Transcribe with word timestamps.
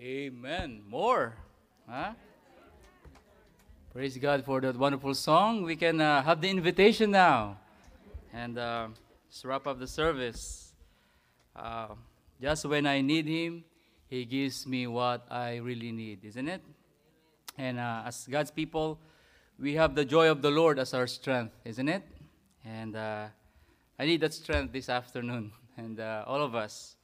Amen. 0.00 0.80
More. 0.88 1.34
Huh? 1.86 2.12
Praise 3.92 4.16
God 4.16 4.42
for 4.46 4.58
that 4.62 4.74
wonderful 4.74 5.12
song. 5.12 5.62
We 5.62 5.76
can 5.76 6.00
uh, 6.00 6.22
have 6.22 6.40
the 6.40 6.48
invitation 6.48 7.10
now. 7.10 7.58
And 8.32 8.56
uh, 8.56 8.88
let's 9.28 9.44
wrap 9.44 9.66
up 9.66 9.78
the 9.78 9.86
service. 9.86 10.72
Uh, 11.54 11.88
just 12.40 12.64
when 12.64 12.86
I 12.86 13.02
need 13.02 13.26
Him, 13.26 13.62
He 14.08 14.24
gives 14.24 14.66
me 14.66 14.86
what 14.86 15.26
I 15.30 15.56
really 15.56 15.92
need, 15.92 16.24
isn't 16.24 16.48
it? 16.48 16.62
And 17.58 17.78
uh, 17.78 18.04
as 18.06 18.26
God's 18.26 18.50
people, 18.50 18.98
we 19.58 19.74
have 19.74 19.94
the 19.94 20.06
joy 20.06 20.30
of 20.30 20.40
the 20.40 20.50
Lord 20.50 20.78
as 20.78 20.94
our 20.94 21.06
strength, 21.06 21.52
isn't 21.66 21.88
it? 21.90 22.02
And 22.64 22.96
uh, 22.96 23.26
I 23.98 24.06
need 24.06 24.22
that 24.22 24.32
strength 24.32 24.72
this 24.72 24.88
afternoon, 24.88 25.52
and 25.76 26.00
uh, 26.00 26.24
all 26.26 26.40
of 26.42 26.54
us. 26.54 26.96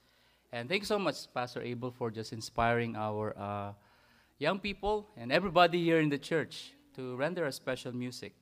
And 0.52 0.68
thank 0.68 0.82
you 0.82 0.86
so 0.86 0.98
much, 0.98 1.32
Pastor 1.34 1.60
Abel, 1.60 1.90
for 1.90 2.10
just 2.10 2.32
inspiring 2.32 2.94
our 2.94 3.36
uh, 3.36 3.72
young 4.38 4.58
people 4.60 5.08
and 5.16 5.32
everybody 5.32 5.82
here 5.82 5.98
in 5.98 6.08
the 6.08 6.18
church 6.18 6.72
to 6.94 7.16
render 7.16 7.46
a 7.46 7.52
special 7.52 7.92
music. 7.92 8.32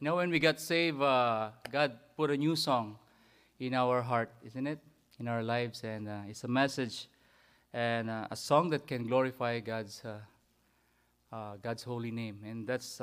You 0.00 0.06
know, 0.06 0.16
when 0.16 0.30
we 0.30 0.40
got 0.40 0.60
saved, 0.60 1.00
uh, 1.00 1.50
God 1.70 1.92
put 2.16 2.30
a 2.30 2.36
new 2.36 2.56
song 2.56 2.98
in 3.60 3.74
our 3.74 4.02
heart, 4.02 4.30
isn't 4.44 4.66
it? 4.66 4.80
In 5.18 5.28
our 5.28 5.42
lives, 5.42 5.82
and 5.82 6.08
uh, 6.08 6.18
it's 6.28 6.44
a 6.44 6.48
message 6.48 7.08
and 7.72 8.10
uh, 8.10 8.26
a 8.30 8.36
song 8.36 8.68
that 8.70 8.86
can 8.86 9.06
glorify 9.06 9.60
God's 9.60 10.02
uh, 10.04 10.18
uh, 11.34 11.56
God's 11.62 11.82
holy 11.82 12.10
name, 12.10 12.40
and 12.44 12.66
that's 12.66 13.00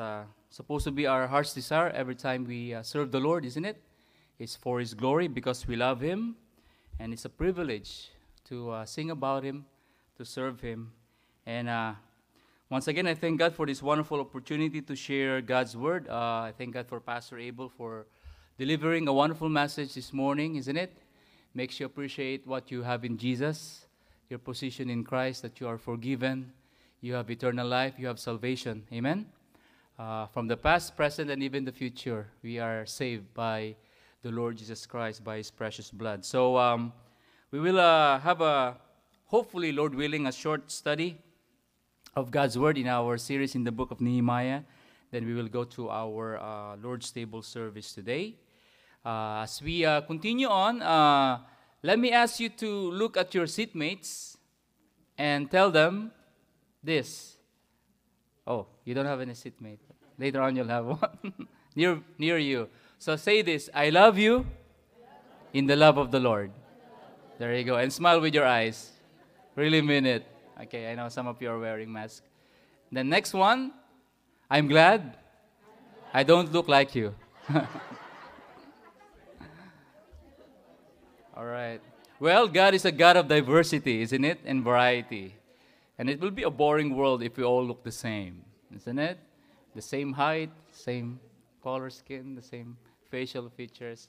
supposed 0.50 0.84
to 0.84 0.92
be 0.92 1.08
our 1.08 1.28
heart's 1.28 1.54
desire 1.54 1.90
every 1.90 2.16
time 2.16 2.46
we 2.46 2.76
serve 2.84 3.12
the 3.12 3.20
Lord, 3.20 3.46
isn't 3.46 3.66
it? 3.66 3.82
It's 4.38 4.56
for 4.56 4.80
His 4.80 4.94
glory 4.94 5.28
because 5.28 5.68
we 5.68 5.76
love 5.76 6.02
Him, 6.02 6.36
and 7.00 7.14
it's 7.14 7.26
a 7.26 7.30
privilege 7.30 8.12
to 8.54 8.70
uh, 8.70 8.86
sing 8.86 9.10
about 9.10 9.44
Him, 9.44 9.66
to 10.16 10.24
serve 10.24 10.62
Him, 10.62 10.92
and 11.44 11.68
uh, 11.68 11.94
once 12.70 12.88
again, 12.88 13.08
I 13.08 13.16
thank 13.16 13.40
God 13.40 13.56
for 13.56 13.66
this 13.66 13.82
wonderful 13.82 14.20
opportunity 14.20 14.80
to 14.80 14.96
share 14.96 15.42
God's 15.42 15.76
word. 15.76 16.08
Uh, 16.08 16.50
I 16.50 16.54
thank 16.56 16.76
God 16.76 16.88
for 16.88 17.00
Pastor 17.00 17.40
Abel 17.40 17.68
for 17.68 18.06
delivering 18.60 19.08
a 19.08 19.14
wonderful 19.14 19.50
message 19.50 19.96
this 19.96 20.14
morning, 20.14 20.56
isn't 20.58 20.78
it? 20.78 20.96
Makes 21.56 21.80
you 21.80 21.88
appreciate 21.88 22.46
what 22.46 22.70
you 22.70 22.84
have 22.84 23.04
in 23.04 23.18
Jesus, 23.18 23.88
your 24.30 24.38
position 24.38 24.88
in 24.88 25.04
Christ, 25.04 25.42
that 25.42 25.60
you 25.60 25.68
are 25.68 25.80
forgiven, 25.80 26.52
you 27.02 27.16
have 27.16 27.32
eternal 27.32 27.68
life, 27.68 27.96
you 27.98 28.06
have 28.06 28.20
salvation. 28.20 28.84
Amen? 28.94 29.26
Uh, 29.98 30.28
from 30.28 30.48
the 30.48 30.58
past, 30.58 30.96
present, 30.96 31.32
and 31.32 31.42
even 31.42 31.66
the 31.66 31.72
future, 31.72 32.28
we 32.44 32.60
are 32.60 32.86
saved 32.86 33.34
by 33.34 33.76
the 34.22 34.30
Lord 34.30 34.58
Jesus 34.58 34.86
Christ, 34.86 35.24
by 35.24 35.38
His 35.38 35.50
precious 35.50 35.90
blood. 35.90 36.24
So 36.24 36.56
um, 36.56 36.94
we 37.54 37.60
will 37.60 37.80
uh, 37.80 38.18
have 38.18 38.42
a, 38.42 38.76
hopefully, 39.26 39.72
Lord 39.72 39.94
willing, 39.94 40.26
a 40.26 40.32
short 40.32 40.72
study 40.72 41.20
of 42.16 42.32
God's 42.32 42.58
Word 42.58 42.80
in 42.80 42.88
our 42.88 43.16
series 43.20 43.54
in 43.54 43.64
the 43.64 43.72
book 43.72 43.92
of 43.92 44.02
Nehemiah. 44.02 44.62
Then 45.12 45.28
we 45.28 45.36
will 45.36 45.48
go 45.48 45.64
to 45.64 45.88
our 45.92 46.40
uh, 46.40 46.78
Lord's 46.78 47.12
table 47.12 47.44
service 47.44 47.94
today. 47.94 48.34
Uh, 49.06 49.42
as 49.44 49.62
we 49.62 49.86
uh, 49.86 50.02
continue 50.02 50.48
on, 50.48 50.82
uh, 50.82 51.42
let 51.84 52.00
me 52.00 52.12
ask 52.12 52.40
you 52.40 52.50
to 52.50 52.90
look 52.90 53.18
at 53.18 53.36
your 53.36 53.46
seatmates 53.46 54.36
and 55.16 55.52
tell 55.52 55.70
them 55.70 56.12
this. 56.84 57.36
Oh, 58.48 58.66
you 58.84 58.96
don't 58.96 59.06
have 59.06 59.22
any 59.22 59.36
seatmate. 59.36 59.78
Later 60.18 60.42
on, 60.42 60.56
you'll 60.56 60.70
have 60.70 60.86
one 61.02 61.48
near, 61.76 62.02
near 62.18 62.40
you. 62.40 62.68
So 62.98 63.16
say 63.16 63.44
this 63.44 63.70
I 63.76 63.92
love 63.92 64.18
you 64.18 64.48
in 65.54 65.68
the 65.68 65.76
love 65.76 66.00
of 66.00 66.10
the 66.10 66.20
Lord. 66.20 66.50
There 67.44 67.54
you 67.54 67.66
go. 67.66 67.76
And 67.76 67.92
smile 67.92 68.22
with 68.22 68.34
your 68.34 68.46
eyes. 68.46 68.90
Really 69.58 69.82
mean 69.82 70.06
it. 70.06 70.26
Okay, 70.62 70.90
I 70.90 70.96
know 70.96 71.10
some 71.10 71.28
of 71.28 71.42
you 71.42 71.50
are 71.52 71.60
wearing 71.60 71.92
masks. 71.92 72.22
The 72.90 73.04
next 73.04 73.34
one, 73.34 73.74
I'm 74.50 74.70
glad 74.70 75.18
I 76.14 76.24
don't 76.24 76.54
look 76.54 76.70
like 76.70 76.96
you. 76.96 77.14
All 81.36 81.44
right. 81.44 81.82
Well, 82.18 82.48
God 82.48 82.76
is 82.76 82.86
a 82.86 82.94
God 82.94 83.18
of 83.18 83.28
diversity, 83.28 84.00
isn't 84.04 84.24
it? 84.24 84.40
And 84.46 84.64
variety. 84.64 85.36
And 85.98 86.10
it 86.10 86.22
will 86.22 86.32
be 86.32 86.44
a 86.44 86.50
boring 86.50 86.96
world 86.96 87.24
if 87.24 87.36
we 87.36 87.44
all 87.44 87.66
look 87.66 87.84
the 87.84 87.92
same, 87.92 88.46
isn't 88.74 89.00
it? 89.00 89.20
The 89.76 89.82
same 89.82 90.14
height, 90.14 90.52
same 90.72 91.20
color 91.62 91.90
skin, 91.90 92.36
the 92.36 92.42
same 92.42 92.78
facial 93.12 93.50
features. 93.50 94.08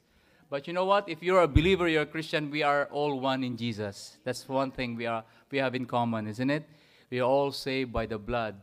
But 0.54 0.69
you 0.69 0.72
know 0.72 0.84
what? 0.84 1.09
If 1.09 1.20
you're 1.20 1.42
a 1.42 1.48
believer, 1.48 1.88
you're 1.88 2.03
a 2.03 2.06
Christian, 2.06 2.48
we 2.48 2.62
are 2.62 2.84
all 2.92 3.19
one 3.19 3.42
in 3.42 3.56
Jesus. 3.56 4.19
That's 4.22 4.48
one 4.48 4.70
thing 4.70 4.94
we, 4.94 5.04
are, 5.04 5.25
we 5.50 5.59
have 5.59 5.75
in 5.75 5.84
common, 5.84 6.28
isn't 6.28 6.48
it? 6.48 6.62
We 7.10 7.19
are 7.19 7.25
all 7.25 7.50
saved 7.50 7.92
by 7.92 8.06
the 8.06 8.19
blood 8.19 8.54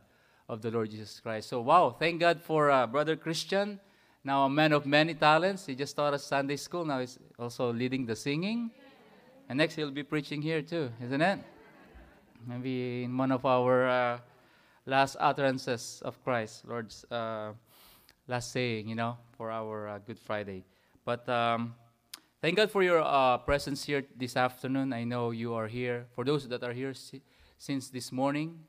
of 0.48 0.62
the 0.62 0.72
Lord 0.72 0.90
Jesus 0.90 1.20
Christ. 1.20 1.50
So, 1.50 1.60
wow, 1.60 1.90
thank 2.00 2.22
God 2.22 2.40
for 2.40 2.72
uh, 2.72 2.88
Brother 2.88 3.18
Christian, 3.18 3.78
now 4.24 4.46
a 4.46 4.50
man 4.50 4.72
of 4.72 4.86
many 4.86 5.16
talents. 5.16 5.66
He 5.66 5.76
just 5.76 5.94
taught 5.98 6.14
us 6.14 6.24
Sunday 6.24 6.56
school, 6.56 6.86
now 6.86 7.02
he's 7.02 7.20
also 7.38 7.74
leading 7.74 8.06
the 8.06 8.16
singing. 8.16 8.72
And 9.50 9.58
next, 9.58 9.76
he'll 9.76 9.92
be 9.92 10.04
preaching 10.04 10.42
here 10.42 10.62
too, 10.62 10.94
isn't 11.04 11.22
it? 11.22 11.40
Maybe 12.48 13.04
in 13.04 13.18
one 13.18 13.34
of 13.34 13.46
our 13.46 13.90
uh, 13.90 14.20
last 14.86 15.18
utterances 15.20 16.02
of 16.06 16.24
Christ, 16.24 16.64
Lord's 16.66 17.04
uh, 17.12 17.52
last 18.30 18.54
saying, 18.54 18.88
you 18.88 18.96
know, 18.96 19.18
for 19.36 19.52
our 19.52 19.90
uh, 19.90 20.00
Good 20.00 20.20
Friday. 20.20 20.64
But 21.04 21.28
um, 21.28 21.74
thank 22.42 22.58
God 22.58 22.72
for 22.72 22.84
your 22.84 23.02
uh, 23.02 23.38
presence 23.38 23.84
here 23.84 24.04
this 24.18 24.36
afternoon. 24.36 24.94
I 24.94 25.04
know 25.04 25.32
you 25.32 25.54
are 25.54 25.68
here. 25.68 26.08
For 26.16 26.26
those 26.26 26.48
that 26.48 26.64
are 26.64 26.74
here 26.74 26.94
si- 26.94 27.22
since 27.58 27.90
this 27.90 28.12
morning, 28.12 28.60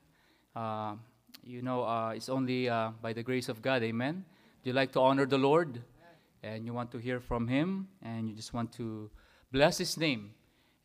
uh, 0.55 0.95
you 1.43 1.61
know 1.61 1.83
uh, 1.83 2.13
it's 2.15 2.29
only 2.29 2.69
uh, 2.69 2.91
by 3.01 3.13
the 3.13 3.23
grace 3.23 3.49
of 3.49 3.61
God. 3.61 3.83
Amen. 3.83 4.25
Do 4.63 4.69
you 4.69 4.73
like 4.73 4.91
to 4.93 5.01
honor 5.01 5.25
the 5.25 5.37
Lord? 5.37 5.81
And 6.43 6.65
you 6.65 6.73
want 6.73 6.91
to 6.91 6.97
hear 6.97 7.21
from 7.21 7.47
Him, 7.47 7.87
and 8.01 8.27
you 8.29 8.35
just 8.35 8.53
want 8.53 8.73
to 8.73 9.09
bless 9.51 9.77
His 9.77 9.97
name, 9.97 10.31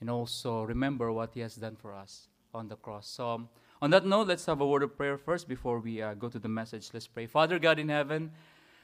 and 0.00 0.08
also 0.08 0.62
remember 0.62 1.10
what 1.10 1.34
He 1.34 1.40
has 1.40 1.56
done 1.56 1.74
for 1.74 1.92
us 1.92 2.28
on 2.54 2.68
the 2.68 2.76
cross. 2.76 3.08
So, 3.08 3.48
on 3.82 3.90
that 3.90 4.06
note, 4.06 4.28
let's 4.28 4.46
have 4.46 4.60
a 4.60 4.66
word 4.66 4.84
of 4.84 4.96
prayer 4.96 5.18
first 5.18 5.48
before 5.48 5.80
we 5.80 6.00
uh, 6.00 6.14
go 6.14 6.28
to 6.28 6.38
the 6.38 6.48
message. 6.48 6.90
Let's 6.94 7.08
pray. 7.08 7.26
Father 7.26 7.58
God 7.58 7.80
in 7.80 7.88
heaven, 7.88 8.30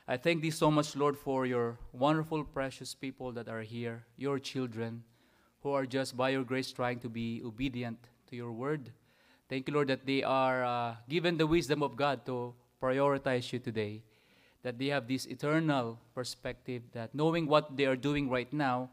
I 0.06 0.18
thank 0.18 0.42
thee 0.42 0.50
so 0.50 0.70
much, 0.70 0.94
Lord, 0.96 1.16
for 1.16 1.46
your 1.46 1.78
wonderful, 1.92 2.44
precious 2.44 2.94
people 2.94 3.32
that 3.32 3.48
are 3.48 3.62
here, 3.62 4.04
your 4.18 4.38
children, 4.38 5.02
who 5.62 5.72
are 5.72 5.86
just 5.86 6.14
by 6.14 6.28
your 6.28 6.44
grace 6.44 6.70
trying 6.70 6.98
to 7.00 7.08
be 7.08 7.40
obedient 7.42 7.96
to 8.28 8.36
your 8.36 8.52
word. 8.52 8.92
Thank 9.48 9.66
you, 9.66 9.72
Lord, 9.72 9.88
that 9.88 10.04
they 10.04 10.22
are 10.22 10.62
uh, 10.62 10.96
given 11.08 11.38
the 11.38 11.46
wisdom 11.46 11.82
of 11.82 11.96
God 11.96 12.26
to 12.26 12.52
prioritize 12.82 13.50
you 13.50 13.58
today, 13.58 14.02
that 14.62 14.78
they 14.78 14.88
have 14.88 15.08
this 15.08 15.24
eternal 15.24 15.98
perspective 16.14 16.82
that 16.92 17.14
knowing 17.14 17.46
what 17.46 17.74
they 17.74 17.86
are 17.86 17.96
doing 17.96 18.28
right 18.28 18.52
now 18.52 18.90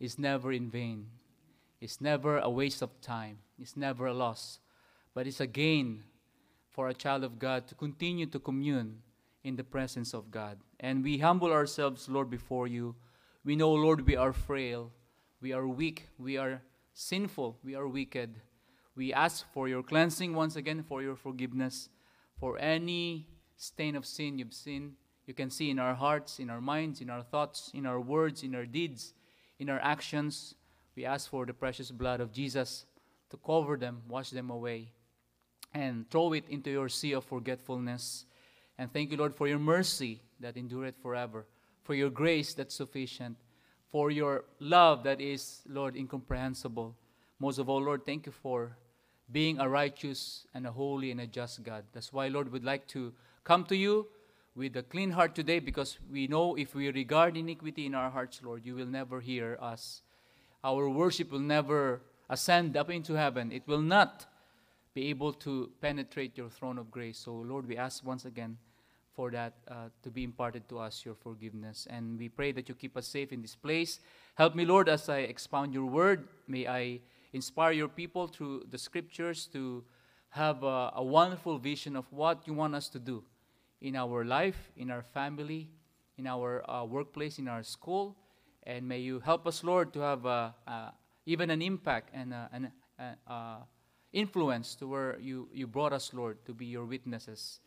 is 0.00 0.18
never 0.18 0.50
in 0.50 0.70
vain, 0.70 1.08
it's 1.78 2.00
never 2.00 2.38
a 2.38 2.48
waste 2.48 2.80
of 2.80 3.02
time, 3.02 3.36
it's 3.58 3.76
never 3.76 4.06
a 4.06 4.14
loss, 4.14 4.60
but 5.12 5.26
it's 5.26 5.40
a 5.40 5.46
gain 5.46 6.04
for 6.70 6.88
a 6.88 6.94
child 6.94 7.22
of 7.22 7.38
God 7.38 7.68
to 7.68 7.74
continue 7.74 8.24
to 8.24 8.38
commune 8.38 9.03
in 9.44 9.56
the 9.56 9.64
presence 9.64 10.14
of 10.14 10.30
God. 10.30 10.58
And 10.80 11.04
we 11.04 11.18
humble 11.18 11.52
ourselves, 11.52 12.08
Lord, 12.08 12.30
before 12.30 12.66
you. 12.66 12.96
We 13.44 13.54
know, 13.54 13.72
Lord, 13.72 14.06
we 14.06 14.16
are 14.16 14.32
frail, 14.32 14.90
we 15.40 15.52
are 15.52 15.68
weak, 15.68 16.08
we 16.18 16.38
are 16.38 16.62
sinful, 16.94 17.58
we 17.62 17.74
are 17.74 17.86
wicked. 17.86 18.40
We 18.96 19.12
ask 19.12 19.44
for 19.52 19.68
your 19.68 19.82
cleansing 19.82 20.34
once 20.34 20.56
again, 20.56 20.82
for 20.82 21.02
your 21.02 21.16
forgiveness, 21.16 21.90
for 22.40 22.58
any 22.58 23.28
stain 23.56 23.96
of 23.96 24.06
sin 24.06 24.38
you've 24.38 24.54
seen. 24.54 24.94
You 25.26 25.34
can 25.34 25.50
see 25.50 25.70
in 25.70 25.78
our 25.78 25.94
hearts, 25.94 26.38
in 26.38 26.48
our 26.48 26.60
minds, 26.60 27.00
in 27.00 27.10
our 27.10 27.22
thoughts, 27.22 27.70
in 27.74 27.86
our 27.86 28.00
words, 28.00 28.42
in 28.42 28.54
our 28.54 28.66
deeds, 28.66 29.14
in 29.58 29.68
our 29.68 29.80
actions. 29.80 30.54
We 30.96 31.04
ask 31.04 31.28
for 31.28 31.44
the 31.44 31.54
precious 31.54 31.90
blood 31.90 32.20
of 32.20 32.32
Jesus 32.32 32.86
to 33.30 33.36
cover 33.36 33.76
them, 33.76 34.02
wash 34.08 34.30
them 34.30 34.50
away, 34.50 34.92
and 35.72 36.08
throw 36.10 36.32
it 36.32 36.48
into 36.48 36.70
your 36.70 36.88
sea 36.88 37.12
of 37.12 37.24
forgetfulness. 37.24 38.26
And 38.78 38.92
thank 38.92 39.10
you, 39.10 39.16
Lord, 39.16 39.34
for 39.34 39.46
your 39.46 39.58
mercy 39.58 40.20
that 40.40 40.56
endureth 40.56 40.96
forever, 41.00 41.46
for 41.82 41.94
your 41.94 42.10
grace 42.10 42.54
that's 42.54 42.74
sufficient, 42.74 43.36
for 43.90 44.10
your 44.10 44.44
love 44.58 45.04
that 45.04 45.20
is, 45.20 45.62
Lord, 45.68 45.96
incomprehensible. 45.96 46.96
Most 47.38 47.58
of 47.58 47.68
all, 47.68 47.82
Lord, 47.82 48.04
thank 48.04 48.26
you 48.26 48.32
for 48.32 48.76
being 49.30 49.58
a 49.60 49.68
righteous 49.68 50.46
and 50.54 50.66
a 50.66 50.72
holy 50.72 51.10
and 51.10 51.20
a 51.20 51.26
just 51.26 51.62
God. 51.62 51.84
That's 51.92 52.12
why, 52.12 52.28
Lord, 52.28 52.50
we'd 52.50 52.64
like 52.64 52.86
to 52.88 53.12
come 53.44 53.64
to 53.64 53.76
you 53.76 54.08
with 54.56 54.76
a 54.76 54.82
clean 54.82 55.10
heart 55.10 55.34
today 55.34 55.58
because 55.58 55.98
we 56.10 56.26
know 56.26 56.56
if 56.56 56.74
we 56.74 56.90
regard 56.90 57.36
iniquity 57.36 57.86
in 57.86 57.94
our 57.94 58.10
hearts, 58.10 58.40
Lord, 58.42 58.64
you 58.64 58.74
will 58.74 58.86
never 58.86 59.20
hear 59.20 59.58
us. 59.60 60.02
Our 60.62 60.88
worship 60.88 61.30
will 61.30 61.40
never 61.40 62.02
ascend 62.28 62.76
up 62.76 62.90
into 62.90 63.14
heaven. 63.14 63.52
It 63.52 63.66
will 63.66 63.82
not 63.82 64.26
be 64.94 65.08
able 65.10 65.32
to 65.32 65.70
penetrate 65.80 66.38
your 66.38 66.48
throne 66.48 66.78
of 66.78 66.90
grace. 66.90 67.18
So, 67.18 67.34
Lord, 67.34 67.66
we 67.66 67.76
ask 67.76 68.04
once 68.04 68.24
again 68.24 68.56
for 69.12 69.30
that 69.30 69.54
uh, 69.68 69.88
to 70.02 70.10
be 70.10 70.24
imparted 70.24 70.68
to 70.68 70.78
us, 70.78 71.04
your 71.04 71.14
forgiveness. 71.14 71.86
And 71.90 72.18
we 72.18 72.28
pray 72.28 72.52
that 72.52 72.68
you 72.68 72.74
keep 72.74 72.96
us 72.96 73.06
safe 73.06 73.32
in 73.32 73.42
this 73.42 73.54
place. 73.54 74.00
Help 74.34 74.54
me, 74.54 74.64
Lord, 74.64 74.88
as 74.88 75.08
I 75.08 75.18
expound 75.18 75.74
your 75.74 75.86
word. 75.86 76.28
May 76.48 76.66
I 76.66 77.00
inspire 77.32 77.72
your 77.72 77.88
people 77.88 78.28
through 78.28 78.64
the 78.70 78.78
scriptures 78.78 79.48
to 79.52 79.84
have 80.30 80.62
a, 80.62 80.92
a 80.96 81.02
wonderful 81.02 81.58
vision 81.58 81.96
of 81.96 82.06
what 82.12 82.46
you 82.46 82.54
want 82.54 82.74
us 82.74 82.88
to 82.88 82.98
do 82.98 83.24
in 83.80 83.96
our 83.96 84.24
life, 84.24 84.72
in 84.76 84.90
our 84.90 85.02
family, 85.02 85.68
in 86.18 86.26
our 86.26 86.68
uh, 86.70 86.84
workplace, 86.84 87.38
in 87.38 87.48
our 87.48 87.62
school. 87.62 88.16
And 88.64 88.88
may 88.88 88.98
you 88.98 89.20
help 89.20 89.46
us, 89.46 89.62
Lord, 89.62 89.92
to 89.92 90.00
have 90.00 90.26
uh, 90.26 90.50
even 91.26 91.50
an 91.50 91.62
impact 91.62 92.10
and 92.14 92.34
an 92.52 92.72
influence 94.14 94.74
to 94.76 94.86
where 94.86 95.18
you, 95.20 95.48
you 95.52 95.66
brought 95.66 95.92
us, 95.92 96.14
Lord, 96.14 96.38
to 96.46 96.54
be 96.54 96.64
your 96.64 96.86
witnesses. 96.86 97.60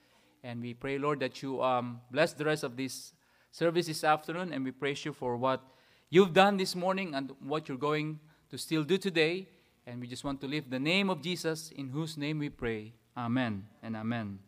And 0.44 0.61
we 0.61 0.73
pray, 0.73 0.97
Lord, 0.97 1.19
that 1.19 1.44
you 1.44 1.61
um, 1.61 2.01
bless 2.09 2.33
the 2.33 2.45
rest 2.45 2.63
of 2.63 2.75
this 2.75 3.13
service 3.51 3.88
this 3.88 4.03
afternoon. 4.03 4.53
And 4.53 4.63
we 4.63 4.71
praise 4.71 5.05
you 5.05 5.13
for 5.13 5.35
what 5.38 5.61
you've 6.09 6.33
done 6.33 6.57
this 6.57 6.75
morning 6.75 7.13
and 7.13 7.31
what 7.41 7.67
you're 7.67 7.77
going 7.77 8.19
to 8.49 8.57
still 8.57 8.83
do 8.83 8.97
today. 8.97 9.47
And 9.85 9.99
we 10.01 10.07
just 10.07 10.23
want 10.23 10.41
to 10.41 10.47
lift 10.47 10.69
the 10.69 10.79
name 10.79 11.09
of 11.09 11.21
Jesus, 11.21 11.71
in 11.75 11.89
whose 11.89 12.17
name 12.17 12.39
we 12.39 12.49
pray. 12.49 12.94
Amen 13.15 13.65
and 13.83 13.95
amen. 13.95 14.39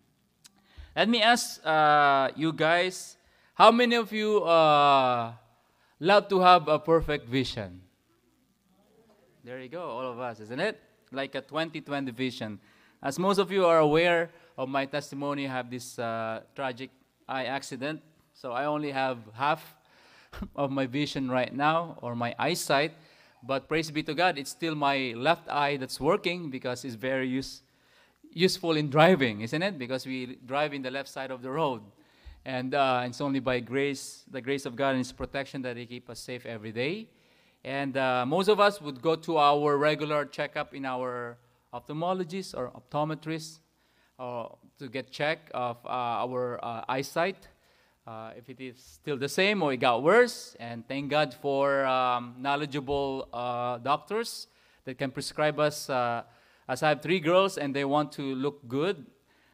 Let 0.96 1.07
me 1.10 1.22
ask 1.22 1.66
uh, 1.66 2.30
you 2.36 2.51
guys 2.54 3.18
how 3.54 3.72
many 3.72 3.96
of 3.96 4.12
you 4.12 4.44
uh, 4.44 5.34
love 6.00 6.28
to 6.30 6.40
have 6.40 6.68
a 6.68 6.80
perfect 6.80 7.28
vision? 7.28 7.81
There 9.44 9.60
you 9.60 9.69
go, 9.69 9.81
all 9.81 10.12
of 10.12 10.19
us, 10.19 10.40
isn't 10.40 10.60
it? 10.60 10.80
Like 11.12 11.36
a 11.36 11.42
2020 11.42 12.12
vision. 12.12 12.60
As 13.02 13.18
most 13.18 13.38
of 13.38 13.52
you 13.52 13.66
are 13.66 13.80
aware 13.80 14.30
of 14.58 14.70
my 14.70 14.86
testimony, 14.86 15.48
I 15.48 15.52
have 15.52 15.70
this 15.70 15.98
uh, 15.98 16.42
tragic 16.56 16.92
eye 17.28 17.46
accident. 17.46 18.02
So 18.34 18.52
I 18.52 18.66
only 18.66 18.92
have 18.92 19.18
half 19.34 19.76
of 20.56 20.72
my 20.72 20.86
vision 20.86 21.30
right 21.30 21.54
now, 21.54 21.98
or 22.02 22.16
my 22.16 22.36
eyesight. 22.38 22.94
But 23.42 23.68
praise 23.70 23.90
be 23.90 24.04
to 24.04 24.14
God, 24.14 24.38
it's 24.38 24.52
still 24.52 24.76
my 24.76 25.14
left 25.16 25.50
eye 25.50 25.78
that's 25.78 26.00
working 26.00 26.50
because 26.50 26.84
it's 26.84 26.96
very 26.96 27.28
use, 27.28 27.62
useful 28.34 28.76
in 28.76 28.90
driving, 28.90 29.42
isn't 29.42 29.64
it? 29.64 29.78
Because 29.78 30.06
we 30.06 30.38
drive 30.46 30.74
in 30.74 30.82
the 30.82 30.92
left 30.92 31.10
side 31.10 31.32
of 31.32 31.42
the 31.42 31.50
road. 31.50 31.82
And 32.46 32.74
uh, 32.74 33.04
it's 33.06 33.22
only 33.22 33.40
by 33.40 33.60
grace, 33.60 34.24
the 34.30 34.42
grace 34.42 34.66
of 34.66 34.76
God 34.76 34.90
and 34.90 35.00
His 35.00 35.12
protection 35.12 35.62
that 35.62 35.78
He 35.78 35.86
keep 35.86 36.10
us 36.10 36.20
safe 36.20 36.46
every 36.46 36.72
day. 36.72 37.08
And 37.64 37.98
uh, 37.98 38.26
most 38.26 38.48
of 38.48 38.60
us 38.60 38.82
would 38.82 39.02
go 39.02 39.16
to 39.16 39.38
our 39.38 39.78
regular 39.78 40.26
checkup 40.26 40.74
in 40.74 40.86
our 40.86 41.38
ophthalmologist 41.74 42.56
or 42.56 42.72
optometrist 42.72 43.60
uh, 44.18 44.48
to 44.78 44.88
get 44.88 45.12
check 45.12 45.52
of 45.54 45.78
uh, 45.86 45.90
our 45.90 46.60
uh, 46.64 46.84
eyesight. 46.88 47.48
Uh, 48.08 48.32
if 48.36 48.50
it 48.50 48.60
is 48.60 48.78
still 48.78 49.18
the 49.18 49.30
same 49.30 49.62
or 49.62 49.74
it 49.74 49.78
got 49.78 50.02
worse. 50.02 50.56
And 50.60 50.88
thank 50.88 51.10
God 51.10 51.34
for 51.34 51.86
um, 51.86 52.36
knowledgeable 52.40 53.28
uh, 53.34 53.78
doctors 53.78 54.48
that 54.86 54.98
can 54.98 55.12
prescribe 55.12 55.60
us. 55.60 55.90
As 55.90 56.84
I 56.84 56.90
have 56.90 57.02
three 57.02 57.20
girls 57.20 57.58
and 57.58 57.76
they 57.76 57.84
want 57.84 58.12
to 58.12 58.36
look 58.36 58.68
good, 58.68 59.08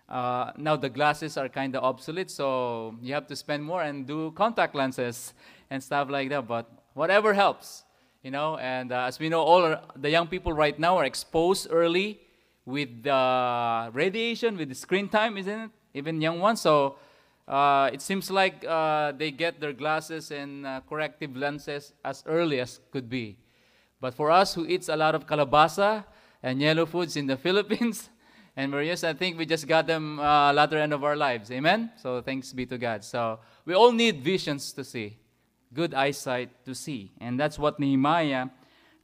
uh, 0.09 0.51
now 0.57 0.75
the 0.75 0.89
glasses 0.89 1.37
are 1.37 1.47
kind 1.47 1.75
of 1.77 1.83
obsolete, 1.83 2.29
so 2.29 2.95
you 3.01 3.13
have 3.13 3.25
to 3.27 3.35
spend 3.37 3.63
more 3.63 3.81
and 3.81 4.05
do 4.05 4.31
contact 4.31 4.75
lenses 4.75 5.33
and 5.69 5.81
stuff 5.81 6.09
like 6.09 6.29
that. 6.29 6.45
But 6.45 6.69
whatever 6.93 7.33
helps, 7.33 7.84
you 8.25 8.31
know. 8.31 8.57
And 8.57 8.91
uh, 8.91 9.05
as 9.05 9.19
we 9.19 9.29
know, 9.29 9.41
all 9.41 9.77
the 9.95 10.09
young 10.09 10.27
people 10.27 10.51
right 10.51 10.77
now 10.77 10.97
are 10.97 11.05
exposed 11.05 11.67
early 11.69 12.19
with 12.65 13.03
the 13.03 13.91
radiation, 13.93 14.57
with 14.57 14.69
the 14.69 14.75
screen 14.75 15.07
time, 15.07 15.37
isn't 15.37 15.59
it? 15.59 15.69
Even 15.93 16.19
young 16.19 16.39
ones. 16.39 16.59
So 16.59 16.97
uh, 17.47 17.91
it 17.93 18.01
seems 18.01 18.31
like 18.31 18.65
uh, 18.67 19.11
they 19.11 19.29
get 19.29 19.61
their 19.61 19.73
glasses 19.73 20.31
and 20.31 20.65
uh, 20.65 20.81
corrective 20.89 21.37
lenses 21.37 21.93
as 22.03 22.23
early 22.25 22.59
as 22.59 22.79
could 22.91 23.07
be. 23.07 23.37
But 24.01 24.15
for 24.15 24.31
us 24.31 24.55
who 24.55 24.65
eats 24.65 24.89
a 24.89 24.95
lot 24.95 25.13
of 25.13 25.27
kalabasa 25.27 26.03
and 26.41 26.59
yellow 26.59 26.87
foods 26.87 27.15
in 27.15 27.27
the 27.27 27.37
Philippines, 27.45 28.09
and 28.57 28.71
Marius, 28.71 29.03
I 29.03 29.13
think 29.13 29.37
we 29.37 29.45
just 29.45 29.67
got 29.67 29.85
them 29.85 30.19
uh, 30.19 30.51
latter 30.53 30.77
end 30.77 30.93
of 30.93 31.03
our 31.03 31.15
lives. 31.15 31.51
Amen? 31.51 31.91
So 31.97 32.21
thanks 32.21 32.53
be 32.53 32.65
to 32.67 32.77
God. 32.77 33.03
So 33.03 33.39
we 33.65 33.73
all 33.73 33.91
need 33.91 34.21
visions 34.21 34.71
to 34.73 34.83
see, 34.83 35.17
good 35.75 35.93
eyesight 35.93 36.49
to 36.65 36.73
see. 36.73 37.11
And 37.19 37.39
that's 37.39 37.59
what 37.59 37.79
Nehemiah 37.79 38.47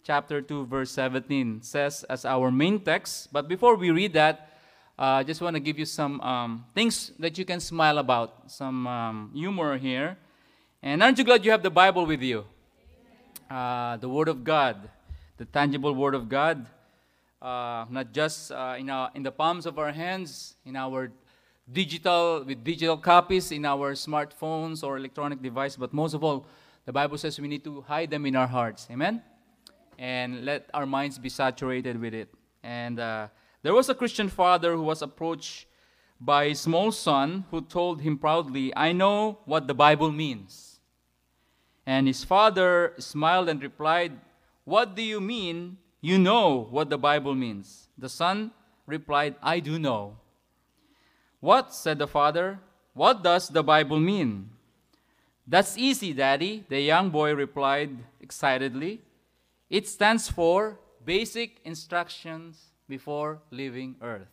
chapter 0.03 0.41
2, 0.41 0.65
verse 0.65 0.91
17 0.91 1.61
says 1.61 2.03
as 2.09 2.25
our 2.25 2.49
main 2.49 2.79
text. 2.79 3.31
But 3.31 3.47
before 3.47 3.75
we 3.75 3.91
read 3.91 4.13
that, 4.13 4.47
I 4.97 5.21
uh, 5.21 5.23
just 5.23 5.41
want 5.41 5.55
to 5.55 5.59
give 5.59 5.77
you 5.77 5.85
some 5.85 6.21
um, 6.21 6.65
things 6.73 7.11
that 7.19 7.37
you 7.37 7.45
can 7.45 7.59
smile 7.59 7.97
about, 7.97 8.49
some 8.49 8.87
um, 8.87 9.31
humor 9.33 9.77
here. 9.77 10.17
And 10.81 11.03
aren't 11.03 11.17
you 11.17 11.23
glad 11.23 11.43
you 11.43 11.51
have 11.51 11.63
the 11.63 11.69
Bible 11.69 12.05
with 12.05 12.21
you? 12.21 12.45
Uh, 13.49 13.97
the 13.97 14.07
Word 14.07 14.29
of 14.29 14.43
God, 14.43 14.89
the 15.37 15.45
tangible 15.45 15.93
Word 15.93 16.15
of 16.15 16.29
God 16.29 16.65
uh, 17.41 17.85
not 17.89 18.13
just 18.13 18.51
uh, 18.51 18.75
in, 18.77 18.89
our, 18.89 19.09
in 19.15 19.23
the 19.23 19.31
palms 19.31 19.65
of 19.65 19.79
our 19.79 19.91
hands, 19.91 20.55
in 20.65 20.75
our 20.75 21.11
digital, 21.71 22.43
with 22.43 22.63
digital 22.63 22.97
copies 22.97 23.51
in 23.51 23.65
our 23.65 23.93
smartphones 23.93 24.83
or 24.83 24.97
electronic 24.97 25.41
device, 25.41 25.75
but 25.75 25.91
most 25.93 26.13
of 26.13 26.23
all, 26.23 26.45
the 26.85 26.93
Bible 26.93 27.17
says 27.17 27.39
we 27.39 27.47
need 27.47 27.63
to 27.63 27.81
hide 27.81 28.09
them 28.09 28.25
in 28.25 28.35
our 28.35 28.47
hearts. 28.47 28.87
Amen? 28.91 29.21
And 29.97 30.45
let 30.45 30.69
our 30.73 30.85
minds 30.85 31.19
be 31.19 31.29
saturated 31.29 31.99
with 31.99 32.13
it. 32.13 32.29
And 32.63 32.99
uh, 32.99 33.27
there 33.61 33.73
was 33.73 33.89
a 33.89 33.95
Christian 33.95 34.29
father 34.29 34.75
who 34.75 34.83
was 34.83 35.01
approached 35.01 35.67
by 36.19 36.45
a 36.45 36.55
small 36.55 36.91
son 36.91 37.45
who 37.51 37.61
told 37.61 38.01
him 38.01 38.17
proudly, 38.17 38.75
I 38.75 38.91
know 38.91 39.39
what 39.45 39.67
the 39.67 39.73
Bible 39.73 40.11
means. 40.11 40.79
And 41.85 42.07
his 42.07 42.23
father 42.23 42.93
smiled 42.99 43.49
and 43.49 43.61
replied, 43.61 44.13
What 44.65 44.95
do 44.95 45.01
you 45.01 45.19
mean 45.19 45.77
you 46.01 46.17
know 46.17 46.67
what 46.71 46.89
the 46.89 46.97
Bible 46.97 47.35
means. 47.35 47.87
The 47.97 48.09
son 48.09 48.51
replied, 48.87 49.35
I 49.41 49.59
do 49.59 49.77
know. 49.77 50.17
What? 51.39 51.73
said 51.73 51.99
the 51.99 52.07
father. 52.07 52.59
What 52.93 53.23
does 53.23 53.49
the 53.49 53.63
Bible 53.63 53.99
mean? 53.99 54.49
That's 55.47 55.77
easy, 55.77 56.13
Daddy, 56.13 56.63
the 56.69 56.79
young 56.79 57.09
boy 57.09 57.33
replied 57.33 57.97
excitedly. 58.21 59.01
It 59.69 59.87
stands 59.87 60.29
for 60.29 60.79
Basic 61.03 61.59
Instructions 61.65 62.71
Before 62.87 63.39
Leaving 63.49 63.95
Earth. 64.01 64.27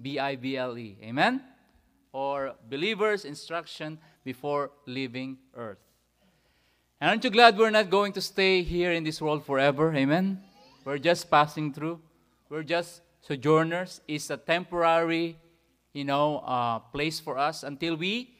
B 0.00 0.18
I 0.18 0.36
B 0.36 0.56
L 0.56 0.76
E. 0.78 0.96
Amen? 1.02 1.42
Or 2.12 2.54
Believer's 2.68 3.24
Instruction 3.24 3.98
Before 4.24 4.70
Leaving 4.86 5.38
Earth. 5.56 5.78
And 7.00 7.10
aren't 7.10 7.24
you 7.24 7.30
glad 7.30 7.56
we're 7.56 7.70
not 7.70 7.90
going 7.90 8.12
to 8.12 8.20
stay 8.20 8.62
here 8.62 8.92
in 8.92 9.04
this 9.04 9.20
world 9.20 9.46
forever? 9.46 9.94
Amen? 9.94 10.40
We're 10.84 10.98
just 10.98 11.30
passing 11.30 11.72
through. 11.72 12.00
We're 12.48 12.64
just 12.64 13.02
sojourners. 13.22 14.00
It's 14.08 14.30
a 14.30 14.36
temporary, 14.36 15.36
you 15.92 16.04
know, 16.04 16.38
uh, 16.38 16.78
place 16.80 17.20
for 17.20 17.38
us 17.38 17.62
until 17.62 17.96
we 17.96 18.34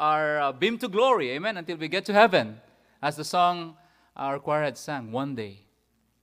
are 0.00 0.40
uh, 0.40 0.52
beamed 0.52 0.80
to 0.80 0.88
glory. 0.88 1.30
Amen? 1.32 1.58
Until 1.58 1.76
we 1.76 1.86
get 1.86 2.06
to 2.06 2.12
heaven. 2.12 2.58
As 3.02 3.16
the 3.16 3.24
song 3.24 3.76
our 4.16 4.38
choir 4.38 4.64
had 4.64 4.78
sang, 4.78 5.12
one 5.12 5.34
day 5.36 5.60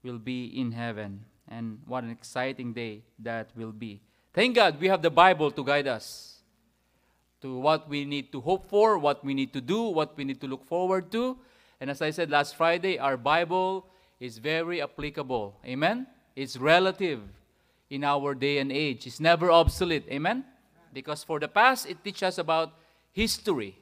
we'll 0.02 0.18
be 0.18 0.46
in 0.46 0.72
heaven. 0.72 1.24
And 1.46 1.80
what 1.86 2.04
an 2.04 2.10
exciting 2.10 2.74
day 2.74 3.04
that 3.20 3.50
will 3.56 3.72
be. 3.72 4.02
Thank 4.34 4.56
God 4.56 4.80
we 4.80 4.88
have 4.88 5.00
the 5.00 5.10
Bible 5.10 5.50
to 5.52 5.64
guide 5.64 5.86
us 5.86 6.42
to 7.40 7.56
what 7.56 7.88
we 7.88 8.04
need 8.04 8.32
to 8.32 8.40
hope 8.40 8.68
for, 8.68 8.98
what 8.98 9.24
we 9.24 9.32
need 9.32 9.52
to 9.52 9.60
do, 9.60 9.82
what 9.82 10.16
we 10.16 10.24
need 10.24 10.40
to 10.40 10.48
look 10.48 10.66
forward 10.66 11.10
to. 11.12 11.38
And 11.80 11.88
as 11.88 12.02
I 12.02 12.10
said 12.10 12.30
last 12.30 12.56
Friday, 12.56 12.98
our 12.98 13.16
Bible 13.16 13.86
is 14.18 14.38
very 14.38 14.82
applicable. 14.82 15.56
Amen? 15.64 16.06
It's 16.34 16.56
relative 16.56 17.20
in 17.88 18.02
our 18.02 18.34
day 18.34 18.58
and 18.58 18.72
age. 18.72 19.06
It's 19.06 19.20
never 19.20 19.50
obsolete. 19.50 20.04
Amen? 20.10 20.44
Because 20.92 21.22
for 21.22 21.38
the 21.38 21.48
past, 21.48 21.88
it 21.88 22.02
teaches 22.02 22.22
us 22.24 22.38
about 22.38 22.72
history. 23.18 23.74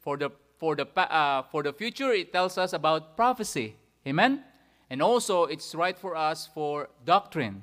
For 0.00 0.16
the, 0.16 0.30
for 0.58 0.74
the, 0.74 0.86
uh, 0.98 1.42
for 1.42 1.62
the 1.62 1.72
future, 1.72 2.10
it 2.12 2.32
tells 2.32 2.58
us 2.58 2.72
about 2.72 3.16
prophecy. 3.16 3.76
Amen? 4.06 4.42
And 4.90 5.00
also, 5.00 5.44
it's 5.44 5.74
right 5.74 5.96
for 5.96 6.16
us 6.16 6.48
for 6.52 6.88
doctrine, 7.04 7.62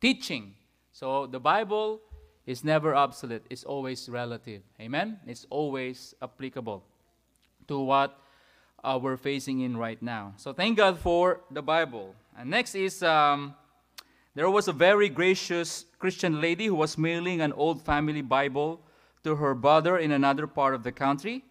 teaching. 0.00 0.54
So 0.92 1.26
the 1.26 1.38
Bible 1.38 2.00
is 2.46 2.64
never 2.64 2.96
obsolete. 2.96 3.42
It's 3.50 3.64
always 3.64 4.08
relative. 4.08 4.62
Amen? 4.80 5.20
It's 5.26 5.46
always 5.50 6.14
applicable 6.22 6.82
to 7.68 7.78
what 7.78 8.18
uh, 8.82 8.98
we're 9.00 9.18
facing 9.18 9.60
in 9.60 9.76
right 9.76 10.00
now. 10.00 10.32
So 10.36 10.52
thank 10.52 10.78
God 10.78 10.98
for 10.98 11.40
the 11.50 11.62
Bible. 11.62 12.14
And 12.38 12.50
next 12.50 12.74
is 12.74 13.02
um, 13.02 13.54
there 14.34 14.48
was 14.48 14.68
a 14.68 14.72
very 14.72 15.08
gracious 15.08 15.84
Christian 15.98 16.40
lady 16.40 16.66
who 16.66 16.74
was 16.74 16.96
mailing 16.96 17.42
an 17.42 17.52
old 17.52 17.84
family 17.84 18.22
Bible 18.22 18.80
to 19.26 19.36
her 19.36 19.54
brother 19.54 19.98
in 19.98 20.12
another 20.12 20.46
part 20.46 20.72
of 20.72 20.84
the 20.84 20.92
country. 20.92 21.44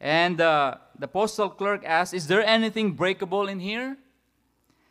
And 0.00 0.40
uh, 0.40 0.82
the 0.98 1.06
postal 1.06 1.48
clerk 1.48 1.84
asked, 1.86 2.12
Is 2.12 2.26
there 2.26 2.44
anything 2.44 2.92
breakable 2.92 3.46
in 3.48 3.60
here? 3.60 3.96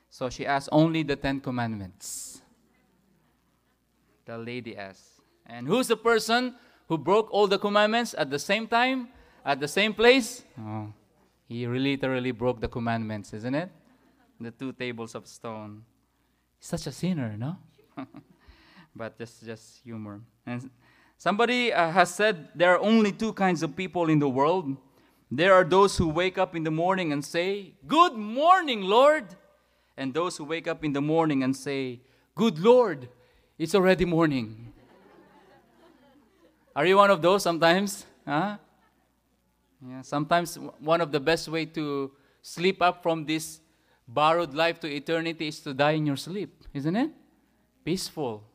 So 0.09 0.29
she 0.29 0.45
asked, 0.45 0.69
Only 0.71 1.03
the 1.03 1.17
Ten 1.17 1.41
Commandments. 1.41 2.41
The 4.23 4.37
lady 4.37 4.77
asked. 4.77 5.19
And 5.45 5.67
who's 5.67 5.89
the 5.89 5.97
person 5.97 6.55
who 6.87 6.97
broke 6.97 7.27
all 7.31 7.47
the 7.47 7.59
commandments 7.59 8.15
at 8.17 8.29
the 8.29 8.39
same 8.39 8.65
time, 8.65 9.09
at 9.43 9.59
the 9.59 9.67
same 9.67 9.93
place? 9.93 10.43
Oh, 10.57 10.93
he 11.49 11.67
literally 11.67 12.31
broke 12.31 12.61
the 12.61 12.69
commandments, 12.69 13.33
isn't 13.33 13.53
it? 13.53 13.69
The 14.39 14.51
two 14.51 14.71
tables 14.71 15.15
of 15.15 15.27
stone. 15.27 15.83
Such 16.61 16.87
a 16.87 16.91
sinner, 16.93 17.35
no? 17.37 17.57
but 18.95 19.17
just 19.17 19.43
just 19.43 19.83
humor. 19.83 20.21
And 20.45 20.69
somebody 21.21 21.71
uh, 21.71 21.91
has 21.91 22.09
said 22.09 22.49
there 22.55 22.73
are 22.73 22.79
only 22.79 23.11
two 23.11 23.31
kinds 23.31 23.61
of 23.61 23.75
people 23.75 24.09
in 24.09 24.17
the 24.17 24.27
world. 24.27 24.75
There 25.29 25.53
are 25.53 25.63
those 25.63 25.95
who 25.95 26.09
wake 26.09 26.39
up 26.39 26.55
in 26.55 26.63
the 26.63 26.71
morning 26.71 27.13
and 27.13 27.23
say, 27.23 27.75
"Good 27.85 28.17
morning, 28.17 28.81
Lord," 28.81 29.37
and 29.95 30.15
those 30.15 30.37
who 30.37 30.45
wake 30.45 30.67
up 30.67 30.83
in 30.83 30.93
the 30.93 31.01
morning 31.13 31.43
and 31.43 31.55
say, 31.55 32.01
"Good 32.33 32.57
Lord, 32.57 33.07
it's 33.59 33.75
already 33.75 34.03
morning." 34.03 34.73
are 36.75 36.87
you 36.89 36.97
one 36.97 37.11
of 37.11 37.21
those 37.21 37.43
sometimes? 37.43 38.03
Huh? 38.25 38.57
Yeah, 39.77 40.01
sometimes 40.01 40.57
one 40.79 41.01
of 41.01 41.11
the 41.11 41.19
best 41.19 41.47
way 41.47 41.65
to 41.77 42.11
sleep 42.41 42.81
up 42.81 43.03
from 43.03 43.25
this 43.25 43.61
borrowed 44.07 44.55
life 44.55 44.79
to 44.79 44.87
eternity 44.89 45.47
is 45.53 45.59
to 45.61 45.73
die 45.73 46.01
in 46.01 46.07
your 46.07 46.17
sleep, 46.17 46.65
isn't 46.73 46.95
it? 46.95 47.11
Peaceful. 47.85 48.50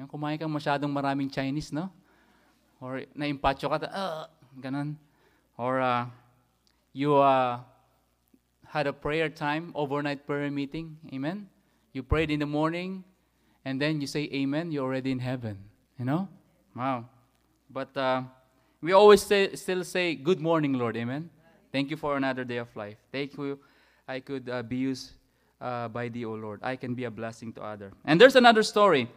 Yung 0.00 0.08
kumain 0.08 0.40
kang 0.40 0.48
masyadong 0.48 0.88
maraming 0.88 1.28
Chinese, 1.28 1.76
no? 1.76 1.92
Or 2.80 3.04
naimpatyo 3.12 3.68
ka, 3.68 3.84
uh, 3.84 4.24
ganun. 4.56 4.96
Or 5.60 5.76
uh, 5.76 6.08
you 6.96 7.20
uh, 7.20 7.60
had 8.64 8.88
a 8.88 8.96
prayer 8.96 9.28
time, 9.28 9.76
overnight 9.76 10.24
prayer 10.24 10.48
meeting, 10.48 10.96
amen? 11.12 11.52
You 11.92 12.00
prayed 12.00 12.32
in 12.32 12.40
the 12.40 12.48
morning, 12.48 13.04
and 13.68 13.76
then 13.76 14.00
you 14.00 14.08
say 14.08 14.24
amen, 14.32 14.72
you're 14.72 14.88
already 14.88 15.12
in 15.12 15.20
heaven, 15.20 15.60
you 16.00 16.08
know? 16.08 16.32
Wow. 16.72 17.04
But 17.68 17.92
uh, 17.92 18.22
we 18.80 18.96
always 18.96 19.20
say, 19.20 19.54
still 19.54 19.84
say, 19.84 20.14
Good 20.14 20.40
morning, 20.40 20.80
Lord. 20.80 20.96
Amen. 20.96 21.28
Thank 21.72 21.90
you 21.90 21.98
for 22.00 22.16
another 22.16 22.44
day 22.44 22.56
of 22.56 22.74
life. 22.74 22.96
Thank 23.12 23.36
you. 23.36 23.60
I 24.08 24.20
could 24.20 24.48
uh, 24.48 24.62
be 24.62 24.76
used 24.76 25.12
uh, 25.60 25.88
by 25.88 26.08
thee, 26.08 26.24
O 26.24 26.32
Lord. 26.32 26.60
I 26.62 26.76
can 26.76 26.94
be 26.94 27.04
a 27.04 27.10
blessing 27.10 27.52
to 27.52 27.62
others. 27.62 27.92
And 28.06 28.18
there's 28.18 28.34
another 28.34 28.62
story. 28.62 29.10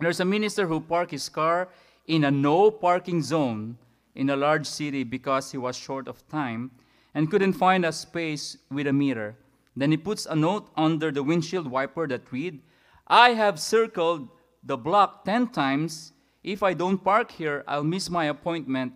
There's 0.00 0.20
a 0.20 0.24
minister 0.24 0.66
who 0.66 0.80
parked 0.80 1.10
his 1.10 1.28
car 1.28 1.68
in 2.06 2.24
a 2.24 2.30
no 2.30 2.70
parking 2.70 3.22
zone 3.22 3.78
in 4.14 4.30
a 4.30 4.36
large 4.36 4.66
city 4.66 5.04
because 5.04 5.52
he 5.52 5.58
was 5.58 5.76
short 5.76 6.08
of 6.08 6.26
time 6.28 6.70
and 7.14 7.30
couldn't 7.30 7.54
find 7.54 7.84
a 7.84 7.92
space 7.92 8.58
with 8.70 8.86
a 8.86 8.92
meter. 8.92 9.36
Then 9.74 9.90
he 9.90 9.96
puts 9.96 10.26
a 10.26 10.34
note 10.34 10.68
under 10.76 11.10
the 11.10 11.22
windshield 11.22 11.70
wiper 11.70 12.06
that 12.08 12.32
read, 12.32 12.60
I 13.06 13.30
have 13.30 13.60
circled 13.60 14.28
the 14.62 14.76
block 14.76 15.24
10 15.24 15.48
times 15.48 16.12
if 16.46 16.62
I 16.62 16.74
don't 16.74 17.02
park 17.02 17.32
here, 17.32 17.64
I'll 17.66 17.82
miss 17.82 18.08
my 18.08 18.26
appointment. 18.26 18.92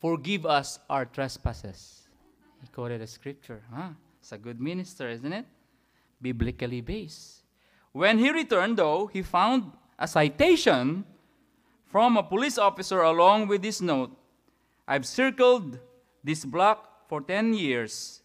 Forgive 0.00 0.46
us 0.46 0.78
our 0.88 1.04
trespasses. 1.04 2.08
He 2.62 2.68
quoted 2.68 3.02
a 3.02 3.06
scripture. 3.06 3.62
Huh? 3.70 3.90
It's 4.18 4.32
a 4.32 4.38
good 4.38 4.58
minister, 4.58 5.10
isn't 5.10 5.30
it? 5.30 5.44
Biblically 6.22 6.80
based. 6.80 7.42
When 7.92 8.18
he 8.18 8.30
returned, 8.30 8.78
though, 8.78 9.08
he 9.08 9.20
found 9.20 9.72
a 9.98 10.06
citation 10.06 11.04
from 11.86 12.16
a 12.16 12.22
police 12.22 12.58
officer 12.58 13.02
along 13.02 13.48
with 13.48 13.62
this 13.62 13.80
note 13.80 14.10
I've 14.88 15.04
circled 15.04 15.78
this 16.22 16.44
block 16.44 17.08
for 17.08 17.20
10 17.20 17.54
years. 17.54 18.22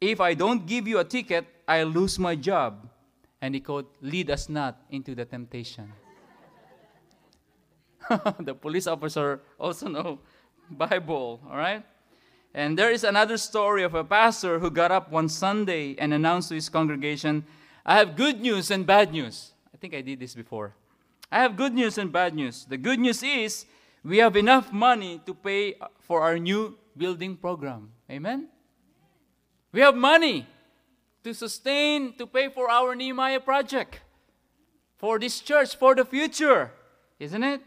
If 0.00 0.20
I 0.20 0.32
don't 0.32 0.64
give 0.64 0.88
you 0.88 0.98
a 0.98 1.04
ticket, 1.04 1.46
I'll 1.68 1.88
lose 1.88 2.18
my 2.18 2.36
job. 2.36 2.88
And 3.42 3.54
he 3.54 3.60
quote, 3.60 3.94
Lead 4.00 4.30
us 4.30 4.48
not 4.48 4.80
into 4.90 5.14
the 5.14 5.26
temptation. 5.26 5.92
the 8.40 8.54
police 8.54 8.86
officer 8.86 9.40
also 9.58 9.88
know 9.88 10.18
Bible, 10.70 11.40
all 11.50 11.56
right? 11.56 11.84
And 12.54 12.78
there 12.78 12.90
is 12.90 13.04
another 13.04 13.36
story 13.36 13.82
of 13.82 13.94
a 13.94 14.02
pastor 14.02 14.58
who 14.58 14.70
got 14.70 14.90
up 14.90 15.10
one 15.12 15.28
Sunday 15.28 15.96
and 15.98 16.12
announced 16.12 16.48
to 16.48 16.54
his 16.54 16.68
congregation, 16.68 17.44
I 17.84 17.96
have 17.96 18.16
good 18.16 18.40
news 18.40 18.70
and 18.70 18.86
bad 18.86 19.12
news. 19.12 19.52
I 19.72 19.76
think 19.76 19.94
I 19.94 20.00
did 20.00 20.18
this 20.18 20.34
before. 20.34 20.74
I 21.30 21.40
have 21.42 21.56
good 21.56 21.72
news 21.74 21.96
and 21.96 22.10
bad 22.10 22.34
news. 22.34 22.64
The 22.64 22.76
good 22.76 22.98
news 22.98 23.22
is 23.22 23.64
we 24.02 24.18
have 24.18 24.36
enough 24.36 24.72
money 24.72 25.20
to 25.26 25.34
pay 25.34 25.74
for 26.00 26.22
our 26.22 26.38
new 26.38 26.76
building 26.96 27.36
program. 27.36 27.92
Amen? 28.10 28.48
We 29.72 29.80
have 29.80 29.94
money 29.94 30.46
to 31.22 31.32
sustain, 31.32 32.14
to 32.18 32.26
pay 32.26 32.48
for 32.48 32.68
our 32.68 32.94
Nehemiah 32.96 33.38
project, 33.38 34.00
for 34.96 35.18
this 35.18 35.38
church, 35.40 35.76
for 35.76 35.94
the 35.94 36.04
future. 36.04 36.72
Isn't 37.20 37.44
it? 37.44 37.60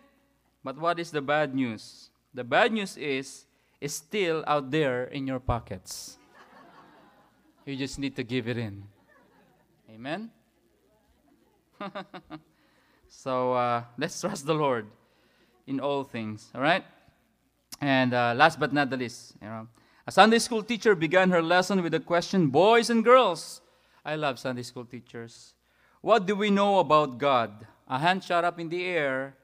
But 0.63 0.77
what 0.77 0.99
is 0.99 1.11
the 1.11 1.21
bad 1.21 1.55
news? 1.55 2.09
The 2.33 2.43
bad 2.43 2.73
news 2.73 2.97
is 2.97 3.45
it's 3.79 3.93
still 3.93 4.43
out 4.47 4.71
there 4.71 5.05
in 5.05 5.27
your 5.27 5.39
pockets. 5.39 6.17
you 7.65 7.77
just 7.77 7.99
need 7.99 8.15
to 8.15 8.23
give 8.23 8.47
it 8.47 8.57
in. 8.57 8.83
Amen? 9.89 10.31
so 13.13 13.53
uh, 13.53 13.83
let's 13.97 14.19
trust 14.21 14.45
the 14.45 14.53
Lord 14.53 14.87
in 15.67 15.79
all 15.79 16.03
things, 16.03 16.49
all 16.53 16.61
right? 16.61 16.83
And 17.79 18.13
uh, 18.13 18.33
last 18.35 18.59
but 18.59 18.73
not 18.73 18.89
the 18.89 18.97
least, 18.97 19.35
you 19.41 19.47
know, 19.47 19.67
a 20.05 20.11
Sunday 20.11 20.39
school 20.39 20.63
teacher 20.63 20.95
began 20.95 21.29
her 21.31 21.41
lesson 21.41 21.81
with 21.81 21.93
the 21.93 21.99
question 21.99 22.47
Boys 22.47 22.89
and 22.89 23.03
girls, 23.03 23.61
I 24.03 24.15
love 24.15 24.39
Sunday 24.39 24.63
school 24.63 24.83
teachers. 24.83 25.53
What 26.01 26.25
do 26.25 26.35
we 26.35 26.49
know 26.49 26.79
about 26.79 27.17
God? 27.17 27.65
A 27.87 27.97
hand 27.97 28.23
shot 28.23 28.43
up 28.43 28.59
in 28.59 28.67
the 28.67 28.83
air 28.83 29.35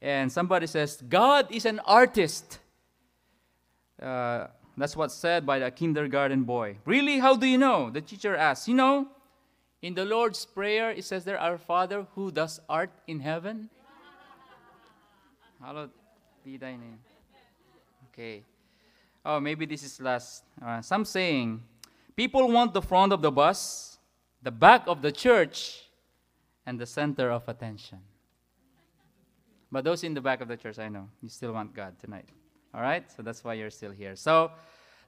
and 0.00 0.30
somebody 0.30 0.68
says, 0.68 1.02
God 1.08 1.50
is 1.50 1.64
an 1.66 1.80
artist. 1.80 2.60
Uh, 4.00 4.46
that's 4.76 4.96
what's 4.96 5.14
said 5.14 5.44
by 5.44 5.58
the 5.58 5.70
kindergarten 5.72 6.44
boy. 6.44 6.76
Really? 6.84 7.18
How 7.18 7.34
do 7.34 7.46
you 7.46 7.58
know? 7.58 7.90
The 7.90 8.00
teacher 8.00 8.36
asks. 8.36 8.68
You 8.68 8.74
know, 8.74 9.08
in 9.82 9.94
the 9.94 10.04
Lord's 10.04 10.44
Prayer, 10.44 10.90
it 10.90 11.04
says 11.04 11.24
there, 11.24 11.38
Our 11.38 11.58
Father 11.58 12.06
who 12.14 12.30
does 12.30 12.60
art 12.68 12.90
in 13.06 13.20
heaven. 13.20 13.70
Hallowed 15.62 15.90
be 16.44 16.56
thy 16.56 16.72
name. 16.72 16.98
Okay. 18.12 18.44
Oh, 19.24 19.40
maybe 19.40 19.66
this 19.66 19.82
is 19.82 20.00
last. 20.00 20.44
Uh, 20.64 20.80
some 20.80 21.04
saying, 21.04 21.62
people 22.16 22.50
want 22.50 22.72
the 22.72 22.82
front 22.82 23.12
of 23.12 23.22
the 23.22 23.30
bus, 23.30 23.98
the 24.42 24.50
back 24.50 24.86
of 24.86 25.02
the 25.02 25.12
church, 25.12 25.82
and 26.66 26.78
the 26.78 26.86
center 26.86 27.30
of 27.30 27.48
attention. 27.48 27.98
But 29.70 29.84
those 29.84 30.02
in 30.04 30.14
the 30.14 30.20
back 30.20 30.40
of 30.40 30.48
the 30.48 30.56
church, 30.56 30.78
I 30.78 30.88
know, 30.88 31.08
you 31.22 31.28
still 31.28 31.52
want 31.52 31.74
God 31.74 31.98
tonight. 31.98 32.28
All 32.74 32.80
right? 32.80 33.10
So 33.12 33.22
that's 33.22 33.44
why 33.44 33.54
you're 33.54 33.70
still 33.70 33.90
here. 33.90 34.16
So 34.16 34.50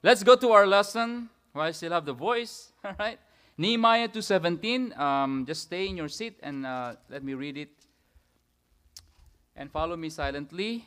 let's 0.03 0.23
go 0.23 0.35
to 0.35 0.51
our 0.51 0.67
lesson 0.67 1.29
while 1.53 1.67
I 1.67 1.71
still 1.71 1.91
have 1.91 2.05
the 2.05 2.13
voice. 2.13 2.71
All 2.85 2.93
right? 2.99 3.19
Nehemiah 3.57 4.07
2.17. 4.07 4.97
Um, 4.97 5.45
just 5.45 5.63
stay 5.63 5.87
in 5.87 5.97
your 5.97 6.07
seat 6.07 6.39
and 6.41 6.65
uh, 6.65 6.95
let 7.09 7.23
me 7.23 7.33
read 7.33 7.57
it. 7.57 7.69
And 9.55 9.71
follow 9.71 9.95
me 9.95 10.09
silently. 10.09 10.85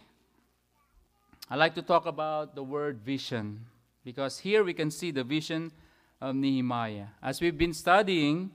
I 1.50 1.56
like 1.56 1.74
to 1.74 1.82
talk 1.82 2.06
about 2.06 2.54
the 2.54 2.62
word 2.62 3.00
vision 3.04 3.66
because 4.04 4.38
here 4.38 4.64
we 4.64 4.72
can 4.72 4.90
see 4.90 5.10
the 5.10 5.24
vision 5.24 5.72
of 6.20 6.34
Nehemiah. 6.34 7.06
As 7.22 7.40
we've 7.40 7.56
been 7.56 7.74
studying, 7.74 8.50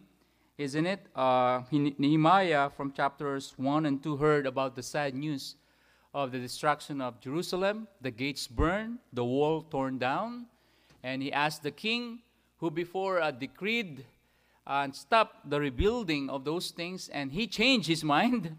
isn't 0.58 0.86
it? 0.86 1.06
Uh, 1.16 1.62
Nehemiah 1.72 2.70
from 2.70 2.92
chapters 2.92 3.54
1 3.58 3.86
and 3.86 4.01
2 4.01 4.18
heard 4.18 4.46
about 4.46 4.75
the 4.75 4.84
sad 4.84 5.13
news 5.13 5.56
of 6.13 6.32
the 6.32 6.39
destruction 6.39 7.00
of 7.00 7.20
Jerusalem, 7.22 7.88
the 8.01 8.12
gates 8.12 8.48
burned, 8.48 8.98
the 9.13 9.24
wall 9.24 9.62
torn 9.62 10.00
down, 10.00 10.48
and 11.04 11.22
he 11.22 11.32
asked 11.32 11.63
the 11.63 11.72
king, 11.72 12.20
who 12.60 12.70
before 12.70 13.22
uh, 13.22 13.32
decreed 13.32 14.06
and 14.68 14.96
stopped 14.96 15.50
the 15.50 15.60
rebuilding 15.60 16.30
of 16.30 16.46
those 16.46 16.72
things, 16.72 17.10
and 17.10 17.32
he 17.32 17.48
changed 17.48 17.88
his 17.88 18.04
mind, 18.16 18.56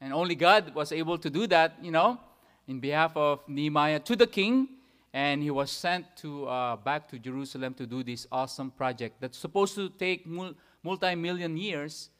and 0.00 0.12
only 0.12 0.34
God 0.34 0.74
was 0.74 0.92
able 0.92 1.18
to 1.18 1.28
do 1.28 1.46
that, 1.48 1.76
you 1.82 1.90
know, 1.90 2.20
in 2.66 2.80
behalf 2.80 3.16
of 3.16 3.40
Nehemiah 3.48 3.98
to 4.00 4.14
the 4.14 4.26
king, 4.26 4.68
and 5.12 5.42
he 5.42 5.50
was 5.50 5.70
sent 5.70 6.04
to 6.16 6.46
uh, 6.46 6.76
back 6.76 7.08
to 7.08 7.18
Jerusalem 7.18 7.74
to 7.74 7.86
do 7.86 8.02
this 8.02 8.26
awesome 8.30 8.70
project 8.70 9.20
that's 9.20 9.38
supposed 9.38 9.74
to 9.74 9.88
take 9.88 10.26
mul- 10.26 10.54
multi-million 10.82 11.56
years, 11.56 12.10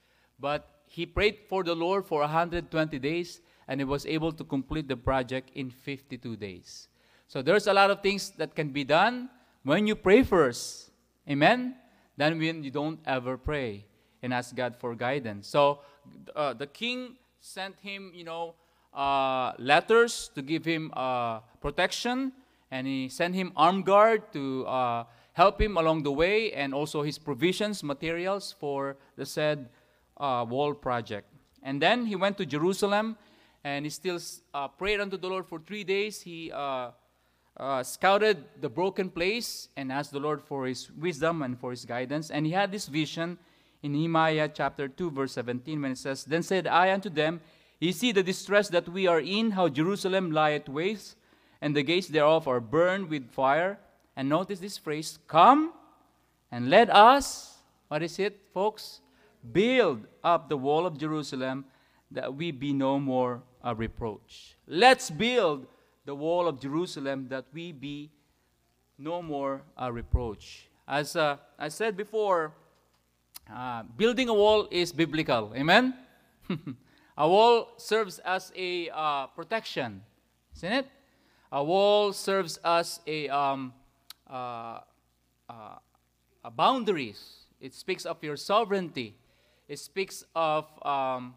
but 0.40 0.66
he 0.86 1.04
prayed 1.04 1.40
for 1.48 1.62
the 1.62 1.74
Lord 1.74 2.06
for 2.06 2.20
120 2.20 2.98
days 2.98 3.40
and 3.68 3.80
he 3.80 3.84
was 3.84 4.06
able 4.06 4.32
to 4.32 4.44
complete 4.44 4.88
the 4.88 4.96
project 4.96 5.50
in 5.54 5.70
52 5.70 6.36
days. 6.36 6.88
So 7.28 7.42
there's 7.42 7.66
a 7.66 7.74
lot 7.74 7.90
of 7.90 8.02
things 8.02 8.30
that 8.38 8.54
can 8.54 8.70
be 8.70 8.84
done 8.84 9.28
when 9.62 9.86
you 9.86 9.94
pray 9.94 10.22
first. 10.22 10.87
Amen? 11.28 11.74
Then 12.16 12.38
when 12.38 12.64
you 12.64 12.70
don't 12.70 12.98
ever 13.06 13.36
pray 13.36 13.84
and 14.22 14.32
ask 14.32 14.54
God 14.54 14.76
for 14.76 14.94
guidance. 14.94 15.46
So 15.46 15.80
uh, 16.34 16.54
the 16.54 16.66
king 16.66 17.16
sent 17.40 17.78
him, 17.80 18.12
you 18.14 18.24
know, 18.24 18.54
uh, 18.94 19.52
letters 19.58 20.30
to 20.34 20.42
give 20.42 20.64
him 20.64 20.90
uh, 20.96 21.40
protection, 21.60 22.32
and 22.70 22.86
he 22.86 23.08
sent 23.08 23.34
him 23.34 23.52
armed 23.56 23.84
guard 23.86 24.32
to 24.32 24.66
uh, 24.66 25.04
help 25.32 25.60
him 25.60 25.76
along 25.76 26.02
the 26.02 26.10
way 26.10 26.52
and 26.52 26.74
also 26.74 27.02
his 27.02 27.18
provisions, 27.18 27.82
materials 27.82 28.54
for 28.58 28.96
the 29.16 29.24
said 29.24 29.68
uh, 30.16 30.44
wall 30.48 30.74
project. 30.74 31.28
And 31.62 31.80
then 31.80 32.06
he 32.06 32.16
went 32.16 32.36
to 32.38 32.46
Jerusalem 32.46 33.16
and 33.64 33.84
he 33.84 33.90
still 33.90 34.18
uh, 34.54 34.68
prayed 34.68 35.00
unto 35.00 35.16
the 35.16 35.28
Lord 35.28 35.46
for 35.46 35.58
three 35.60 35.84
days. 35.84 36.22
He 36.22 36.50
uh, 37.58 37.82
scouted 37.82 38.44
the 38.60 38.68
broken 38.68 39.10
place 39.10 39.68
and 39.76 39.90
asked 39.90 40.12
the 40.12 40.20
Lord 40.20 40.42
for 40.42 40.66
his 40.66 40.90
wisdom 40.92 41.42
and 41.42 41.58
for 41.58 41.70
his 41.70 41.84
guidance. 41.84 42.30
And 42.30 42.46
he 42.46 42.52
had 42.52 42.70
this 42.70 42.86
vision 42.86 43.38
in 43.82 43.92
Nehemiah 43.92 44.48
chapter 44.52 44.88
2, 44.88 45.10
verse 45.10 45.32
17, 45.32 45.82
when 45.82 45.92
it 45.92 45.98
says, 45.98 46.24
Then 46.24 46.42
said 46.42 46.66
I 46.66 46.92
unto 46.92 47.10
them, 47.10 47.40
Ye 47.80 47.92
see 47.92 48.12
the 48.12 48.22
distress 48.22 48.68
that 48.70 48.88
we 48.88 49.06
are 49.06 49.20
in, 49.20 49.52
how 49.52 49.68
Jerusalem 49.68 50.32
lieth 50.32 50.68
waste, 50.68 51.16
and 51.60 51.74
the 51.74 51.82
gates 51.82 52.08
thereof 52.08 52.48
are 52.48 52.60
burned 52.60 53.08
with 53.08 53.30
fire. 53.30 53.78
And 54.16 54.28
notice 54.28 54.58
this 54.58 54.78
phrase 54.78 55.18
Come 55.28 55.72
and 56.50 56.70
let 56.70 56.90
us, 56.90 57.58
what 57.88 58.02
is 58.02 58.18
it, 58.18 58.40
folks? 58.52 59.00
Build 59.52 60.06
up 60.24 60.48
the 60.48 60.56
wall 60.56 60.86
of 60.86 60.98
Jerusalem 60.98 61.64
that 62.10 62.34
we 62.34 62.50
be 62.50 62.72
no 62.72 62.98
more 62.98 63.42
a 63.62 63.74
reproach. 63.74 64.56
Let's 64.66 65.10
build 65.10 65.66
the 66.08 66.14
wall 66.14 66.48
of 66.48 66.58
Jerusalem 66.58 67.28
that 67.28 67.44
we 67.52 67.70
be 67.70 68.10
no 68.96 69.20
more 69.20 69.60
a 69.76 69.92
reproach. 69.92 70.66
As 70.88 71.14
uh, 71.14 71.36
I 71.58 71.68
said 71.68 71.98
before, 71.98 72.54
uh, 73.54 73.82
building 73.94 74.30
a 74.30 74.32
wall 74.32 74.68
is 74.70 74.90
biblical. 74.90 75.52
Amen? 75.54 75.92
a 77.18 77.28
wall 77.28 77.74
serves 77.76 78.20
as 78.20 78.50
a 78.56 78.88
uh, 78.88 79.26
protection, 79.26 80.00
isn't 80.56 80.72
it? 80.72 80.86
A 81.52 81.62
wall 81.62 82.14
serves 82.14 82.58
as 82.64 83.00
a, 83.06 83.28
um, 83.28 83.74
uh, 84.30 84.80
uh, 85.50 85.76
a 86.42 86.50
boundaries. 86.50 87.20
It 87.60 87.74
speaks 87.74 88.06
of 88.06 88.16
your 88.24 88.38
sovereignty. 88.38 89.14
It 89.68 89.78
speaks 89.78 90.24
of, 90.34 90.64
um, 90.86 91.34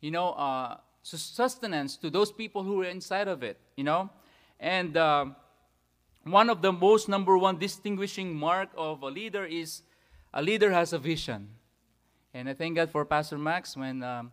you 0.00 0.12
know, 0.12 0.34
uh, 0.34 0.76
sustenance 1.04 1.96
to 1.98 2.10
those 2.10 2.32
people 2.32 2.62
who 2.62 2.82
are 2.82 2.86
inside 2.86 3.28
of 3.28 3.42
it, 3.42 3.58
you 3.76 3.84
know? 3.84 4.10
And 4.58 4.96
uh, 4.96 5.26
one 6.24 6.48
of 6.48 6.62
the 6.62 6.72
most 6.72 7.08
number 7.08 7.36
one 7.36 7.58
distinguishing 7.58 8.34
mark 8.34 8.70
of 8.76 9.02
a 9.02 9.08
leader 9.08 9.44
is 9.44 9.82
a 10.32 10.42
leader 10.42 10.72
has 10.72 10.92
a 10.92 10.98
vision. 10.98 11.48
And 12.32 12.48
I 12.48 12.54
thank 12.54 12.76
God 12.76 12.90
for 12.90 13.04
Pastor 13.04 13.38
Max 13.38 13.76
when 13.76 14.02
um, 14.02 14.32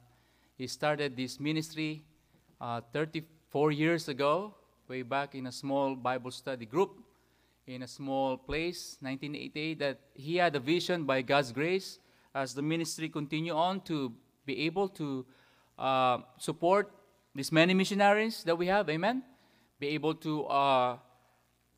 he 0.58 0.66
started 0.68 1.16
this 1.16 1.40
ministry 1.40 2.04
uh, 2.60 2.82
34 2.94 3.72
years 3.72 4.08
ago, 4.08 4.56
way 4.88 5.02
back 5.02 5.36
in 5.36 5.48
a 5.48 5.52
small 5.52 5.96
Bible 5.96 6.32
study 6.32 6.66
group 6.66 6.98
in 7.68 7.84
a 7.84 7.88
small 7.88 8.38
place, 8.38 8.98
1988, 9.02 9.80
that 9.80 10.00
he 10.14 10.38
had 10.38 10.56
a 10.56 10.60
vision 10.60 11.04
by 11.04 11.22
God's 11.22 11.52
grace 11.52 12.00
as 12.34 12.54
the 12.54 12.62
ministry 12.62 13.10
continue 13.10 13.54
on 13.54 13.82
to 13.82 14.14
be 14.46 14.66
able 14.66 14.88
to 14.88 15.26
uh, 15.82 16.20
support 16.38 16.92
these 17.34 17.52
many 17.52 17.74
missionaries 17.74 18.44
that 18.44 18.56
we 18.56 18.68
have, 18.68 18.90
amen? 18.90 19.24
Be 19.80 19.88
able 19.90 20.14
to 20.16 20.46
uh, 20.46 20.98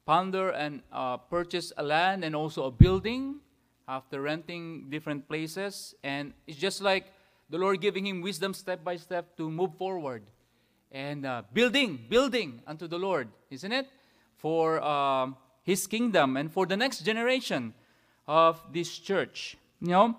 ponder 0.05 0.49
and 0.49 0.81
uh, 0.91 1.17
purchase 1.17 1.71
a 1.77 1.83
land 1.83 2.25
and 2.25 2.35
also 2.35 2.65
a 2.65 2.71
building 2.71 3.39
after 3.87 4.21
renting 4.21 4.89
different 4.89 5.27
places. 5.27 5.95
And 6.03 6.33
it's 6.47 6.57
just 6.57 6.81
like 6.81 7.13
the 7.49 7.57
Lord 7.57 7.79
giving 7.79 8.05
him 8.05 8.21
wisdom 8.21 8.53
step 8.53 8.83
by 8.83 8.97
step 8.97 9.37
to 9.37 9.49
move 9.49 9.77
forward 9.77 10.23
and 10.91 11.25
uh, 11.25 11.43
building, 11.53 12.05
building 12.09 12.61
unto 12.67 12.87
the 12.87 12.97
Lord, 12.97 13.29
isn't 13.49 13.71
it? 13.71 13.87
For 14.35 14.81
um, 14.83 15.37
his 15.63 15.87
kingdom 15.87 16.35
and 16.35 16.51
for 16.51 16.65
the 16.65 16.75
next 16.75 17.05
generation 17.05 17.73
of 18.27 18.61
this 18.71 18.99
church. 18.99 19.57
You 19.79 19.89
know, 19.89 20.15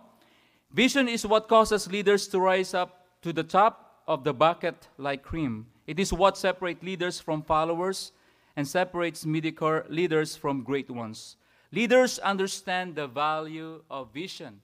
vision 0.73 1.09
is 1.09 1.27
what 1.27 1.49
causes 1.49 1.91
leaders 1.91 2.29
to 2.29 2.41
rise 2.41 2.73
up 2.73 3.04
to 3.25 3.33
the 3.33 3.43
top 3.43 4.03
of 4.07 4.23
the 4.23 4.35
bucket 4.35 4.87
like 4.99 5.23
cream. 5.23 5.67
It 5.87 5.99
is 5.99 6.13
what 6.13 6.37
separates 6.37 6.83
leaders 6.83 7.21
from 7.21 7.41
followers 7.41 8.13
and 8.55 8.69
separates 8.69 9.25
mediocre 9.25 9.87
leaders 9.89 10.37
from 10.37 10.63
great 10.63 10.91
ones. 10.91 11.37
Leaders 11.73 12.19
understand 12.19 12.97
the 12.97 13.07
value 13.07 13.83
of 13.91 14.13
vision, 14.13 14.61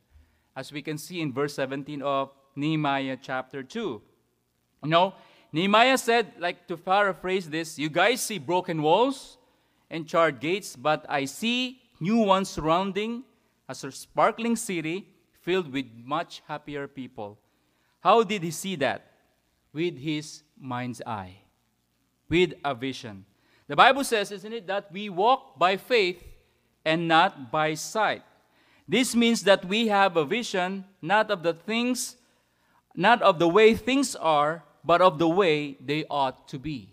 as 0.54 0.70
we 0.72 0.82
can 0.82 0.98
see 0.98 1.22
in 1.22 1.32
verse 1.32 1.54
17 1.54 2.02
of 2.02 2.32
Nehemiah 2.54 3.16
chapter 3.20 3.62
2. 3.62 4.02
You 4.84 4.90
know, 4.90 5.14
Nehemiah 5.54 5.96
said, 5.96 6.34
like 6.38 6.68
to 6.68 6.76
paraphrase 6.76 7.48
this, 7.48 7.78
you 7.78 7.88
guys 7.88 8.20
see 8.20 8.38
broken 8.38 8.82
walls 8.82 9.38
and 9.88 10.06
charred 10.06 10.38
gates, 10.38 10.76
but 10.76 11.06
I 11.08 11.25
see 11.25 11.80
new 11.99 12.18
ones 12.18 12.50
surrounding 12.50 13.25
as 13.70 13.84
a 13.84 13.90
sparkling 13.90 14.54
city 14.54 15.08
filled 15.40 15.73
with 15.73 15.86
much 16.04 16.42
happier 16.46 16.86
people. 16.86 17.38
How 18.00 18.23
did 18.23 18.43
he 18.43 18.50
see 18.50 18.76
that? 18.76 19.06
With 19.73 19.99
his 19.99 20.43
mind's 20.58 21.00
eye, 21.06 21.36
with 22.28 22.54
a 22.65 22.75
vision. 22.75 23.25
The 23.69 23.76
Bible 23.76 24.02
says, 24.02 24.32
isn't 24.32 24.52
it, 24.52 24.67
that 24.67 24.91
we 24.91 25.08
walk 25.08 25.58
by 25.58 25.76
faith 25.76 26.25
and 26.84 27.06
not 27.06 27.52
by 27.52 27.75
sight. 27.75 28.23
This 28.89 29.15
means 29.15 29.45
that 29.45 29.65
we 29.65 29.86
have 29.86 30.17
a 30.17 30.25
vision 30.25 30.84
not 31.00 31.30
of 31.30 31.45
the 31.45 31.54
things, 31.54 32.17
not 32.97 33.23
of 33.23 33.39
the 33.39 33.49
way 33.49 33.75
things 33.75 34.17
are, 34.17 34.65
but 34.84 35.00
of 35.00 35.19
the 35.19 35.28
way 35.28 35.76
they 35.80 36.04
ought 36.10 36.49
to 36.49 36.58
be. 36.58 36.89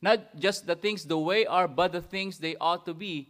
Not 0.00 0.36
just 0.38 0.66
the 0.66 0.76
things 0.76 1.04
the 1.04 1.18
way 1.18 1.44
are, 1.46 1.66
but 1.66 1.92
the 1.92 2.02
things 2.02 2.38
they 2.38 2.54
ought 2.60 2.86
to 2.86 2.94
be 2.94 3.28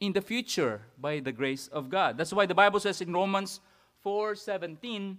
in 0.00 0.12
the 0.12 0.20
future 0.20 0.80
by 0.98 1.20
the 1.20 1.30
grace 1.30 1.68
of 1.68 1.88
God. 1.88 2.18
That's 2.18 2.32
why 2.32 2.46
the 2.46 2.54
Bible 2.54 2.80
says 2.80 3.00
in 3.00 3.12
Romans 3.12 3.60
4:17, 4.04 5.16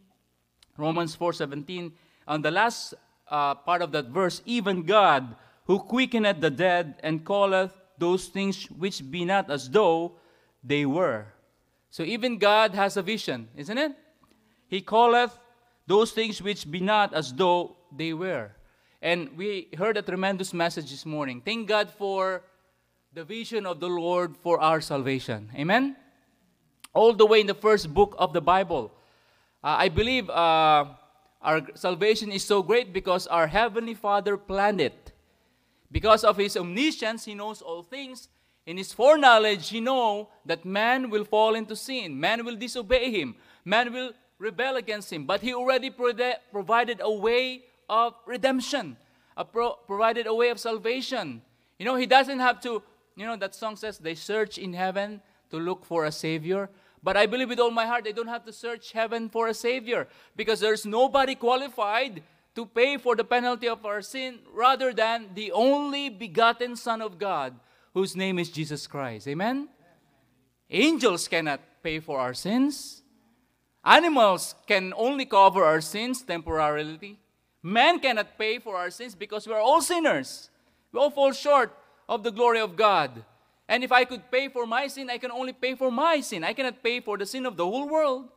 Romans 0.77 1.15
4:17, 1.15 1.91
on 2.27 2.41
the 2.41 2.51
last 2.51 2.93
uh, 3.29 3.55
part 3.55 3.81
of 3.81 3.91
that 3.91 4.07
verse, 4.07 4.41
even 4.45 4.83
God 4.83 5.35
who 5.65 5.79
quickeneth 5.79 6.41
the 6.41 6.49
dead 6.49 6.95
and 7.03 7.25
calleth 7.25 7.71
those 7.97 8.27
things 8.27 8.65
which 8.71 9.09
be 9.09 9.23
not 9.25 9.49
as 9.49 9.69
though 9.69 10.13
they 10.63 10.85
were. 10.85 11.25
So 11.89 12.03
even 12.03 12.37
God 12.37 12.73
has 12.73 12.97
a 12.97 13.01
vision, 13.01 13.49
isn't 13.55 13.77
it? 13.77 13.91
He 14.67 14.81
calleth 14.81 15.37
those 15.85 16.11
things 16.11 16.41
which 16.41 16.69
be 16.69 16.79
not 16.79 17.13
as 17.13 17.33
though 17.33 17.75
they 17.95 18.13
were. 18.13 18.51
And 19.01 19.37
we 19.37 19.67
heard 19.77 19.97
a 19.97 20.01
tremendous 20.01 20.53
message 20.53 20.89
this 20.89 21.05
morning. 21.05 21.41
Thank 21.43 21.67
God 21.67 21.91
for 21.91 22.41
the 23.13 23.23
vision 23.23 23.65
of 23.65 23.79
the 23.79 23.87
Lord 23.87 24.35
for 24.37 24.59
our 24.59 24.81
salvation. 24.81 25.51
Amen? 25.55 25.95
All 26.93 27.13
the 27.13 27.25
way 27.25 27.41
in 27.41 27.47
the 27.47 27.53
first 27.53 27.93
book 27.93 28.15
of 28.17 28.33
the 28.33 28.41
Bible. 28.41 28.91
Uh, 29.63 29.75
I 29.79 29.89
believe 29.89 30.29
uh, 30.29 30.85
our 31.41 31.61
salvation 31.75 32.31
is 32.31 32.43
so 32.43 32.61
great 32.61 32.91
because 32.91 33.27
our 33.27 33.47
Heavenly 33.47 33.93
Father 33.93 34.35
planned 34.35 34.81
it. 34.81 35.13
Because 35.91 36.23
of 36.23 36.37
His 36.37 36.57
omniscience, 36.57 37.25
He 37.25 37.33
knows 37.33 37.61
all 37.61 37.83
things. 37.83 38.27
In 38.65 38.77
His 38.77 38.91
foreknowledge, 38.91 39.69
He 39.69 39.79
knows 39.79 40.27
that 40.45 40.65
man 40.65 41.09
will 41.09 41.25
fall 41.25 41.55
into 41.55 41.75
sin, 41.75 42.19
man 42.19 42.43
will 42.43 42.55
disobey 42.55 43.11
Him, 43.11 43.35
man 43.63 43.93
will 43.93 44.11
rebel 44.39 44.75
against 44.75 45.13
Him. 45.13 45.25
But 45.25 45.41
He 45.41 45.53
already 45.53 45.89
provided 45.89 46.99
a 47.01 47.11
way 47.11 47.63
of 47.89 48.15
redemption, 48.25 48.97
a 49.37 49.45
pro- 49.45 49.77
provided 49.87 50.27
a 50.27 50.33
way 50.33 50.49
of 50.49 50.59
salvation. 50.59 51.41
You 51.77 51.85
know, 51.85 51.95
he 51.95 52.05
doesn't 52.05 52.39
have 52.39 52.61
to, 52.61 52.81
you 53.15 53.25
know, 53.25 53.35
that 53.37 53.55
song 53.55 53.75
says 53.75 53.97
they 53.97 54.15
search 54.15 54.57
in 54.57 54.73
heaven 54.73 55.21
to 55.49 55.57
look 55.57 55.85
for 55.85 56.05
a 56.05 56.11
Savior. 56.11 56.69
But 57.03 57.17
I 57.17 57.25
believe 57.25 57.49
with 57.49 57.59
all 57.59 57.71
my 57.71 57.85
heart 57.85 58.05
they 58.05 58.13
don't 58.13 58.27
have 58.27 58.45
to 58.45 58.53
search 58.53 58.93
heaven 58.93 59.29
for 59.29 59.47
a 59.47 59.53
Savior 59.53 60.07
because 60.35 60.61
there's 60.61 60.85
nobody 60.85 61.35
qualified 61.35 62.23
to 62.55 62.65
pay 62.65 62.97
for 62.97 63.15
the 63.15 63.23
penalty 63.23 63.67
of 63.67 63.85
our 63.85 64.01
sin 64.01 64.39
rather 64.53 64.93
than 64.93 65.29
the 65.33 65.51
only 65.51 66.09
begotten 66.09 66.75
Son 66.75 67.01
of 67.01 67.19
God, 67.19 67.53
whose 67.93 68.15
name 68.15 68.39
is 68.39 68.49
Jesus 68.49 68.87
Christ. 68.87 69.27
Amen? 69.27 69.67
Angels 70.69 71.27
cannot 71.27 71.59
pay 71.83 71.99
for 71.99 72.19
our 72.19 72.33
sins. 72.33 73.01
Animals 73.83 74.55
can 74.65 74.93
only 74.95 75.25
cover 75.25 75.63
our 75.63 75.81
sins 75.81 76.21
temporarily. 76.21 77.19
Man 77.61 77.99
cannot 77.99 78.37
pay 78.37 78.59
for 78.59 78.77
our 78.77 78.89
sins 78.89 79.13
because 79.13 79.45
we 79.45 79.53
are 79.53 79.59
all 79.59 79.81
sinners. 79.81 80.49
We 80.91 80.99
all 80.99 81.11
fall 81.11 81.33
short 81.33 81.75
of 82.07 82.23
the 82.23 82.31
glory 82.31 82.59
of 82.59 82.75
God. 82.75 83.25
And 83.67 83.83
if 83.83 83.91
I 83.91 84.03
could 84.05 84.29
pay 84.29 84.49
for 84.49 84.65
my 84.65 84.87
sin, 84.87 85.09
I 85.09 85.17
can 85.17 85.31
only 85.31 85.53
pay 85.53 85.75
for 85.75 85.89
my 85.89 86.19
sin. 86.21 86.43
I 86.43 86.53
cannot 86.53 86.83
pay 86.83 86.99
for 86.99 87.17
the 87.17 87.25
sin 87.25 87.45
of 87.45 87.57
the 87.57 87.65
whole 87.65 87.87
world. 87.87 88.29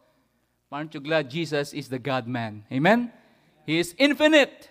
Aren't 0.71 0.95
you 0.95 1.01
glad 1.01 1.31
Jesus 1.31 1.73
is 1.73 1.89
the 1.89 1.99
God 1.99 2.27
man? 2.27 2.65
Amen? 2.73 3.13
He 3.65 3.79
is 3.79 3.95
infinite 3.99 4.71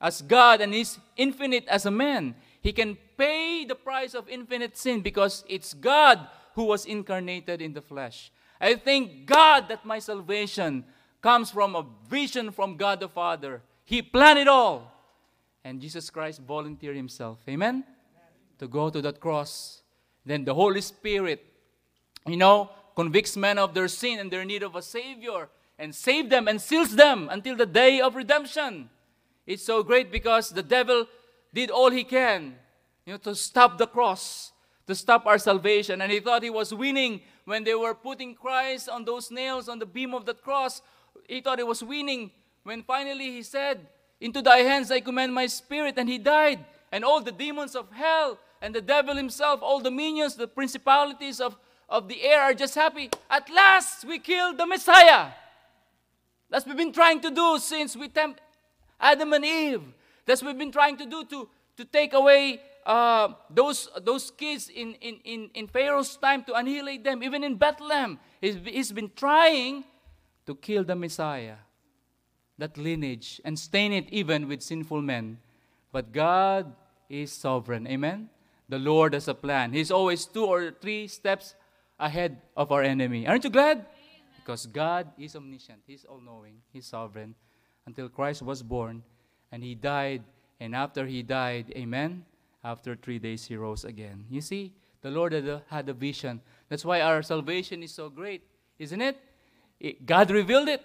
as 0.00 0.22
God 0.22 0.60
and 0.60 0.72
He's 0.74 0.98
infinite 1.16 1.66
as 1.68 1.86
a 1.86 1.90
man. 1.90 2.34
He 2.60 2.72
can 2.72 2.96
pay 3.16 3.64
the 3.64 3.74
price 3.74 4.14
of 4.14 4.28
infinite 4.28 4.76
sin 4.76 5.00
because 5.00 5.44
it's 5.48 5.74
God 5.74 6.26
who 6.54 6.64
was 6.64 6.86
incarnated 6.86 7.62
in 7.62 7.72
the 7.72 7.82
flesh. 7.82 8.32
I 8.60 8.74
thank 8.74 9.26
God 9.26 9.68
that 9.68 9.84
my 9.84 9.98
salvation 9.98 10.84
comes 11.22 11.50
from 11.50 11.76
a 11.76 11.86
vision 12.08 12.50
from 12.50 12.76
God 12.76 13.00
the 13.00 13.08
Father 13.08 13.62
he 13.86 14.02
planned 14.02 14.40
it 14.40 14.48
all. 14.48 14.92
And 15.64 15.80
Jesus 15.80 16.10
Christ 16.10 16.42
volunteered 16.42 16.96
himself. 16.96 17.38
Amen? 17.48 17.84
To 18.58 18.66
go 18.66 18.90
to 18.90 19.00
that 19.00 19.20
cross. 19.20 19.82
Then 20.26 20.44
the 20.44 20.54
Holy 20.54 20.80
Spirit, 20.80 21.46
you 22.26 22.36
know, 22.36 22.70
convicts 22.96 23.36
men 23.36 23.58
of 23.58 23.72
their 23.72 23.86
sin 23.86 24.18
and 24.18 24.30
their 24.30 24.44
need 24.44 24.64
of 24.64 24.74
a 24.74 24.82
Savior 24.82 25.48
and 25.78 25.94
save 25.94 26.28
them 26.28 26.48
and 26.48 26.60
seals 26.60 26.96
them 26.96 27.28
until 27.30 27.56
the 27.56 27.66
day 27.66 28.00
of 28.00 28.16
redemption. 28.16 28.90
It's 29.46 29.62
so 29.62 29.84
great 29.84 30.10
because 30.10 30.50
the 30.50 30.62
devil 30.62 31.06
did 31.54 31.70
all 31.70 31.90
he 31.90 32.02
can, 32.02 32.56
you 33.04 33.12
know, 33.12 33.18
to 33.18 33.34
stop 33.36 33.78
the 33.78 33.86
cross, 33.86 34.52
to 34.88 34.94
stop 34.94 35.26
our 35.26 35.38
salvation. 35.38 36.00
And 36.00 36.10
he 36.10 36.18
thought 36.18 36.42
he 36.42 36.50
was 36.50 36.74
winning 36.74 37.20
when 37.44 37.62
they 37.62 37.74
were 37.74 37.94
putting 37.94 38.34
Christ 38.34 38.88
on 38.88 39.04
those 39.04 39.30
nails 39.30 39.68
on 39.68 39.78
the 39.78 39.86
beam 39.86 40.12
of 40.12 40.26
that 40.26 40.42
cross. 40.42 40.82
He 41.28 41.40
thought 41.40 41.58
he 41.58 41.64
was 41.64 41.84
winning 41.84 42.32
when 42.64 42.82
finally 42.82 43.30
he 43.30 43.44
said, 43.44 43.86
Into 44.20 44.42
thy 44.42 44.58
hands 44.58 44.90
I 44.90 45.00
commend 45.00 45.32
my 45.32 45.46
spirit. 45.46 45.94
And 45.96 46.08
he 46.08 46.18
died. 46.18 46.64
And 46.90 47.04
all 47.04 47.20
the 47.20 47.32
demons 47.32 47.76
of 47.76 47.92
hell 47.92 48.38
and 48.62 48.74
the 48.74 48.80
devil 48.80 49.14
himself, 49.14 49.60
all 49.62 49.80
the 49.80 49.90
minions, 49.90 50.34
the 50.34 50.48
principalities 50.48 51.40
of, 51.40 51.56
of 51.88 52.08
the 52.08 52.22
air 52.22 52.40
are 52.40 52.54
just 52.54 52.74
happy. 52.74 53.10
At 53.30 53.50
last 53.50 54.04
we 54.04 54.18
killed 54.18 54.58
the 54.58 54.66
Messiah. 54.66 55.32
That's 56.50 56.64
what 56.64 56.76
we've 56.76 56.86
been 56.86 56.92
trying 56.92 57.20
to 57.20 57.30
do 57.30 57.58
since 57.58 57.96
we 57.96 58.08
tempt 58.08 58.40
Adam 59.00 59.32
and 59.32 59.44
Eve. 59.44 59.82
That's 60.24 60.42
what 60.42 60.48
we've 60.48 60.58
been 60.58 60.72
trying 60.72 60.96
to 60.98 61.06
do 61.06 61.24
to, 61.24 61.48
to 61.76 61.84
take 61.84 62.12
away 62.14 62.60
uh, 62.84 63.32
those, 63.50 63.88
those 64.02 64.30
kids 64.30 64.68
in, 64.68 64.94
in, 64.94 65.18
in, 65.24 65.50
in 65.54 65.66
Pharaoh's 65.66 66.16
time 66.16 66.44
to 66.44 66.54
annihilate 66.54 67.04
them. 67.04 67.22
Even 67.22 67.42
in 67.42 67.56
Bethlehem, 67.56 68.18
he's, 68.40 68.56
he's 68.64 68.92
been 68.92 69.10
trying 69.14 69.84
to 70.46 70.54
kill 70.54 70.84
the 70.84 70.94
Messiah, 70.94 71.56
that 72.58 72.78
lineage, 72.78 73.40
and 73.44 73.58
stain 73.58 73.92
it 73.92 74.08
even 74.10 74.46
with 74.46 74.62
sinful 74.62 75.02
men. 75.02 75.38
But 75.90 76.12
God 76.12 76.72
is 77.08 77.32
sovereign. 77.32 77.86
Amen? 77.88 78.30
The 78.68 78.78
Lord 78.78 79.14
has 79.14 79.28
a 79.28 79.34
plan. 79.34 79.72
He's 79.72 79.90
always 79.90 80.26
two 80.26 80.44
or 80.44 80.70
three 80.70 81.06
steps 81.06 81.54
ahead 81.98 82.42
of 82.56 82.72
our 82.72 82.82
enemy. 82.82 83.26
Aren't 83.26 83.44
you 83.44 83.50
glad? 83.50 83.86
Because 84.36 84.66
God 84.66 85.08
is 85.18 85.34
omniscient, 85.34 85.82
He's 85.86 86.04
all 86.04 86.20
knowing, 86.20 86.62
He's 86.72 86.86
sovereign. 86.86 87.34
Until 87.86 88.08
Christ 88.08 88.42
was 88.42 88.62
born 88.62 89.02
and 89.52 89.62
He 89.62 89.74
died, 89.74 90.22
and 90.58 90.74
after 90.74 91.06
He 91.06 91.22
died, 91.22 91.72
amen, 91.76 92.24
after 92.64 92.96
three 92.96 93.18
days 93.18 93.46
He 93.46 93.56
rose 93.56 93.84
again. 93.84 94.24
You 94.30 94.40
see, 94.40 94.72
the 95.02 95.10
Lord 95.10 95.32
had 95.32 95.46
a, 95.46 95.62
had 95.68 95.88
a 95.88 95.92
vision. 95.92 96.40
That's 96.68 96.84
why 96.84 97.00
our 97.00 97.22
salvation 97.22 97.82
is 97.82 97.92
so 97.92 98.08
great, 98.08 98.42
isn't 98.78 99.00
it? 99.00 99.16
it 99.78 100.04
God 100.04 100.30
revealed 100.30 100.68
it. 100.68 100.82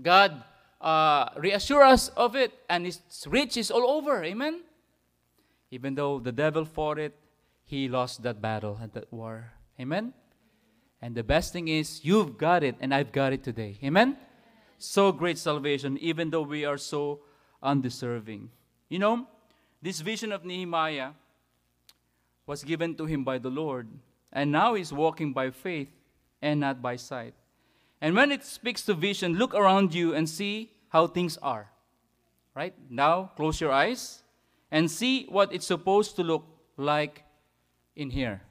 God 0.00 0.44
uh, 0.80 1.30
us 1.32 2.08
of 2.08 2.36
it, 2.36 2.52
and 2.68 2.86
its 2.86 3.26
reach 3.26 3.56
is 3.56 3.70
all 3.70 3.88
over. 3.90 4.22
Amen. 4.22 4.60
Even 5.70 5.94
though 5.94 6.18
the 6.18 6.32
devil 6.32 6.64
fought 6.64 6.98
it, 6.98 7.14
he 7.64 7.88
lost 7.88 8.22
that 8.22 8.40
battle 8.40 8.78
and 8.80 8.92
that 8.92 9.12
war. 9.12 9.52
Amen. 9.80 10.14
And 11.02 11.14
the 11.14 11.24
best 11.24 11.52
thing 11.52 11.68
is, 11.68 12.04
you've 12.04 12.38
got 12.38 12.62
it, 12.62 12.76
and 12.80 12.94
I've 12.94 13.12
got 13.12 13.32
it 13.32 13.42
today. 13.42 13.78
Amen? 13.82 14.16
So 14.78 15.12
great 15.12 15.38
salvation, 15.38 15.98
even 15.98 16.30
though 16.30 16.42
we 16.42 16.64
are 16.64 16.78
so 16.78 17.20
undeserving. 17.62 18.50
You 18.88 18.98
know, 19.00 19.26
this 19.82 20.00
vision 20.00 20.32
of 20.32 20.44
Nehemiah 20.44 21.10
was 22.46 22.62
given 22.62 22.94
to 22.96 23.06
him 23.06 23.24
by 23.24 23.38
the 23.38 23.50
Lord, 23.50 23.88
and 24.32 24.52
now 24.52 24.74
he's 24.74 24.92
walking 24.92 25.32
by 25.32 25.50
faith 25.50 25.88
and 26.40 26.60
not 26.60 26.80
by 26.80 26.96
sight. 26.96 27.34
And 28.00 28.14
when 28.14 28.30
it 28.30 28.44
speaks 28.44 28.82
to 28.82 28.94
vision, 28.94 29.34
look 29.34 29.54
around 29.54 29.94
you 29.94 30.14
and 30.14 30.28
see 30.28 30.70
how 30.88 31.06
things 31.06 31.36
are. 31.38 31.70
Right? 32.54 32.74
Now, 32.88 33.32
close 33.36 33.60
your 33.60 33.72
eyes 33.72 34.22
and 34.70 34.90
see 34.90 35.26
what 35.26 35.52
it's 35.52 35.66
supposed 35.66 36.16
to 36.16 36.22
look 36.22 36.44
like 36.76 37.24
in 37.94 38.10
here. 38.10 38.42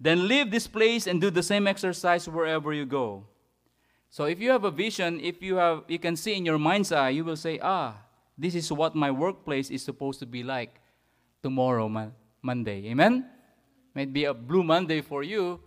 Then 0.00 0.28
leave 0.28 0.50
this 0.50 0.66
place 0.66 1.06
and 1.06 1.20
do 1.20 1.30
the 1.30 1.42
same 1.42 1.66
exercise 1.66 2.28
wherever 2.28 2.72
you 2.72 2.84
go. 2.84 3.24
So 4.10 4.24
if 4.24 4.40
you 4.40 4.50
have 4.50 4.64
a 4.64 4.70
vision, 4.70 5.20
if 5.20 5.42
you 5.42 5.56
have 5.56 5.84
you 5.88 5.98
can 5.98 6.16
see 6.16 6.34
in 6.34 6.44
your 6.44 6.58
mind's 6.58 6.92
eye, 6.92 7.10
you 7.10 7.24
will 7.24 7.36
say, 7.36 7.58
"Ah, 7.62 8.02
this 8.38 8.54
is 8.54 8.70
what 8.70 8.94
my 8.94 9.10
workplace 9.10 9.70
is 9.70 9.82
supposed 9.82 10.20
to 10.20 10.26
be 10.26 10.42
like 10.42 10.80
tomorrow, 11.42 11.88
Monday." 12.42 12.86
Amen. 12.90 13.26
Might 13.94 14.12
be 14.12 14.24
a 14.24 14.34
blue 14.34 14.62
Monday 14.62 15.00
for 15.00 15.22
you. 15.22 15.60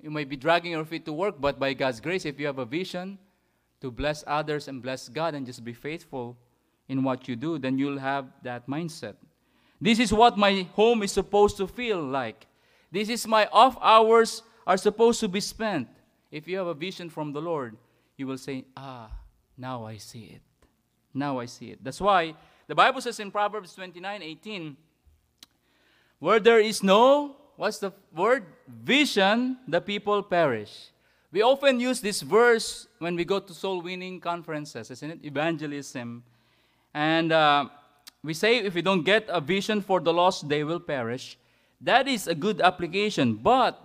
You 0.00 0.10
might 0.10 0.28
be 0.28 0.36
dragging 0.36 0.72
your 0.72 0.84
feet 0.84 1.04
to 1.04 1.12
work, 1.12 1.40
but 1.40 1.58
by 1.58 1.74
God's 1.74 2.00
grace, 2.00 2.24
if 2.24 2.38
you 2.40 2.46
have 2.46 2.58
a 2.58 2.64
vision 2.64 3.18
to 3.80 3.90
bless 3.90 4.24
others 4.26 4.68
and 4.68 4.82
bless 4.82 5.08
God 5.08 5.34
and 5.34 5.44
just 5.44 5.64
be 5.64 5.72
faithful 5.72 6.36
in 6.88 7.02
what 7.02 7.28
you 7.28 7.36
do, 7.36 7.58
then 7.58 7.78
you'll 7.78 7.98
have 7.98 8.26
that 8.42 8.66
mindset. 8.66 9.14
This 9.80 9.98
is 9.98 10.12
what 10.12 10.36
my 10.36 10.66
home 10.74 11.02
is 11.02 11.12
supposed 11.12 11.56
to 11.58 11.66
feel 11.66 12.02
like. 12.02 12.46
This 12.90 13.08
is 13.08 13.26
my 13.26 13.46
off 13.52 13.76
hours 13.80 14.42
are 14.66 14.76
supposed 14.76 15.20
to 15.20 15.28
be 15.28 15.40
spent. 15.40 15.88
If 16.30 16.48
you 16.48 16.58
have 16.58 16.66
a 16.66 16.74
vision 16.74 17.10
from 17.10 17.32
the 17.32 17.40
Lord, 17.40 17.76
you 18.16 18.26
will 18.26 18.38
say, 18.38 18.64
Ah, 18.76 19.10
now 19.56 19.84
I 19.84 19.96
see 19.96 20.24
it. 20.34 20.42
Now 21.14 21.38
I 21.38 21.46
see 21.46 21.70
it. 21.70 21.82
That's 21.82 22.00
why 22.00 22.34
the 22.66 22.74
Bible 22.74 23.00
says 23.00 23.20
in 23.20 23.30
Proverbs 23.30 23.74
29 23.74 24.22
18, 24.22 24.76
where 26.18 26.40
there 26.40 26.60
is 26.60 26.82
no, 26.82 27.36
what's 27.56 27.78
the 27.78 27.92
word? 28.14 28.44
Vision, 28.66 29.58
the 29.66 29.80
people 29.80 30.22
perish. 30.22 30.90
We 31.30 31.42
often 31.42 31.78
use 31.78 32.00
this 32.00 32.22
verse 32.22 32.88
when 32.98 33.14
we 33.14 33.24
go 33.24 33.38
to 33.38 33.54
soul 33.54 33.82
winning 33.82 34.18
conferences, 34.18 34.90
isn't 34.90 35.10
it? 35.10 35.18
Evangelism. 35.24 36.24
And 36.94 37.32
uh, 37.32 37.68
we 38.22 38.34
say 38.34 38.58
if 38.58 38.74
we 38.74 38.82
don't 38.82 39.04
get 39.04 39.26
a 39.28 39.40
vision 39.40 39.80
for 39.80 40.00
the 40.00 40.12
lost, 40.12 40.48
they 40.48 40.64
will 40.64 40.80
perish. 40.80 41.38
That 41.80 42.08
is 42.08 42.26
a 42.26 42.34
good 42.34 42.60
application, 42.60 43.34
but 43.34 43.84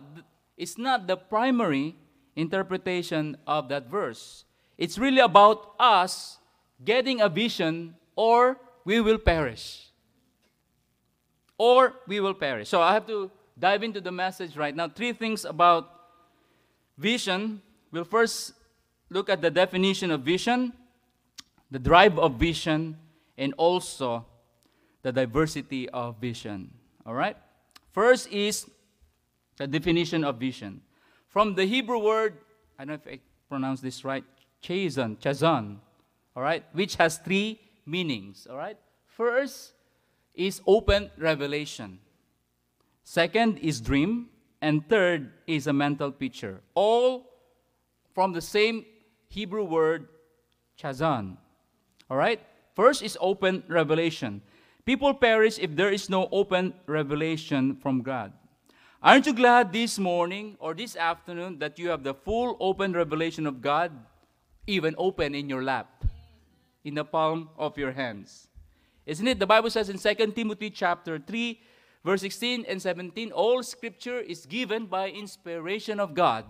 it's 0.57 0.77
not 0.77 1.07
the 1.07 1.17
primary 1.17 1.95
interpretation 2.35 3.37
of 3.45 3.69
that 3.69 3.89
verse. 3.89 4.45
It's 4.77 4.97
really 4.97 5.19
about 5.19 5.73
us 5.79 6.39
getting 6.83 7.21
a 7.21 7.29
vision 7.29 7.95
or 8.15 8.57
we 8.85 8.99
will 8.99 9.17
perish. 9.17 9.89
Or 11.57 11.93
we 12.07 12.19
will 12.19 12.33
perish. 12.33 12.69
So 12.69 12.81
I 12.81 12.93
have 12.93 13.05
to 13.07 13.29
dive 13.57 13.83
into 13.83 14.01
the 14.01 14.11
message 14.11 14.57
right 14.57 14.75
now. 14.75 14.89
Three 14.89 15.13
things 15.13 15.45
about 15.45 15.89
vision. 16.97 17.61
We'll 17.91 18.03
first 18.03 18.53
look 19.09 19.29
at 19.29 19.41
the 19.41 19.51
definition 19.51 20.09
of 20.09 20.21
vision, 20.21 20.73
the 21.73 21.79
drive 21.79 22.19
of 22.19 22.35
vision, 22.35 22.95
and 23.35 23.53
also 23.57 24.23
the 25.01 25.11
diversity 25.11 25.89
of 25.89 26.21
vision. 26.21 26.69
All 27.03 27.15
right? 27.15 27.35
First 27.91 28.31
is 28.31 28.69
the 29.57 29.65
definition 29.65 30.23
of 30.23 30.37
vision. 30.37 30.81
From 31.27 31.55
the 31.55 31.65
Hebrew 31.65 31.97
word, 31.97 32.37
I 32.77 32.85
don't 32.85 33.03
know 33.03 33.11
if 33.11 33.19
I 33.19 33.19
pronounce 33.49 33.81
this 33.81 34.05
right, 34.05 34.23
chazon, 34.61 35.17
chazon, 35.17 35.77
all 36.35 36.43
right, 36.43 36.63
which 36.73 36.95
has 36.97 37.17
three 37.17 37.59
meanings, 37.87 38.45
all 38.47 38.57
right? 38.57 38.77
First 39.07 39.73
is 40.35 40.61
open 40.67 41.09
revelation. 41.17 41.97
Second 43.03 43.57
is 43.57 43.81
dream. 43.81 44.29
And 44.61 44.87
third 44.87 45.31
is 45.45 45.67
a 45.67 45.73
mental 45.73 46.09
picture. 46.09 46.61
All 46.73 47.27
from 48.13 48.31
the 48.31 48.39
same 48.39 48.85
Hebrew 49.27 49.65
word, 49.65 50.07
chazon. 50.79 51.35
All 52.13 52.19
right? 52.19 52.39
First 52.75 53.01
is 53.01 53.17
open 53.19 53.63
revelation. 53.67 54.43
People 54.85 55.15
perish 55.15 55.57
if 55.57 55.75
there 55.75 55.89
is 55.89 56.11
no 56.11 56.29
open 56.31 56.75
revelation 56.85 57.75
from 57.77 58.03
God. 58.03 58.31
Aren't 59.01 59.25
you 59.25 59.33
glad 59.33 59.73
this 59.73 59.97
morning 59.97 60.55
or 60.59 60.75
this 60.75 60.95
afternoon 60.95 61.57
that 61.57 61.79
you 61.79 61.89
have 61.89 62.03
the 62.03 62.13
full 62.13 62.55
open 62.59 62.93
revelation 62.93 63.47
of 63.47 63.61
God, 63.61 63.91
even 64.67 64.93
open 64.99 65.33
in 65.33 65.49
your 65.49 65.63
lap, 65.63 66.05
in 66.83 66.93
the 66.93 67.03
palm 67.03 67.49
of 67.57 67.79
your 67.79 67.93
hands? 67.93 68.47
Isn't 69.07 69.27
it? 69.27 69.39
The 69.39 69.47
Bible 69.47 69.71
says 69.71 69.89
in 69.89 69.97
2 69.97 70.33
Timothy 70.33 70.69
chapter 70.69 71.17
3, 71.17 71.59
verse 72.05 72.21
16 72.21 72.65
and 72.69 72.79
17, 72.79 73.31
all 73.31 73.63
scripture 73.63 74.19
is 74.19 74.45
given 74.45 74.85
by 74.85 75.09
inspiration 75.09 75.99
of 75.99 76.13
God 76.13 76.45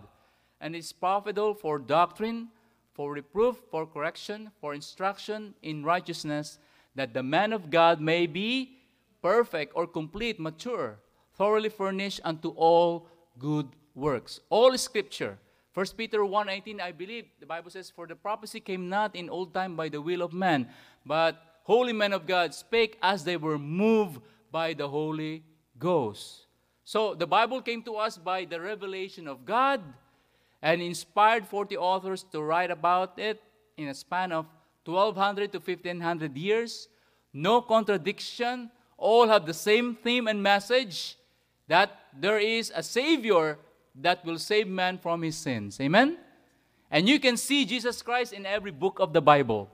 and 0.60 0.76
is 0.76 0.91
profitable 0.91 1.54
for 1.54 1.80
doctrine, 1.80 2.49
for 2.93 3.12
reproof, 3.12 3.58
for 3.69 3.86
correction, 3.86 4.51
for 4.62 4.73
instruction 4.73 5.53
in 5.62 5.84
righteousness 5.84 6.60
that 6.95 7.13
the 7.13 7.23
man 7.23 7.53
of 7.53 7.69
God 7.69 7.99
may 7.99 8.27
be 8.27 8.77
perfect 9.21 9.73
or 9.75 9.88
complete, 9.88 10.39
mature, 10.39 10.99
thoroughly 11.34 11.69
furnished 11.69 12.21
unto 12.23 12.49
all 12.49 13.08
good 13.39 13.67
works. 13.95 14.39
All 14.49 14.77
scripture. 14.77 15.39
1 15.73 15.97
Peter 15.97 16.19
1:18 16.19 16.79
I 16.79 16.91
believe 16.91 17.25
the 17.39 17.47
Bible 17.47 17.71
says 17.71 17.89
for 17.89 18.06
the 18.06 18.15
prophecy 18.15 18.60
came 18.60 18.89
not 18.89 19.15
in 19.15 19.27
old 19.27 19.53
time 19.56 19.75
by 19.75 19.89
the 19.89 20.01
will 20.01 20.21
of 20.21 20.32
man 20.32 20.69
but 21.03 21.41
holy 21.63 21.93
men 21.93 22.13
of 22.13 22.27
God 22.27 22.53
spake 22.53 22.99
as 23.01 23.23
they 23.23 23.38
were 23.38 23.58
moved 23.58 24.21
by 24.51 24.73
the 24.73 24.88
Holy 24.88 25.43
Ghost. 25.79 26.45
So 26.84 27.15
the 27.15 27.25
Bible 27.25 27.62
came 27.62 27.82
to 27.84 27.95
us 27.95 28.17
by 28.17 28.45
the 28.45 28.62
revelation 28.62 29.27
of 29.27 29.45
God 29.45 29.82
and 30.63 30.82
inspired 30.82 31.45
40 31.45 31.76
authors 31.76 32.23
to 32.32 32.41
write 32.41 32.71
about 32.71 33.19
it 33.19 33.43
in 33.76 33.89
a 33.89 33.93
span 33.93 34.32
of 34.32 34.45
1200 34.86 35.52
to 35.52 35.60
1500 35.60 36.38
years. 36.38 36.88
No 37.34 37.62
contradiction. 37.62 38.71
All 38.97 39.28
have 39.28 39.45
the 39.45 39.54
same 39.54 39.95
theme 39.95 40.30
and 40.30 40.41
message 40.41 41.17
that 41.67 41.99
there 42.17 42.39
is 42.39 42.71
a 42.73 42.82
Savior 42.82 43.60
that 43.95 44.23
will 44.23 44.39
save 44.39 44.69
man 44.69 44.97
from 44.97 45.21
his 45.21 45.36
sins. 45.36 45.80
Amen? 45.82 46.17
And 46.89 47.10
you 47.10 47.19
can 47.19 47.36
see 47.36 47.65
Jesus 47.65 48.02
Christ 48.02 48.32
in 48.32 48.45
every 48.45 48.71
book 48.71 48.99
of 48.99 49.12
the 49.12 49.21
Bible. 49.21 49.69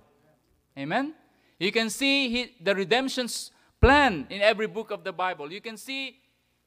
Amen? 0.75 1.13
You 1.59 1.71
can 1.71 1.91
see 1.91 2.29
he, 2.29 2.55
the 2.63 2.73
redemption's 2.73 3.51
plan 3.79 4.25
in 4.31 4.41
every 4.41 4.67
book 4.67 4.89
of 4.89 5.03
the 5.03 5.13
Bible. 5.13 5.51
You 5.51 5.61
can 5.61 5.77
see 5.77 6.17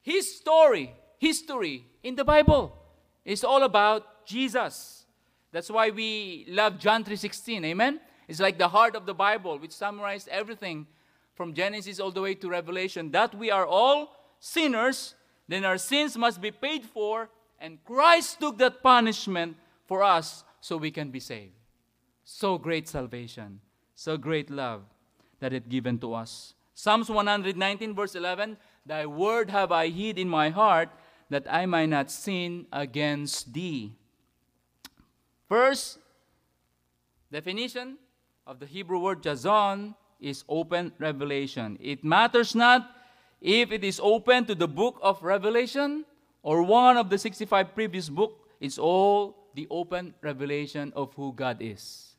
his 0.01 0.37
story, 0.37 0.93
history 1.17 1.85
in 2.03 2.15
the 2.15 2.23
Bible. 2.23 2.77
It's 3.25 3.43
all 3.43 3.63
about 3.63 4.12
Jesus. 4.25 5.05
That's 5.51 5.69
why 5.69 5.89
we 5.89 6.45
love 6.47 6.79
John 6.79 7.03
3:16. 7.03 7.63
Amen. 7.65 7.99
It's 8.27 8.39
like 8.39 8.57
the 8.57 8.69
heart 8.69 8.95
of 8.95 9.05
the 9.05 9.13
Bible, 9.13 9.59
which 9.59 9.71
summarized 9.71 10.27
everything 10.29 10.87
from 11.35 11.53
Genesis 11.53 11.99
all 11.99 12.11
the 12.11 12.21
way 12.21 12.35
to 12.35 12.49
Revelation. 12.49 13.11
That 13.11 13.35
we 13.35 13.51
are 13.51 13.65
all 13.65 14.15
sinners, 14.39 15.15
then 15.47 15.65
our 15.65 15.77
sins 15.77 16.17
must 16.17 16.41
be 16.41 16.51
paid 16.51 16.85
for, 16.85 17.29
and 17.59 17.83
Christ 17.83 18.39
took 18.39 18.57
that 18.57 18.81
punishment 18.81 19.57
for 19.85 20.03
us 20.03 20.43
so 20.61 20.77
we 20.77 20.91
can 20.91 21.11
be 21.11 21.19
saved. 21.19 21.53
So 22.23 22.57
great 22.57 22.87
salvation, 22.87 23.59
so 23.95 24.17
great 24.17 24.49
love 24.49 24.83
that 25.39 25.53
it 25.53 25.69
given 25.69 25.99
to 25.99 26.13
us. 26.13 26.55
Psalms 26.73 27.09
119, 27.09 27.93
verse 27.93 28.15
11 28.15 28.57
Thy 28.85 29.05
word 29.05 29.49
have 29.49 29.71
I 29.71 29.89
hid 29.89 30.17
in 30.17 30.27
my 30.27 30.49
heart 30.49 30.89
that 31.29 31.45
I 31.49 31.65
might 31.65 31.87
not 31.87 32.11
sin 32.11 32.65
against 32.71 33.53
thee. 33.53 33.93
First 35.47 35.99
definition 37.31 37.97
of 38.45 38.59
the 38.59 38.65
Hebrew 38.65 38.99
word 38.99 39.23
chazon 39.23 39.95
is 40.19 40.43
open 40.47 40.93
revelation. 40.99 41.77
It 41.81 42.03
matters 42.03 42.55
not 42.55 42.89
if 43.43 43.73
it 43.73 43.83
is 43.83 43.99
open 44.01 44.45
to 44.45 44.55
the 44.55 44.69
book 44.69 44.97
of 45.01 45.21
Revelation 45.21 46.05
or 46.43 46.63
one 46.63 46.95
of 46.95 47.09
the 47.09 47.17
65 47.17 47.75
previous 47.75 48.07
books, 48.07 48.39
it's 48.61 48.77
all 48.77 49.51
the 49.53 49.67
open 49.69 50.13
revelation 50.21 50.93
of 50.95 51.13
who 51.15 51.33
God 51.33 51.57
is 51.59 52.15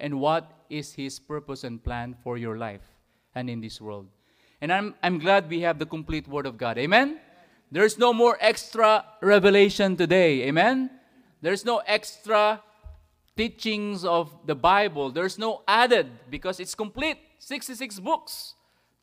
and 0.00 0.18
what 0.18 0.50
is 0.70 0.94
his 0.94 1.20
purpose 1.20 1.64
and 1.64 1.84
plan 1.84 2.16
for 2.24 2.38
your 2.38 2.56
life 2.56 2.80
and 3.34 3.50
in 3.50 3.60
this 3.60 3.80
world. 3.80 4.08
And 4.62 4.72
I'm, 4.72 4.94
I'm 5.02 5.18
glad 5.18 5.50
we 5.50 5.60
have 5.60 5.78
the 5.78 5.86
complete 5.86 6.26
Word 6.26 6.46
of 6.46 6.56
God. 6.56 6.78
Amen? 6.78 7.20
There's 7.70 7.98
no 7.98 8.14
more 8.14 8.38
extra 8.40 9.04
revelation 9.20 9.96
today. 9.96 10.44
Amen? 10.48 10.90
There's 11.42 11.64
no 11.64 11.82
extra 11.84 12.62
teachings 13.36 14.04
of 14.04 14.30
the 14.46 14.54
Bible. 14.54 15.10
There's 15.10 15.38
no 15.38 15.62
added 15.66 16.06
because 16.30 16.60
it's 16.60 16.74
complete. 16.74 17.18
66 17.38 17.98
books, 17.98 18.54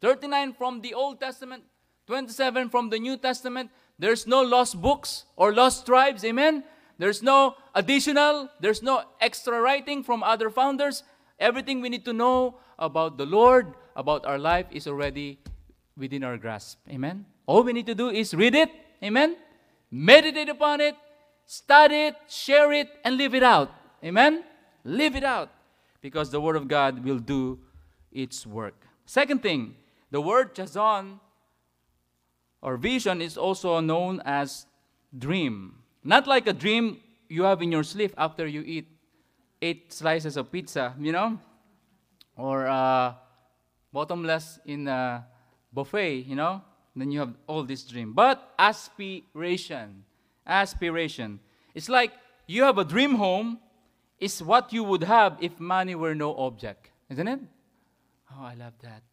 39 0.02 0.54
from 0.54 0.82
the 0.82 0.94
Old 0.94 1.20
Testament, 1.20 1.64
27 2.08 2.70
from 2.70 2.90
the 2.90 2.98
New 2.98 3.18
Testament. 3.18 3.70
There's 4.00 4.26
no 4.26 4.42
lost 4.42 4.82
books 4.82 5.26
or 5.36 5.54
lost 5.54 5.86
tribes. 5.86 6.24
Amen? 6.24 6.64
There's 6.98 7.22
no 7.22 7.56
additional, 7.76 8.50
there's 8.60 8.82
no 8.82 9.04
extra 9.20 9.60
writing 9.60 10.04
from 10.04 10.24
other 10.24 10.50
founders. 10.50 11.04
Everything 11.40 11.82
we 11.82 11.90
need 11.90 12.06
to 12.06 12.14
know 12.14 12.56
about 12.78 13.18
the 13.18 13.26
Lord, 13.26 13.74
about 13.96 14.26
our 14.26 14.40
life, 14.40 14.66
is 14.72 14.88
already 14.88 15.40
within 15.98 16.24
our 16.24 16.38
grasp. 16.38 16.80
Amen? 16.90 17.26
All 17.46 17.64
we 17.64 17.74
need 17.74 17.86
to 17.88 17.96
do 17.96 18.10
is 18.10 18.34
read 18.34 18.56
it. 18.56 18.70
Amen? 19.04 19.36
Meditate 19.92 20.50
upon 20.50 20.82
it, 20.82 20.96
study 21.50 22.14
it, 22.14 22.16
share 22.28 22.72
it, 22.72 22.90
and 23.04 23.18
live 23.18 23.34
it 23.34 23.42
out. 23.42 23.74
Amen? 24.06 24.44
Live 24.84 25.16
it 25.16 25.24
out. 25.24 25.50
Because 26.00 26.30
the 26.30 26.40
Word 26.40 26.56
of 26.56 26.68
God 26.68 27.04
will 27.04 27.18
do 27.18 27.58
its 28.12 28.46
work. 28.46 28.86
Second 29.06 29.42
thing, 29.42 29.74
the 30.12 30.22
word 30.22 30.54
chazon 30.54 31.20
or 32.62 32.78
vision 32.78 33.22
is 33.22 33.38
also 33.38 33.80
known 33.80 34.22
as 34.26 34.68
dream. 35.18 35.82
Not 36.04 36.28
like 36.28 36.46
a 36.46 36.54
dream 36.54 37.02
you 37.28 37.44
have 37.44 37.64
in 37.64 37.72
your 37.72 37.84
sleep 37.84 38.14
after 38.18 38.46
you 38.46 38.62
eat 38.62 38.88
eight 39.62 39.92
slices 39.92 40.38
of 40.38 40.52
pizza, 40.52 40.94
you 41.00 41.12
know? 41.12 41.40
Or 42.38 42.68
uh, 42.68 43.14
bottomless 43.92 44.60
in 44.66 44.88
a 44.88 45.26
buffet, 45.74 46.30
you 46.30 46.36
know? 46.36 46.62
Then 46.96 47.12
you 47.12 47.20
have 47.20 47.34
all 47.48 47.64
this 47.64 47.84
dream. 47.84 48.14
But 48.14 48.54
aspiration, 48.60 50.06
aspiration. 50.50 51.40
It's 51.74 51.90
like 51.90 52.12
you 52.48 52.64
have 52.64 52.78
a 52.78 52.84
dream 52.84 53.16
home, 53.16 53.60
it's 54.20 54.42
what 54.42 54.74
you 54.74 54.84
would 54.84 55.04
have 55.04 55.38
if 55.40 55.60
money 55.60 55.96
were 55.96 56.16
no 56.16 56.36
object, 56.36 56.92
isn't 57.10 57.28
it? 57.28 57.40
Oh, 58.32 58.44
I 58.44 58.56
love 58.56 58.74
that. 58.84 59.04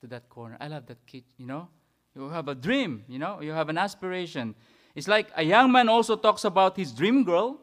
To 0.00 0.06
that 0.08 0.28
corner. 0.28 0.56
I 0.60 0.68
love 0.68 0.86
that 0.86 0.98
kid, 1.06 1.24
you 1.38 1.46
know? 1.46 1.68
You 2.14 2.28
have 2.28 2.48
a 2.48 2.54
dream, 2.54 3.04
you 3.08 3.18
know? 3.18 3.40
You 3.40 3.52
have 3.52 3.68
an 3.68 3.78
aspiration. 3.78 4.54
It's 4.94 5.08
like 5.08 5.28
a 5.34 5.42
young 5.42 5.72
man 5.72 5.88
also 5.88 6.16
talks 6.16 6.44
about 6.44 6.76
his 6.76 6.92
dream 6.92 7.24
girl. 7.24 7.58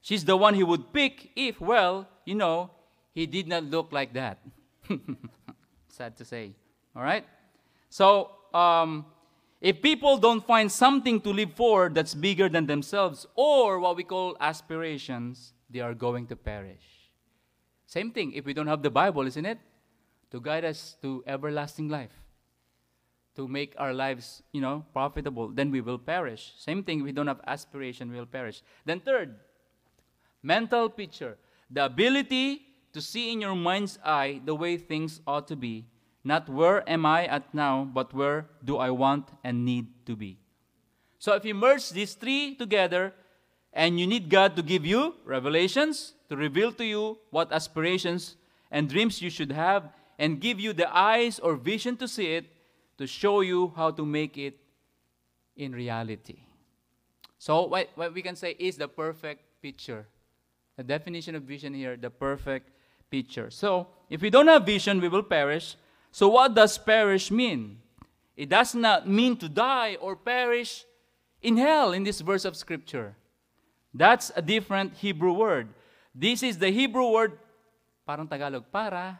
She's 0.00 0.24
the 0.24 0.36
one 0.36 0.54
he 0.54 0.62
would 0.62 0.92
pick 0.92 1.30
if, 1.36 1.60
well, 1.60 2.08
you 2.24 2.34
know, 2.34 2.70
he 3.12 3.26
did 3.26 3.48
not 3.48 3.64
look 3.64 3.92
like 3.92 4.14
that. 4.14 4.38
Sad 5.88 6.16
to 6.16 6.24
say. 6.24 6.52
All 6.96 7.02
right? 7.02 7.24
So, 7.90 8.30
um, 8.54 9.04
if 9.60 9.82
people 9.82 10.16
don't 10.16 10.46
find 10.46 10.70
something 10.70 11.20
to 11.20 11.32
live 11.32 11.52
for 11.54 11.88
that's 11.88 12.14
bigger 12.14 12.48
than 12.48 12.66
themselves, 12.66 13.26
or 13.34 13.78
what 13.78 13.96
we 13.96 14.04
call 14.04 14.36
aspirations, 14.40 15.52
they 15.68 15.80
are 15.80 15.94
going 15.94 16.26
to 16.28 16.36
perish. 16.36 17.10
Same 17.86 18.10
thing 18.10 18.32
if 18.32 18.44
we 18.44 18.54
don't 18.54 18.66
have 18.66 18.82
the 18.82 18.90
Bible, 18.90 19.26
isn't 19.26 19.44
it? 19.44 19.58
To 20.30 20.40
guide 20.40 20.64
us 20.64 20.96
to 21.02 21.24
everlasting 21.26 21.88
life 21.88 22.12
to 23.36 23.48
make 23.48 23.74
our 23.78 23.94
lives, 23.94 24.42
you 24.52 24.60
know, 24.60 24.84
profitable, 24.92 25.48
then 25.48 25.70
we 25.70 25.80
will 25.80 25.98
perish. 25.98 26.52
Same 26.58 26.82
thing, 26.82 27.00
if 27.00 27.04
we 27.04 27.12
don't 27.12 27.26
have 27.26 27.40
aspiration, 27.46 28.10
we 28.10 28.18
will 28.18 28.26
perish. 28.26 28.62
Then 28.84 29.00
third, 29.00 29.34
mental 30.42 30.88
picture. 30.88 31.38
The 31.70 31.86
ability 31.86 32.62
to 32.92 33.00
see 33.00 33.32
in 33.32 33.40
your 33.40 33.54
mind's 33.54 33.98
eye 34.04 34.40
the 34.44 34.54
way 34.54 34.76
things 34.76 35.20
ought 35.26 35.46
to 35.48 35.56
be. 35.56 35.86
Not 36.22 36.48
where 36.48 36.88
am 36.88 37.06
I 37.06 37.26
at 37.26 37.54
now, 37.54 37.84
but 37.84 38.12
where 38.12 38.46
do 38.64 38.76
I 38.76 38.90
want 38.90 39.28
and 39.42 39.64
need 39.64 40.06
to 40.06 40.16
be. 40.16 40.38
So 41.18 41.34
if 41.34 41.44
you 41.44 41.54
merge 41.54 41.90
these 41.90 42.14
three 42.14 42.54
together, 42.54 43.14
and 43.72 44.00
you 44.00 44.06
need 44.06 44.28
God 44.28 44.56
to 44.56 44.62
give 44.62 44.84
you 44.84 45.14
revelations, 45.24 46.14
to 46.28 46.36
reveal 46.36 46.72
to 46.72 46.84
you 46.84 47.18
what 47.30 47.52
aspirations 47.52 48.36
and 48.70 48.88
dreams 48.88 49.22
you 49.22 49.30
should 49.30 49.52
have, 49.52 49.92
and 50.18 50.40
give 50.40 50.60
you 50.60 50.72
the 50.72 50.88
eyes 50.94 51.38
or 51.38 51.54
vision 51.54 51.96
to 51.96 52.08
see 52.08 52.34
it, 52.34 52.46
to 52.98 53.06
show 53.06 53.40
you 53.40 53.72
how 53.76 53.90
to 53.90 54.04
make 54.04 54.36
it 54.36 54.58
in 55.56 55.72
reality. 55.72 56.40
So, 57.38 57.66
what, 57.66 57.88
what 57.94 58.12
we 58.12 58.22
can 58.22 58.36
say 58.36 58.54
is 58.58 58.76
the 58.76 58.88
perfect 58.88 59.62
picture. 59.62 60.06
The 60.76 60.84
definition 60.84 61.34
of 61.34 61.44
vision 61.44 61.72
here, 61.72 61.96
the 61.96 62.10
perfect 62.10 62.70
picture. 63.10 63.50
So, 63.50 63.88
if 64.10 64.20
we 64.20 64.28
don't 64.30 64.46
have 64.48 64.66
vision, 64.66 65.00
we 65.00 65.08
will 65.08 65.22
perish. 65.22 65.76
So, 66.10 66.28
what 66.28 66.54
does 66.54 66.78
perish 66.78 67.30
mean? 67.30 67.78
It 68.36 68.48
does 68.48 68.74
not 68.74 69.08
mean 69.08 69.36
to 69.38 69.48
die 69.48 69.96
or 70.00 70.16
perish 70.16 70.84
in 71.42 71.56
hell 71.56 71.92
in 71.92 72.04
this 72.04 72.20
verse 72.20 72.44
of 72.44 72.56
Scripture. 72.56 73.16
That's 73.92 74.30
a 74.34 74.42
different 74.42 74.94
Hebrew 74.94 75.32
word. 75.32 75.68
This 76.14 76.42
is 76.42 76.58
the 76.58 76.70
Hebrew 76.70 77.10
word, 77.10 77.38
parang 78.06 78.26
Tagalog, 78.26 78.64
para. 78.72 79.18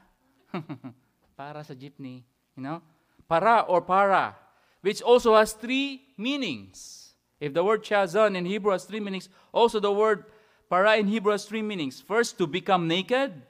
para 1.36 1.62
sa 1.64 1.74
jeepney, 1.74 2.22
you 2.56 2.62
know? 2.62 2.82
para 3.30 3.64
or 3.68 3.80
para, 3.80 4.34
which 4.82 5.00
also 5.00 5.36
has 5.36 5.52
three 5.52 6.02
meanings. 6.18 7.14
If 7.38 7.54
the 7.54 7.62
word 7.62 7.84
chazon 7.84 8.36
in 8.36 8.44
Hebrew 8.44 8.72
has 8.72 8.84
three 8.84 8.98
meanings, 8.98 9.28
also 9.54 9.78
the 9.78 9.92
word 9.92 10.24
para 10.68 10.96
in 10.96 11.06
Hebrew 11.06 11.30
has 11.30 11.46
three 11.46 11.62
meanings. 11.62 12.02
First, 12.02 12.36
to 12.38 12.46
become 12.48 12.88
naked. 12.88 13.40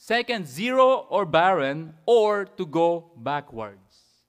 Second, 0.00 0.48
zero 0.48 1.04
or 1.10 1.26
barren, 1.26 1.92
or 2.06 2.46
to 2.56 2.64
go 2.64 3.12
backwards. 3.18 4.24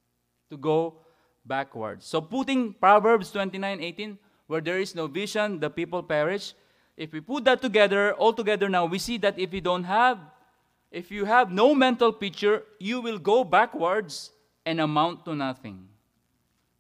To 0.50 0.58
go 0.58 1.00
backwards. 1.46 2.06
So 2.06 2.20
putting 2.20 2.74
Proverbs 2.74 3.32
29, 3.32 3.80
18, 3.80 4.20
where 4.48 4.60
there 4.60 4.82
is 4.82 4.96
no 4.96 5.08
vision, 5.08 5.62
the 5.62 5.70
people 5.70 6.04
perish. 6.04 6.54
If 6.98 7.14
we 7.14 7.22
put 7.22 7.46
that 7.46 7.62
together, 7.62 8.12
all 8.16 8.34
together 8.34 8.68
now, 8.68 8.86
we 8.86 9.00
see 9.00 9.18
that 9.20 9.40
if 9.40 9.54
you 9.54 9.62
don't 9.62 9.86
have, 9.86 10.20
if 10.92 11.10
you 11.10 11.24
have 11.24 11.54
no 11.54 11.74
mental 11.74 12.12
picture, 12.12 12.64
you 12.78 13.00
will 13.00 13.18
go 13.18 13.46
backwards 13.46 14.32
and 14.66 14.82
amount 14.82 15.24
to 15.24 15.36
nothing. 15.36 15.88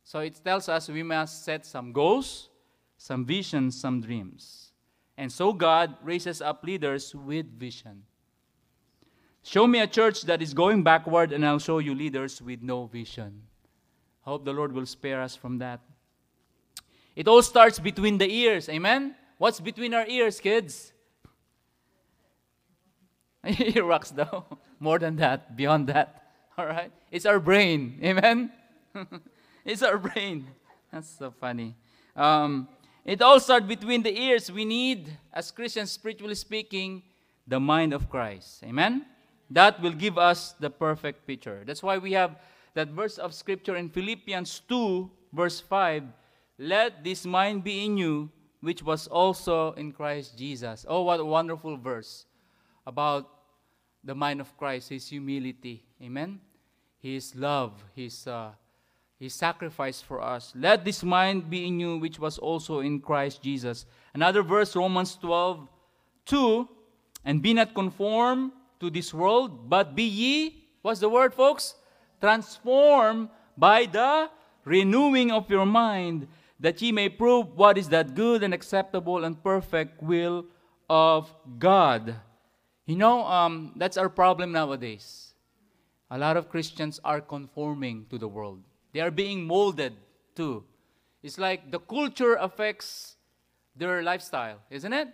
So 0.03 0.19
it 0.19 0.35
tells 0.43 0.67
us 0.67 0.89
we 0.89 1.03
must 1.03 1.45
set 1.45 1.65
some 1.65 1.93
goals, 1.93 2.49
some 2.97 3.23
visions, 3.23 3.79
some 3.79 4.01
dreams. 4.01 4.73
And 5.17 5.31
so 5.31 5.53
God 5.53 5.95
raises 6.03 6.41
up 6.41 6.65
leaders 6.65 7.15
with 7.15 7.57
vision. 7.57 8.03
Show 9.43 9.65
me 9.67 9.79
a 9.79 9.87
church 9.87 10.21
that 10.23 10.41
is 10.41 10.53
going 10.53 10.83
backward, 10.83 11.31
and 11.31 11.45
I'll 11.45 11.59
show 11.59 11.79
you 11.79 11.95
leaders 11.95 12.41
with 12.41 12.61
no 12.61 12.85
vision. 12.85 13.41
I 14.25 14.29
hope 14.29 14.45
the 14.45 14.53
Lord 14.53 14.71
will 14.71 14.85
spare 14.85 15.21
us 15.21 15.35
from 15.35 15.57
that. 15.59 15.79
It 17.15 17.27
all 17.27 17.41
starts 17.41 17.79
between 17.79 18.17
the 18.17 18.31
ears. 18.31 18.69
Amen? 18.69 19.15
What's 19.37 19.59
between 19.59 19.93
our 19.93 20.05
ears, 20.07 20.39
kids? 20.39 20.93
Earwax, 23.45 24.15
though. 24.15 24.45
More 24.79 24.99
than 24.99 25.15
that, 25.17 25.55
beyond 25.55 25.87
that. 25.87 26.33
All 26.57 26.65
right? 26.65 26.91
It's 27.11 27.25
our 27.25 27.39
brain. 27.39 27.99
Amen? 28.03 28.51
it's 29.65 29.81
our 29.81 29.97
brain. 29.97 30.47
That's 30.91 31.09
so 31.09 31.31
funny. 31.31 31.75
Um, 32.15 32.67
it 33.05 33.21
all 33.21 33.39
starts 33.39 33.65
between 33.65 34.03
the 34.03 34.15
ears. 34.15 34.51
We 34.51 34.65
need, 34.65 35.17
as 35.33 35.49
Christians, 35.51 35.91
spiritually 35.91 36.35
speaking, 36.35 37.03
the 37.47 37.59
mind 37.59 37.93
of 37.93 38.09
Christ. 38.09 38.63
Amen? 38.63 39.05
That 39.51 39.81
will 39.81 39.91
give 39.91 40.17
us 40.17 40.55
the 40.59 40.69
perfect 40.69 41.27
picture. 41.27 41.63
That's 41.65 41.83
why 41.83 41.97
we 41.97 42.13
have 42.13 42.39
that 42.73 42.87
verse 42.89 43.17
of 43.17 43.33
scripture 43.33 43.75
in 43.75 43.89
Philippians 43.89 44.61
2, 44.69 45.11
verse 45.33 45.59
5. 45.59 46.03
Let 46.57 47.03
this 47.03 47.25
mind 47.25 47.63
be 47.63 47.83
in 47.83 47.97
you, 47.97 48.29
which 48.61 48.81
was 48.81 49.07
also 49.07 49.73
in 49.73 49.91
Christ 49.91 50.37
Jesus. 50.37 50.85
Oh, 50.87 51.03
what 51.03 51.19
a 51.19 51.25
wonderful 51.25 51.75
verse 51.75 52.25
about 52.87 53.27
the 54.05 54.15
mind 54.15 54.39
of 54.39 54.55
Christ, 54.57 54.87
His 54.87 55.09
humility. 55.09 55.83
Amen? 56.01 56.39
His 56.99 57.35
love, 57.35 57.83
His, 57.93 58.25
uh, 58.27 58.51
His 59.19 59.33
sacrifice 59.33 60.01
for 60.01 60.21
us. 60.21 60.53
Let 60.55 60.85
this 60.85 61.03
mind 61.03 61.49
be 61.49 61.67
in 61.67 61.77
you, 61.77 61.97
which 61.97 62.19
was 62.19 62.37
also 62.37 62.79
in 62.79 63.01
Christ 63.01 63.43
Jesus. 63.43 63.85
Another 64.13 64.43
verse, 64.43 64.77
Romans 64.77 65.17
12, 65.17 65.67
2. 66.25 66.69
And 67.25 67.41
be 67.41 67.53
not 67.53 67.75
conformed 67.75 68.51
to 68.81 68.89
this 68.89 69.13
world, 69.13 69.69
but 69.69 69.95
be 69.95 70.03
ye, 70.03 70.65
what's 70.81 70.99
the 70.99 71.07
word, 71.07 71.33
folks? 71.33 71.75
Transformed 72.19 73.29
by 73.55 73.85
the 73.85 74.29
renewing 74.65 75.31
of 75.31 75.49
your 75.49 75.65
mind, 75.65 76.27
that 76.59 76.81
ye 76.81 76.91
may 76.91 77.09
prove 77.09 77.55
what 77.55 77.77
is 77.77 77.89
that 77.89 78.13
good 78.13 78.43
and 78.43 78.53
acceptable 78.53 79.23
and 79.23 79.41
perfect 79.41 80.03
will 80.03 80.45
of 80.89 81.33
God. 81.57 82.15
You 82.85 82.97
know, 82.97 83.25
um, 83.25 83.73
that's 83.77 83.97
our 83.97 84.09
problem 84.09 84.51
nowadays. 84.51 85.33
A 86.09 86.17
lot 86.17 86.35
of 86.35 86.49
Christians 86.49 86.99
are 87.05 87.21
conforming 87.21 88.05
to 88.09 88.17
the 88.17 88.27
world. 88.27 88.59
They 88.91 88.99
are 88.99 89.11
being 89.11 89.45
molded 89.45 89.95
too. 90.35 90.65
It's 91.23 91.37
like 91.37 91.71
the 91.71 91.79
culture 91.79 92.35
affects 92.35 93.15
their 93.75 94.03
lifestyle, 94.03 94.59
isn't 94.69 94.91
it? 94.91 95.07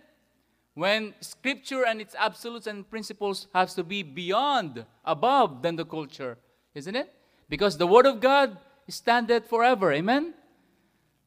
When 0.78 1.14
scripture 1.18 1.84
and 1.84 2.00
its 2.00 2.14
absolutes 2.16 2.68
and 2.68 2.88
principles 2.88 3.48
has 3.52 3.74
to 3.74 3.82
be 3.82 4.04
beyond, 4.04 4.86
above 5.04 5.60
than 5.60 5.74
the 5.74 5.84
culture, 5.84 6.38
isn't 6.72 6.94
it? 6.94 7.12
Because 7.48 7.76
the 7.76 7.86
word 7.88 8.06
of 8.06 8.20
God 8.20 8.56
standeth 8.86 9.48
forever. 9.48 9.92
Amen? 9.92 10.34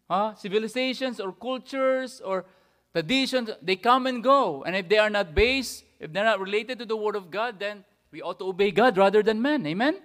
Uh, 0.09 0.35
civilizations 0.35 1.19
or 1.19 1.33
cultures 1.33 2.21
or 2.23 2.45
traditions, 2.93 3.49
they 3.61 3.75
come 3.75 4.07
and 4.07 4.23
go. 4.23 4.63
And 4.63 4.73
if 4.73 4.87
they 4.87 4.99
are 4.99 5.09
not 5.09 5.35
based, 5.35 5.83
if 5.99 6.13
they're 6.13 6.23
not 6.23 6.39
related 6.39 6.79
to 6.79 6.85
the 6.85 6.95
Word 6.95 7.17
of 7.17 7.29
God, 7.29 7.59
then 7.59 7.83
we 8.09 8.21
ought 8.21 8.39
to 8.39 8.45
obey 8.45 8.71
God 8.71 8.97
rather 8.97 9.21
than 9.21 9.41
men. 9.41 9.67
Amen? 9.67 9.99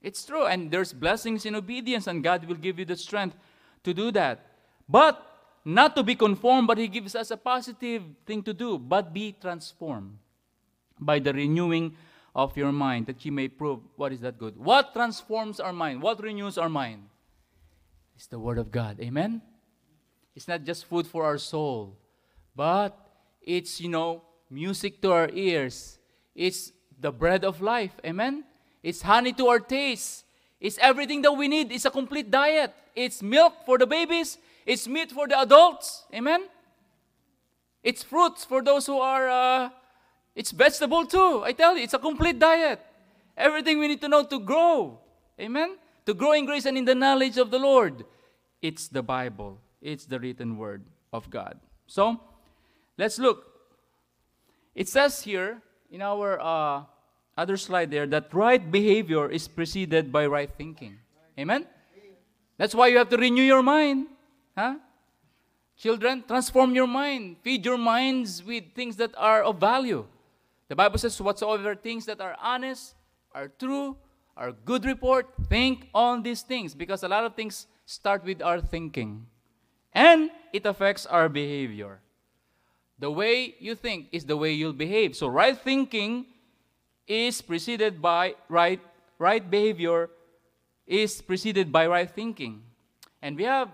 It's 0.00 0.24
true. 0.24 0.46
And 0.46 0.70
there's 0.70 0.92
blessings 0.92 1.46
in 1.46 1.56
obedience, 1.56 2.06
and 2.06 2.22
God 2.22 2.44
will 2.44 2.62
give 2.62 2.78
you 2.78 2.84
the 2.84 2.96
strength 2.96 3.36
to 3.82 3.92
do 3.92 4.12
that. 4.12 4.46
But 4.88 5.33
not 5.64 5.96
to 5.96 6.02
be 6.02 6.14
conformed, 6.14 6.66
but 6.66 6.78
He 6.78 6.88
gives 6.88 7.14
us 7.14 7.30
a 7.30 7.36
positive 7.36 8.02
thing 8.26 8.42
to 8.42 8.52
do, 8.52 8.78
but 8.78 9.12
be 9.12 9.34
transformed 9.40 10.18
by 11.00 11.18
the 11.18 11.32
renewing 11.32 11.96
of 12.34 12.56
your 12.56 12.72
mind, 12.72 13.06
that 13.06 13.24
you 13.24 13.32
may 13.32 13.48
prove 13.48 13.80
what 13.96 14.12
is 14.12 14.20
that 14.20 14.38
good. 14.38 14.56
What 14.56 14.92
transforms 14.92 15.60
our 15.60 15.72
mind? 15.72 16.02
What 16.02 16.22
renews 16.22 16.58
our 16.58 16.68
mind? 16.68 17.04
It's 18.16 18.26
the 18.26 18.38
Word 18.38 18.58
of 18.58 18.70
God. 18.70 19.00
Amen? 19.00 19.40
It's 20.34 20.48
not 20.48 20.64
just 20.64 20.84
food 20.86 21.06
for 21.06 21.24
our 21.24 21.38
soul, 21.38 21.96
but 22.56 22.98
it's, 23.40 23.80
you 23.80 23.88
know, 23.88 24.22
music 24.50 25.00
to 25.02 25.12
our 25.12 25.30
ears. 25.32 25.98
It's 26.34 26.72
the 27.00 27.12
bread 27.12 27.44
of 27.44 27.60
life. 27.60 27.92
Amen? 28.04 28.44
It's 28.82 29.02
honey 29.02 29.32
to 29.34 29.46
our 29.48 29.60
taste. 29.60 30.24
It's 30.60 30.78
everything 30.78 31.22
that 31.22 31.32
we 31.32 31.48
need. 31.48 31.70
It's 31.70 31.84
a 31.84 31.90
complete 31.90 32.30
diet. 32.30 32.74
It's 32.94 33.22
milk 33.22 33.54
for 33.66 33.78
the 33.78 33.86
babies. 33.86 34.38
It's 34.66 34.88
meat 34.88 35.12
for 35.12 35.28
the 35.28 35.40
adults. 35.40 36.04
Amen? 36.14 36.48
It's 37.82 38.02
fruits 38.02 38.44
for 38.44 38.62
those 38.62 38.86
who 38.86 38.98
are, 38.98 39.28
uh, 39.28 39.70
it's 40.34 40.50
vegetable 40.50 41.06
too. 41.06 41.42
I 41.44 41.52
tell 41.52 41.76
you, 41.76 41.84
it's 41.84 41.94
a 41.94 41.98
complete 41.98 42.38
diet. 42.38 42.80
Everything 43.36 43.78
we 43.78 43.88
need 43.88 44.00
to 44.00 44.08
know 44.08 44.24
to 44.24 44.40
grow. 44.40 44.98
Amen? 45.38 45.76
To 46.06 46.14
grow 46.14 46.32
in 46.32 46.46
grace 46.46 46.64
and 46.64 46.78
in 46.78 46.84
the 46.84 46.94
knowledge 46.94 47.36
of 47.36 47.50
the 47.50 47.58
Lord. 47.58 48.04
It's 48.62 48.88
the 48.88 49.02
Bible. 49.02 49.60
It's 49.82 50.06
the 50.06 50.18
written 50.18 50.56
word 50.56 50.84
of 51.12 51.28
God. 51.28 51.60
So, 51.86 52.20
let's 52.96 53.18
look. 53.18 53.44
It 54.74 54.88
says 54.88 55.22
here 55.22 55.60
in 55.90 56.00
our 56.00 56.40
uh, 56.40 56.84
other 57.36 57.56
slide 57.56 57.90
there 57.90 58.06
that 58.06 58.32
right 58.32 58.70
behavior 58.70 59.30
is 59.30 59.46
preceded 59.46 60.10
by 60.10 60.26
right 60.26 60.50
thinking. 60.56 60.98
Amen? 61.38 61.66
That's 62.56 62.74
why 62.74 62.88
you 62.88 62.98
have 62.98 63.10
to 63.10 63.16
renew 63.16 63.42
your 63.42 63.62
mind. 63.62 64.06
Huh? 64.56 64.76
Children, 65.76 66.24
transform 66.26 66.74
your 66.74 66.86
mind. 66.86 67.36
Feed 67.42 67.64
your 67.64 67.78
minds 67.78 68.42
with 68.42 68.64
things 68.74 68.96
that 68.96 69.12
are 69.16 69.42
of 69.42 69.58
value. 69.58 70.06
The 70.68 70.76
Bible 70.76 70.98
says, 70.98 71.20
whatsoever 71.20 71.74
things 71.74 72.06
that 72.06 72.20
are 72.20 72.36
honest, 72.40 72.94
are 73.32 73.48
true, 73.48 73.96
are 74.36 74.52
good 74.52 74.84
report, 74.84 75.28
think 75.48 75.88
on 75.94 76.22
these 76.22 76.42
things. 76.42 76.74
Because 76.74 77.02
a 77.02 77.08
lot 77.08 77.24
of 77.24 77.34
things 77.34 77.66
start 77.86 78.24
with 78.24 78.40
our 78.42 78.60
thinking. 78.60 79.26
And 79.92 80.30
it 80.52 80.64
affects 80.66 81.06
our 81.06 81.28
behavior. 81.28 82.00
The 82.98 83.10
way 83.10 83.56
you 83.58 83.74
think 83.74 84.08
is 84.12 84.24
the 84.24 84.36
way 84.36 84.52
you'll 84.52 84.72
behave. 84.72 85.16
So 85.16 85.26
right 85.26 85.58
thinking 85.58 86.26
is 87.06 87.42
preceded 87.42 88.00
by 88.00 88.34
right 88.48 88.80
right 89.18 89.50
behavior 89.50 90.10
is 90.86 91.20
preceded 91.20 91.70
by 91.70 91.86
right 91.86 92.10
thinking. 92.10 92.62
And 93.20 93.36
we 93.36 93.44
have 93.44 93.68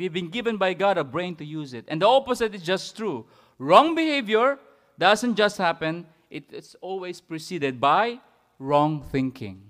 we've 0.00 0.12
been 0.12 0.30
given 0.30 0.56
by 0.56 0.72
God 0.72 0.96
a 0.96 1.04
brain 1.04 1.36
to 1.36 1.44
use 1.44 1.74
it. 1.74 1.84
And 1.88 2.00
the 2.00 2.08
opposite 2.08 2.54
is 2.54 2.62
just 2.62 2.96
true. 2.96 3.26
Wrong 3.58 3.94
behavior 3.94 4.58
doesn't 4.98 5.36
just 5.36 5.58
happen, 5.58 6.06
it, 6.30 6.44
it's 6.50 6.74
always 6.80 7.20
preceded 7.20 7.78
by 7.78 8.18
wrong 8.58 9.02
thinking. 9.12 9.62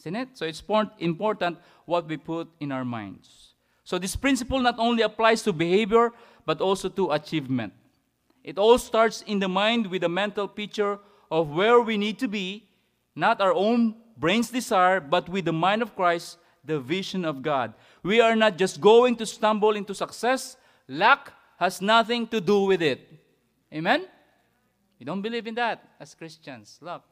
Isn't 0.00 0.16
it? 0.16 0.28
So 0.34 0.44
it's 0.44 0.62
important 0.98 1.58
what 1.86 2.06
we 2.06 2.18
put 2.18 2.48
in 2.60 2.70
our 2.72 2.84
minds. 2.84 3.54
So 3.84 3.98
this 3.98 4.16
principle 4.16 4.60
not 4.60 4.78
only 4.78 5.02
applies 5.02 5.42
to 5.44 5.52
behavior, 5.52 6.12
but 6.44 6.60
also 6.60 6.90
to 6.90 7.12
achievement. 7.12 7.72
It 8.44 8.58
all 8.58 8.76
starts 8.76 9.22
in 9.22 9.38
the 9.38 9.48
mind 9.48 9.86
with 9.86 10.04
a 10.04 10.08
mental 10.08 10.46
picture 10.46 10.98
of 11.30 11.50
where 11.50 11.80
we 11.80 11.96
need 11.96 12.18
to 12.18 12.28
be, 12.28 12.68
not 13.16 13.40
our 13.40 13.54
own 13.54 13.94
brain's 14.16 14.50
desire, 14.50 15.00
but 15.00 15.28
with 15.28 15.46
the 15.46 15.52
mind 15.52 15.80
of 15.80 15.96
Christ, 15.96 16.38
the 16.64 16.78
vision 16.78 17.24
of 17.24 17.42
God. 17.42 17.72
We 18.02 18.20
are 18.20 18.36
not 18.36 18.56
just 18.56 18.80
going 18.80 19.16
to 19.16 19.26
stumble 19.26 19.76
into 19.76 19.94
success. 19.94 20.56
Luck 20.86 21.32
has 21.58 21.80
nothing 21.82 22.26
to 22.28 22.40
do 22.40 22.62
with 22.62 22.82
it. 22.82 23.00
Amen? 23.72 24.06
You 24.98 25.06
don't 25.06 25.22
believe 25.22 25.46
in 25.46 25.54
that 25.54 25.82
as 26.00 26.14
Christians. 26.14 26.78
Luck. 26.80 27.04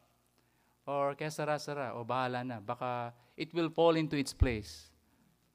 Or 0.86 1.14
kaya 1.14 1.30
sara-sara, 1.30 1.92
o 1.94 2.04
bahala 2.04 2.46
na. 2.46 2.60
Baka 2.60 3.12
it 3.36 3.52
will 3.52 3.68
fall 3.68 3.96
into 3.96 4.16
its 4.16 4.32
place. 4.32 4.86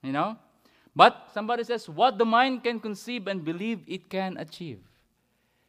You 0.04 0.12
know? 0.12 0.38
But 0.96 1.30
somebody 1.34 1.64
says, 1.64 1.88
what 1.88 2.18
the 2.18 2.26
mind 2.26 2.64
can 2.64 2.80
conceive 2.80 3.28
and 3.28 3.44
believe 3.44 3.80
it 3.88 4.10
can 4.10 4.38
achieve. 4.38 4.80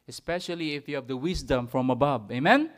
Especially 0.07 0.75
if 0.75 0.89
you 0.89 0.95
have 0.95 1.07
the 1.07 1.15
wisdom 1.15 1.67
from 1.67 1.89
above. 1.89 2.29
Amen? 2.31 2.69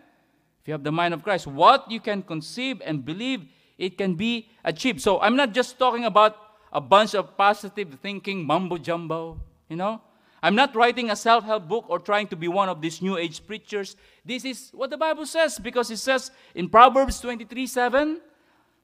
If 0.61 0.67
you 0.67 0.73
have 0.73 0.83
the 0.83 0.91
mind 0.91 1.13
of 1.13 1.23
Christ, 1.23 1.47
what 1.47 1.89
you 1.89 1.99
can 1.99 2.21
conceive 2.21 2.81
and 2.85 3.03
believe 3.03 3.47
it 3.77 3.97
can 3.97 4.13
be 4.13 4.49
achieved. 4.63 5.01
So 5.01 5.19
I'm 5.19 5.35
not 5.35 5.53
just 5.53 5.79
talking 5.79 6.05
about 6.05 6.37
a 6.75 6.81
bunch 6.81 7.15
of 7.15 7.37
positive 7.37 7.97
thinking, 8.01 8.45
mumbo 8.45 8.77
jumbo, 8.77 9.39
you 9.69 9.77
know? 9.77 10.01
I'm 10.43 10.55
not 10.55 10.75
writing 10.75 11.09
a 11.09 11.15
self 11.15 11.45
help 11.45 11.69
book 11.69 11.85
or 11.87 11.99
trying 11.99 12.27
to 12.27 12.35
be 12.35 12.49
one 12.49 12.67
of 12.67 12.81
these 12.81 13.01
new 13.01 13.17
age 13.17 13.47
preachers. 13.47 13.95
This 14.25 14.43
is 14.43 14.69
what 14.73 14.89
the 14.89 14.97
Bible 14.97 15.25
says 15.25 15.57
because 15.57 15.89
it 15.89 15.97
says 15.97 16.31
in 16.53 16.67
Proverbs 16.67 17.21
23 17.21 17.65
7, 17.65 18.21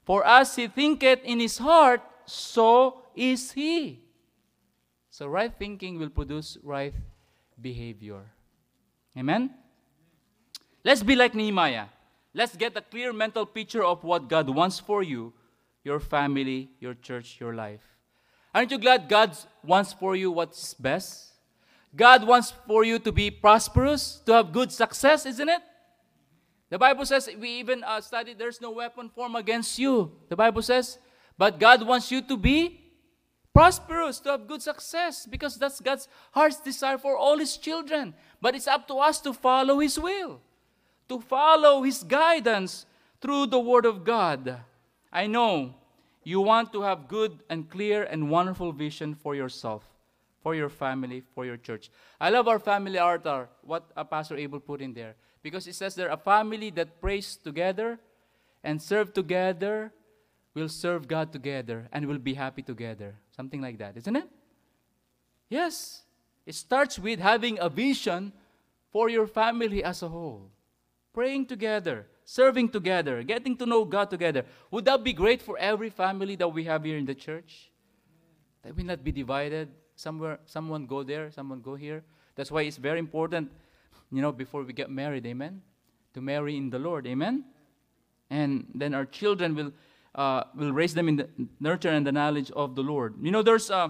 For 0.06 0.26
as 0.26 0.56
he 0.56 0.68
thinketh 0.68 1.20
in 1.24 1.42
his 1.42 1.58
heart, 1.58 2.02
so 2.26 3.04
is 3.14 3.52
he. 3.52 4.00
So, 5.10 5.28
right 5.28 5.52
thinking 5.54 6.00
will 6.00 6.10
produce 6.10 6.58
right 6.64 6.94
behavior. 7.62 8.24
Amen? 9.18 9.54
Let's 10.86 11.04
be 11.04 11.18
like 11.18 11.36
Nehemiah. 11.36 11.88
Let's 12.34 12.56
get 12.56 12.78
a 12.78 12.82
clear 12.82 13.12
mental 13.12 13.46
picture 13.46 13.84
of 13.84 14.06
what 14.06 14.30
God 14.30 14.50
wants 14.50 14.80
for 14.80 15.04
you, 15.04 15.34
your 15.84 16.00
family, 16.00 16.70
your 16.80 16.94
church, 16.94 17.38
your 17.40 17.54
life. 17.54 17.84
Aren't 18.54 18.72
you 18.72 18.78
glad 18.78 19.08
God 19.08 19.38
wants 19.64 19.94
for 19.94 20.16
you 20.16 20.32
what's 20.32 20.74
best? 20.74 21.34
God 21.96 22.26
wants 22.26 22.54
for 22.68 22.84
you 22.84 23.00
to 23.00 23.12
be 23.12 23.32
prosperous, 23.32 24.22
to 24.26 24.34
have 24.34 24.52
good 24.52 24.72
success, 24.72 25.26
isn't 25.26 25.50
it? 25.50 25.62
The 26.70 26.78
Bible 26.80 27.06
says, 27.06 27.30
we 27.38 27.50
even 27.60 27.84
uh, 27.84 28.00
studied, 28.00 28.40
there's 28.40 28.62
no 28.62 28.72
weapon 28.72 29.10
formed 29.10 29.36
against 29.36 29.78
you. 29.78 30.12
The 30.30 30.38
Bible 30.38 30.62
says, 30.62 31.00
but 31.38 31.60
God 31.60 31.86
wants 31.86 32.12
you 32.12 32.22
to 32.22 32.38
be 32.38 32.80
prosperous, 33.54 34.20
to 34.22 34.32
have 34.32 34.48
good 34.48 34.62
success, 34.62 35.26
because 35.26 35.58
that's 35.58 35.82
God's 35.82 36.08
heart's 36.32 36.62
desire 36.62 36.98
for 36.98 37.18
all 37.18 37.38
His 37.38 37.58
children. 37.58 38.14
But 38.40 38.56
it's 38.56 38.68
up 38.68 38.88
to 38.88 38.96
us 38.96 39.20
to 39.22 39.34
follow 39.34 39.80
His 39.80 40.00
will, 40.00 40.40
to 41.10 41.20
follow 41.20 41.84
His 41.84 42.04
guidance 42.04 42.86
through 43.22 43.48
the 43.48 43.60
Word 43.60 43.86
of 43.86 44.06
God. 44.06 44.62
I 45.12 45.28
know 45.28 45.76
you 46.24 46.42
want 46.42 46.72
to 46.74 46.82
have 46.82 47.08
good 47.08 47.44
and 47.50 47.70
clear 47.70 48.04
and 48.04 48.30
wonderful 48.30 48.72
vision 48.72 49.16
for 49.16 49.36
yourself, 49.36 49.84
for 50.42 50.56
your 50.56 50.70
family, 50.70 51.22
for 51.34 51.46
your 51.46 51.58
church. 51.58 51.90
I 52.20 52.30
love 52.30 52.48
our 52.48 52.60
family 52.60 52.98
altar, 52.98 53.50
what 53.64 53.92
a 53.96 54.06
Pastor 54.06 54.38
Abel 54.38 54.60
put 54.60 54.82
in 54.82 54.94
there, 54.94 55.16
because 55.42 55.68
it 55.68 55.76
says 55.76 55.96
they're 55.96 56.10
a 56.10 56.18
family 56.18 56.70
that 56.72 57.02
prays 57.02 57.36
together 57.36 58.00
and 58.64 58.82
serve 58.82 59.14
together 59.14 59.92
will 60.54 60.70
serve 60.70 61.08
God 61.08 61.32
together 61.32 61.88
and 61.92 62.06
will 62.06 62.18
be 62.18 62.34
happy 62.34 62.62
together. 62.62 63.16
Something 63.36 63.62
like 63.62 63.78
that, 63.78 63.96
isn't 63.98 64.16
it? 64.16 64.28
Yes. 65.50 66.04
It 66.46 66.56
starts 66.56 67.00
with 67.00 67.20
having 67.20 67.58
a 67.60 67.70
vision 67.70 68.34
for 68.92 69.10
your 69.10 69.28
family 69.28 69.84
as 69.84 70.04
a 70.04 70.10
whole. 70.10 70.52
praying 71.14 71.46
together, 71.46 72.08
serving 72.32 72.70
together, 72.70 73.24
getting 73.24 73.58
to 73.58 73.66
know 73.66 73.84
God 73.84 74.10
together. 74.10 74.46
Would 74.72 74.86
that 74.86 75.04
be 75.04 75.12
great 75.12 75.42
for 75.42 75.58
every 75.58 75.90
family 75.90 76.38
that 76.38 76.48
we 76.48 76.64
have 76.64 76.86
here 76.86 76.98
in 76.98 77.06
the 77.06 77.14
church? 77.14 77.70
That 78.64 78.74
we 78.74 78.84
not 78.84 79.04
be 79.04 79.12
divided. 79.12 79.68
Somewhere, 79.96 80.40
someone 80.46 80.86
go 80.86 81.04
there, 81.04 81.30
someone 81.32 81.60
go 81.60 81.76
here. 81.76 82.04
That's 82.36 82.50
why 82.50 82.62
it's 82.62 82.78
very 82.78 83.00
important, 83.00 83.52
you 84.14 84.22
know, 84.22 84.32
before 84.32 84.64
we 84.64 84.72
get 84.72 84.90
married, 84.90 85.26
amen? 85.26 85.62
To 86.14 86.22
marry 86.22 86.56
in 86.56 86.70
the 86.70 86.80
Lord, 86.80 87.06
amen? 87.06 87.44
And 88.30 88.66
then 88.74 88.94
our 88.94 89.06
children 89.06 89.54
will, 89.54 89.74
uh, 90.16 90.46
will 90.56 90.72
raise 90.72 90.94
them 90.94 91.10
in 91.10 91.18
the 91.18 91.28
nurture 91.60 91.90
and 91.90 92.08
the 92.08 92.14
knowledge 92.14 92.50
of 92.52 92.76
the 92.76 92.82
Lord. 92.82 93.16
You 93.22 93.32
know, 93.32 93.42
there's 93.42 93.70
uh, 93.70 93.90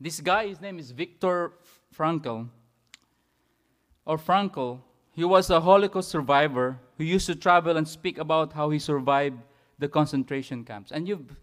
this 0.00 0.20
guy, 0.20 0.48
his 0.48 0.60
name 0.60 0.80
is 0.80 0.90
Viktor 0.90 1.52
Frankl, 1.96 2.48
or 4.04 4.18
Frankl. 4.18 4.80
He 5.14 5.24
was 5.24 5.50
a 5.50 5.60
Holocaust 5.60 6.08
survivor 6.08 6.78
who 6.96 7.04
used 7.04 7.26
to 7.26 7.34
travel 7.34 7.76
and 7.76 7.86
speak 7.86 8.18
about 8.18 8.52
how 8.52 8.70
he 8.70 8.78
survived 8.78 9.38
the 9.78 9.86
concentration 9.86 10.64
camps. 10.64 10.90
And 10.90 11.06
you've 11.06 11.36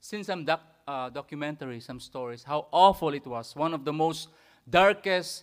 seen 0.00 0.22
some 0.22 0.44
doc, 0.44 0.60
uh, 0.86 1.10
documentaries, 1.10 1.82
some 1.82 1.98
stories, 1.98 2.44
how 2.44 2.66
awful 2.70 3.14
it 3.14 3.26
was. 3.26 3.56
One 3.56 3.74
of 3.74 3.84
the 3.84 3.92
most 3.92 4.28
darkest 4.70 5.42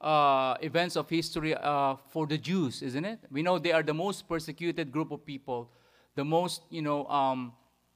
uh, 0.00 0.56
events 0.60 0.96
of 0.96 1.08
history 1.08 1.54
uh, 1.54 1.96
for 2.08 2.26
the 2.26 2.36
Jews, 2.36 2.82
isn't 2.82 3.04
it? 3.04 3.20
We 3.30 3.42
know 3.42 3.58
they 3.58 3.72
are 3.72 3.84
the 3.84 3.94
most 3.94 4.28
persecuted 4.28 4.90
group 4.90 5.12
of 5.12 5.24
people, 5.24 5.70
the 6.16 6.24
most, 6.24 6.62
you 6.68 6.82
know, 6.82 7.06
um, 7.06 7.52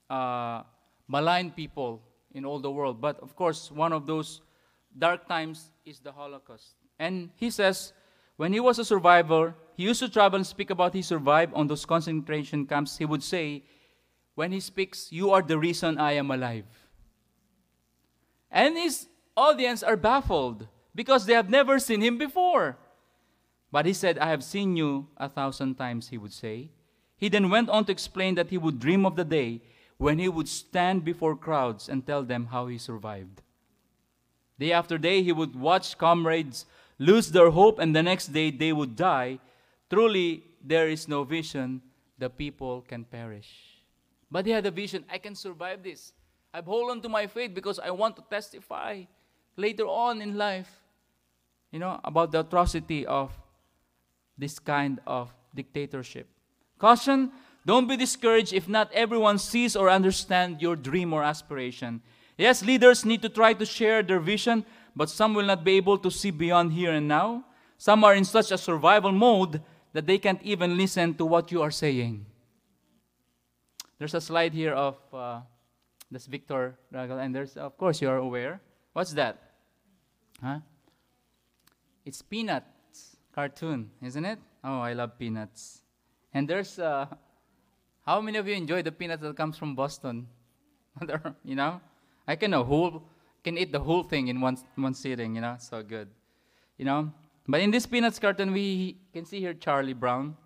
uh, 0.09 0.63
maligned 1.09 1.57
people 1.57 2.03
in 2.35 2.45
all 2.45 2.61
the 2.61 2.71
world. 2.71 3.01
But 3.01 3.19
of 3.21 3.35
course, 3.35 3.73
one 3.73 3.93
of 3.93 4.07
those 4.07 4.43
dark 4.97 5.27
times 5.27 5.73
is 5.85 5.99
the 5.99 6.13
Holocaust. 6.13 6.77
And 7.01 7.31
he 7.37 7.51
says, 7.51 7.93
when 8.37 8.53
he 8.53 8.61
was 8.61 8.79
a 8.79 8.85
survivor, 8.85 9.55
he 9.77 9.85
used 9.85 10.01
to 10.01 10.09
travel 10.09 10.37
and 10.37 10.47
speak 10.47 10.71
about 10.71 10.95
he 10.95 11.03
survived 11.03 11.53
on 11.55 11.67
those 11.67 11.85
concentration 11.85 12.67
camps. 12.67 12.99
He 12.99 13.05
would 13.05 13.23
say, 13.23 13.65
when 14.35 14.53
he 14.53 14.61
speaks, 14.61 15.11
You 15.11 15.31
are 15.31 15.43
the 15.43 15.59
reason 15.59 15.99
I 15.99 16.13
am 16.13 16.31
alive. 16.31 16.67
And 18.51 18.77
his 18.77 19.09
audience 19.37 19.83
are 19.83 19.97
baffled 19.97 20.69
because 20.95 21.27
they 21.27 21.35
have 21.35 21.51
never 21.51 21.79
seen 21.79 22.01
him 22.01 22.19
before. 22.19 22.77
But 23.73 23.87
he 23.87 23.93
said, 23.93 24.19
I 24.19 24.29
have 24.29 24.45
seen 24.45 24.77
you 24.77 25.09
a 25.17 25.29
thousand 25.29 25.75
times, 25.75 26.09
he 26.09 26.19
would 26.19 26.33
say. 26.33 26.71
He 27.17 27.29
then 27.29 27.51
went 27.51 27.69
on 27.69 27.85
to 27.87 27.93
explain 27.93 28.37
that 28.37 28.51
he 28.51 28.59
would 28.59 28.79
dream 28.79 29.05
of 29.05 29.17
the 29.17 29.25
day 29.25 29.63
when 29.97 30.19
he 30.19 30.29
would 30.29 30.49
stand 30.49 31.05
before 31.05 31.37
crowds 31.37 31.89
and 31.89 32.07
tell 32.07 32.23
them 32.23 32.47
how 32.47 32.67
he 32.67 32.79
survived. 32.79 33.43
Day 34.59 34.73
after 34.73 34.99
day, 34.99 35.23
he 35.23 35.33
would 35.33 35.57
watch 35.57 35.99
comrades 35.99 36.67
lose 36.99 37.31
their 37.31 37.51
hope, 37.51 37.79
and 37.79 37.95
the 37.95 38.03
next 38.03 38.29
day 38.29 38.51
they 38.51 38.73
would 38.73 38.97
die. 38.97 39.39
Truly, 39.91 40.45
there 40.63 40.89
is 40.89 41.09
no 41.09 41.25
vision, 41.25 41.83
the 42.19 42.31
people 42.31 42.83
can 42.83 43.05
perish. 43.05 43.51
But 44.31 44.47
he 44.47 44.53
had 44.53 44.67
a 44.67 44.71
vision 44.71 45.05
I 45.11 45.19
can 45.19 45.35
survive 45.35 45.83
this. 45.83 46.13
I've 46.53 46.67
hold 46.67 46.91
on 46.91 47.01
to 47.03 47.09
my 47.09 47.27
faith 47.27 47.55
because 47.55 47.79
I 47.79 47.91
want 47.91 48.17
to 48.17 48.25
testify 48.31 49.03
later 49.57 49.85
on 49.85 50.23
in 50.23 50.37
life, 50.37 50.71
you 51.71 51.79
know, 51.79 52.01
about 52.05 52.33
the 52.33 52.41
atrocity 52.41 53.07
of 53.07 53.33
this 54.39 54.59
kind 54.59 55.01
of 55.07 55.33
dictatorship. 55.55 56.29
Caution 56.79 57.31
don't 57.67 57.89
be 57.89 57.97
discouraged 57.97 58.53
if 58.53 58.69
not 58.69 58.93
everyone 58.93 59.39
sees 59.39 59.75
or 59.75 59.89
understands 59.89 60.61
your 60.61 60.77
dream 60.77 61.13
or 61.13 61.23
aspiration. 61.23 62.03
Yes, 62.37 62.65
leaders 62.65 63.05
need 63.05 63.23
to 63.23 63.29
try 63.29 63.55
to 63.55 63.65
share 63.65 64.03
their 64.03 64.21
vision, 64.21 64.65
but 64.97 65.11
some 65.11 65.35
will 65.35 65.47
not 65.47 65.65
be 65.65 65.73
able 65.73 65.99
to 65.99 66.11
see 66.11 66.31
beyond 66.31 66.73
here 66.73 66.93
and 66.93 67.09
now. 67.09 67.45
Some 67.79 68.05
are 68.05 68.15
in 68.15 68.25
such 68.25 68.51
a 68.51 68.59
survival 68.59 69.13
mode 69.13 69.63
that 69.93 70.07
they 70.07 70.19
can't 70.19 70.43
even 70.43 70.77
listen 70.77 71.15
to 71.15 71.25
what 71.27 71.51
you 71.53 71.63
are 71.63 71.71
saying. 71.71 72.27
There's 73.99 74.15
a 74.15 74.21
slide 74.21 74.53
here 74.53 74.73
of 74.73 74.97
uh, 75.13 75.41
this 76.11 76.27
Viktor 76.27 76.77
and 76.93 77.35
there's, 77.35 77.57
of 77.57 77.77
course, 77.77 78.01
you 78.03 78.09
are 78.09 78.19
aware. 78.19 78.61
What's 78.93 79.13
that? 79.13 79.39
Huh? 80.43 80.61
It's 82.05 82.23
Peanuts 82.23 83.17
cartoon, 83.35 83.91
isn't 84.03 84.25
it? 84.25 84.39
Oh, 84.63 84.81
I 84.81 84.93
love 84.93 85.19
Peanuts. 85.19 85.83
And 86.33 86.49
there's 86.49 86.79
uh, 86.79 87.07
how 88.05 88.21
many 88.21 88.39
of 88.39 88.47
you 88.47 88.55
enjoy 88.55 88.83
the 88.83 88.93
peanuts 88.93 89.23
that 89.23 89.37
comes 89.37 89.57
from 89.57 89.75
Boston? 89.75 90.27
you 91.45 91.55
know, 91.55 91.81
I 92.27 92.37
can 92.37 92.53
a 92.53 92.63
whole 92.63 93.03
can 93.45 93.57
eat 93.59 93.71
the 93.71 93.81
whole 93.81 94.03
thing 94.03 94.29
in 94.29 94.41
one 94.41 94.57
one 94.75 94.95
sitting. 94.95 95.37
You 95.37 95.43
know, 95.43 95.57
so 95.59 95.83
good. 95.83 96.09
You 96.79 96.87
know, 96.87 97.13
but 97.47 97.61
in 97.61 97.71
this 97.71 97.87
peanuts 97.87 98.19
carton, 98.19 98.53
we 98.53 98.97
can 99.13 99.25
see 99.25 99.39
here 99.39 99.55
Charlie 99.55 99.93
Brown, 99.93 100.37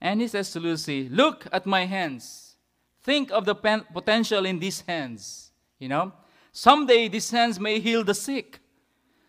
and 0.00 0.20
he 0.20 0.28
says 0.28 0.50
to 0.52 0.60
Lucy, 0.60 1.08
"Look 1.08 1.46
at 1.52 1.64
my 1.64 1.86
hands. 1.86 2.56
Think 3.02 3.30
of 3.30 3.44
the 3.44 3.54
pen- 3.54 3.86
potential 3.92 4.44
in 4.44 4.58
these 4.58 4.80
hands. 4.80 5.52
You 5.78 5.88
know, 5.88 6.12
someday 6.52 7.08
these 7.08 7.30
hands 7.30 7.60
may 7.60 7.78
heal 7.80 8.04
the 8.04 8.14
sick. 8.14 8.58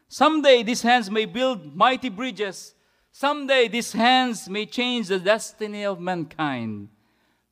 Someday 0.10 0.64
these 0.64 0.82
hands 0.82 1.12
may 1.12 1.26
build 1.26 1.76
mighty 1.76 2.10
bridges. 2.10 2.74
Someday 3.12 3.68
these 3.68 3.94
hands 3.94 4.50
may 4.50 4.66
change 4.66 5.08
the 5.08 5.20
destiny 5.20 5.86
of 5.86 6.00
mankind." 6.00 6.90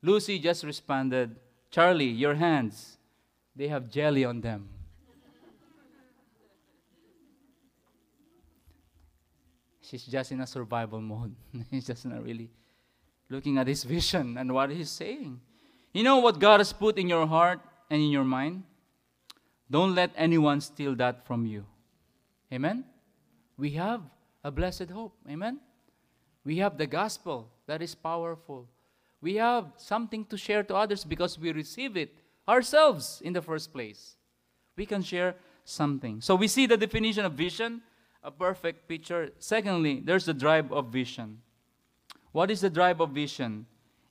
Lucy 0.02 0.38
just 0.38 0.64
responded, 0.64 1.36
Charlie, 1.72 2.06
your 2.06 2.36
hands, 2.36 2.98
they 3.56 3.68
have 3.68 3.90
jelly 3.90 4.24
on 4.24 4.40
them. 4.42 4.70
She's 9.88 10.06
just 10.06 10.32
in 10.32 10.42
a 10.42 10.48
survival 10.48 11.02
mode. 11.12 11.36
He's 11.72 11.86
just 11.86 12.06
not 12.06 12.24
really 12.24 12.50
looking 13.30 13.58
at 13.58 13.68
his 13.68 13.84
vision 13.84 14.38
and 14.38 14.54
what 14.54 14.70
he's 14.70 14.90
saying. 14.90 15.40
You 15.94 16.04
know 16.04 16.18
what 16.18 16.40
God 16.40 16.60
has 16.60 16.74
put 16.74 16.98
in 16.98 17.08
your 17.08 17.26
heart 17.26 17.60
and 17.90 18.02
in 18.02 18.10
your 18.10 18.24
mind? 18.24 18.64
Don't 19.70 19.96
let 19.96 20.12
anyone 20.16 20.62
steal 20.62 20.96
that 20.96 21.26
from 21.26 21.46
you. 21.46 21.66
Amen? 22.54 22.86
We 23.58 23.72
have 23.72 24.02
a 24.44 24.52
blessed 24.52 24.90
hope. 24.90 25.14
Amen? 25.30 25.60
We 26.44 26.58
have 26.58 26.78
the 26.78 26.86
gospel 26.86 27.50
that 27.66 27.82
is 27.82 27.96
powerful 27.96 28.68
we 29.26 29.36
have 29.38 29.66
something 29.78 30.24
to 30.26 30.38
share 30.38 30.62
to 30.62 30.76
others 30.76 31.04
because 31.04 31.40
we 31.40 31.52
receive 31.52 31.98
it 31.98 32.14
ourselves 32.48 33.24
in 33.26 33.34
the 33.34 33.42
first 33.42 33.74
place. 33.74 34.18
We 34.78 34.86
can 34.86 35.02
share 35.02 35.34
something. 35.64 36.22
So 36.22 36.36
we 36.36 36.48
see 36.48 36.68
the 36.68 36.78
definition 36.78 37.26
of 37.26 37.34
vision, 37.34 37.82
a 38.26 38.32
perfect 38.32 38.88
picture. 38.90 39.30
Secondly, 39.38 40.02
there's 40.04 40.26
the 40.26 40.34
drive 40.34 40.72
of 40.74 40.88
vision. 40.88 41.38
What 42.32 42.50
is 42.50 42.60
the 42.60 42.72
drive 42.72 43.00
of 43.00 43.12
vision? 43.12 43.68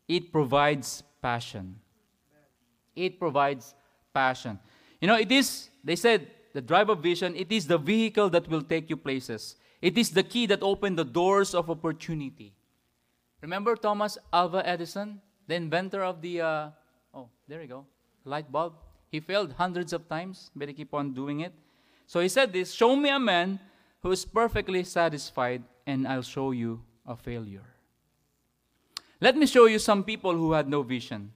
It 0.07 0.33
provides 0.33 1.03
passion. 1.21 1.81
It 2.95 3.19
provides 3.19 3.75
passion. 4.15 4.61
You 5.01 5.09
know, 5.09 5.17
it 5.17 5.33
is, 5.33 5.69
they 5.83 5.97
said, 5.97 6.31
the 6.53 6.63
drive 6.63 6.89
of 6.89 7.01
vision, 7.01 7.35
it 7.35 7.51
is 7.51 7.67
the 7.67 7.77
vehicle 7.77 8.31
that 8.31 8.49
will 8.49 8.63
take 8.63 8.89
you 8.89 8.97
places. 8.97 9.57
It 9.83 9.99
is 9.99 10.11
the 10.11 10.23
key 10.23 10.47
that 10.47 10.63
opened 10.63 10.97
the 10.97 11.05
doors 11.05 11.53
of 11.53 11.69
opportunity. 11.69 12.55
Remember 13.43 13.75
Thomas 13.75 14.17
Alva 14.33 14.67
Edison, 14.67 15.21
the 15.49 15.57
inventor 15.57 16.05
of 16.05 16.23
the, 16.23 16.41
uh, 16.41 16.71
oh, 17.13 17.29
there 17.49 17.61
you 17.61 17.69
go, 17.69 17.85
light 18.25 18.51
bulb? 18.51 18.75
He 19.11 19.19
failed 19.19 19.53
hundreds 19.59 19.93
of 19.93 20.09
times, 20.09 20.53
but 20.55 20.69
he 20.69 20.75
keep 20.75 20.95
on 20.95 21.13
doing 21.13 21.41
it. 21.41 21.53
So 22.07 22.21
he 22.21 22.29
said 22.29 22.53
this 22.53 22.73
Show 22.73 22.95
me 22.95 23.09
a 23.11 23.19
man 23.19 23.59
who 24.05 24.13
is 24.13 24.27
perfectly 24.27 24.85
satisfied, 24.85 25.63
and 25.87 26.07
I'll 26.07 26.21
show 26.21 26.53
you 26.53 26.83
a 27.07 27.17
failure. 27.17 27.65
Let 29.19 29.35
me 29.35 29.47
show 29.47 29.65
you 29.65 29.79
some 29.79 30.05
people 30.05 30.37
who 30.37 30.53
had 30.53 30.69
no 30.69 30.83
vision. 30.83 31.33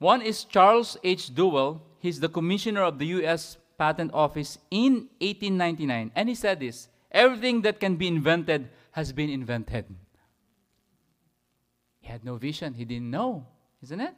One 0.00 0.20
is 0.20 0.42
Charles 0.42 0.96
H. 1.04 1.32
Duell. 1.32 1.80
He's 2.00 2.18
the 2.18 2.28
commissioner 2.28 2.82
of 2.82 2.98
the 2.98 3.06
U.S. 3.22 3.58
Patent 3.78 4.10
Office 4.12 4.58
in 4.72 5.06
1899. 5.22 6.10
And 6.16 6.28
he 6.28 6.34
said 6.34 6.58
this 6.58 6.88
Everything 7.12 7.62
that 7.62 7.78
can 7.78 7.94
be 7.94 8.08
invented 8.08 8.68
has 8.90 9.12
been 9.12 9.30
invented. 9.30 9.86
He 12.00 12.08
had 12.08 12.24
no 12.24 12.34
vision. 12.34 12.74
He 12.74 12.84
didn't 12.84 13.10
know, 13.10 13.46
isn't 13.84 14.00
it? 14.00 14.16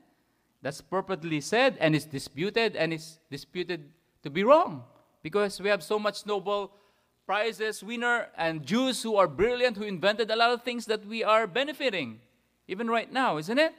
That's 0.62 0.80
purportedly 0.80 1.42
said, 1.42 1.76
and 1.78 1.94
it's 1.94 2.06
disputed, 2.06 2.74
and 2.74 2.94
it's 2.94 3.18
disputed 3.30 3.92
to 4.22 4.30
be 4.30 4.44
wrong 4.44 4.84
because 5.22 5.60
we 5.60 5.68
have 5.68 5.82
so 5.82 5.98
much 5.98 6.26
Nobel 6.26 6.72
prizes 7.26 7.82
winner 7.82 8.28
and 8.36 8.64
Jews 8.64 9.02
who 9.02 9.16
are 9.16 9.28
brilliant 9.28 9.76
who 9.76 9.84
invented 9.84 10.30
a 10.30 10.36
lot 10.36 10.50
of 10.50 10.62
things 10.62 10.86
that 10.86 11.06
we 11.06 11.22
are 11.22 11.46
benefiting 11.46 12.20
even 12.66 12.88
right 12.88 13.12
now, 13.12 13.36
isn't 13.36 13.58
it? 13.58 13.74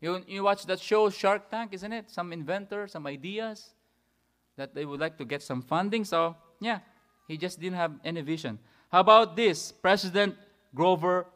You, 0.00 0.22
you 0.26 0.42
watch 0.42 0.66
that 0.66 0.78
show 0.78 1.08
Shark 1.08 1.50
Tank, 1.50 1.72
isn't 1.72 1.92
it? 1.92 2.10
Some 2.10 2.32
inventor, 2.32 2.86
some 2.86 3.06
ideas 3.06 3.70
that 4.56 4.74
they 4.74 4.84
would 4.84 5.00
like 5.00 5.16
to 5.18 5.24
get 5.24 5.42
some 5.42 5.62
funding. 5.62 6.04
So, 6.04 6.36
yeah, 6.60 6.80
he 7.28 7.36
just 7.36 7.60
didn't 7.60 7.76
have 7.76 7.92
any 8.04 8.20
vision. 8.20 8.58
How 8.90 9.00
about 9.00 9.36
this? 9.36 9.72
President 9.72 10.36
Grover 10.74 11.26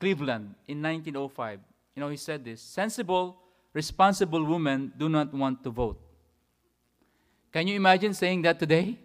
Cleveland 0.00 0.54
in 0.66 0.82
1905. 0.82 1.60
You 1.94 2.00
know, 2.00 2.08
he 2.08 2.16
said 2.16 2.44
this 2.44 2.60
sensible, 2.60 3.36
responsible 3.72 4.44
women 4.44 4.92
do 4.96 5.08
not 5.08 5.32
want 5.32 5.62
to 5.64 5.70
vote. 5.70 6.00
Can 7.52 7.66
you 7.66 7.76
imagine 7.76 8.14
saying 8.14 8.42
that 8.42 8.58
today? 8.58 8.98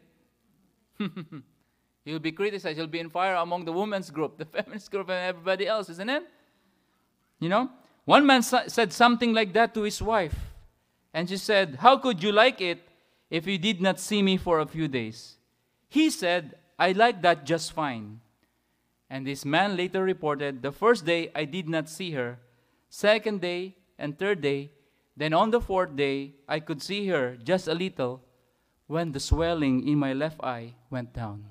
You'll 2.06 2.20
be 2.20 2.32
criticized. 2.32 2.78
You'll 2.78 2.88
be 2.88 3.00
in 3.00 3.10
fire 3.10 3.36
among 3.36 3.66
the 3.66 3.74
women's 3.74 4.10
group, 4.10 4.38
the 4.38 4.45
feminist 4.56 4.89
group, 4.89 5.10
and 5.10 5.30
everybody 5.30 5.68
else, 5.68 5.89
isn't 5.89 6.10
it? 6.10 6.24
You 7.39 7.50
know? 7.50 7.70
One 8.06 8.26
man 8.26 8.41
said 8.41 8.93
something 8.93 9.34
like 9.34 9.52
that 9.54 9.74
to 9.74 9.82
his 9.82 10.02
wife. 10.02 10.36
And 11.14 11.28
she 11.28 11.36
said, 11.36 11.78
How 11.82 11.98
could 11.98 12.24
you 12.24 12.32
like 12.32 12.62
it 12.62 12.80
if 13.30 13.45
you 13.45 13.58
did 13.58 13.82
not 13.82 14.00
see 14.00 14.22
me 14.22 14.38
for 14.38 14.60
a 14.60 14.66
few 14.66 14.88
days? 14.88 15.36
He 15.89 16.10
said, 16.10 16.56
I 16.80 16.93
like 16.93 17.22
that 17.24 17.45
just 17.45 17.74
fine. 17.74 18.22
And 19.10 19.28
this 19.28 19.43
man 19.43 19.76
later 19.76 20.04
reported, 20.04 20.62
The 20.62 20.72
first 20.72 21.06
day 21.06 21.32
I 21.36 21.43
did 21.43 21.68
not 21.68 21.89
see 21.89 22.12
her, 22.12 22.39
second 22.89 23.41
day 23.41 23.76
and 24.00 24.18
third 24.18 24.39
day, 24.39 24.72
then 25.18 25.34
on 25.34 25.52
the 25.52 25.60
fourth 25.60 25.95
day 25.98 26.36
I 26.48 26.62
could 26.62 26.82
see 26.82 27.08
her 27.08 27.36
just 27.36 27.68
a 27.68 27.74
little 27.74 28.22
when 28.88 29.12
the 29.12 29.20
swelling 29.20 29.88
in 29.88 30.00
my 30.00 30.14
left 30.14 30.40
eye 30.42 30.74
went 30.90 31.14
down. 31.14 31.46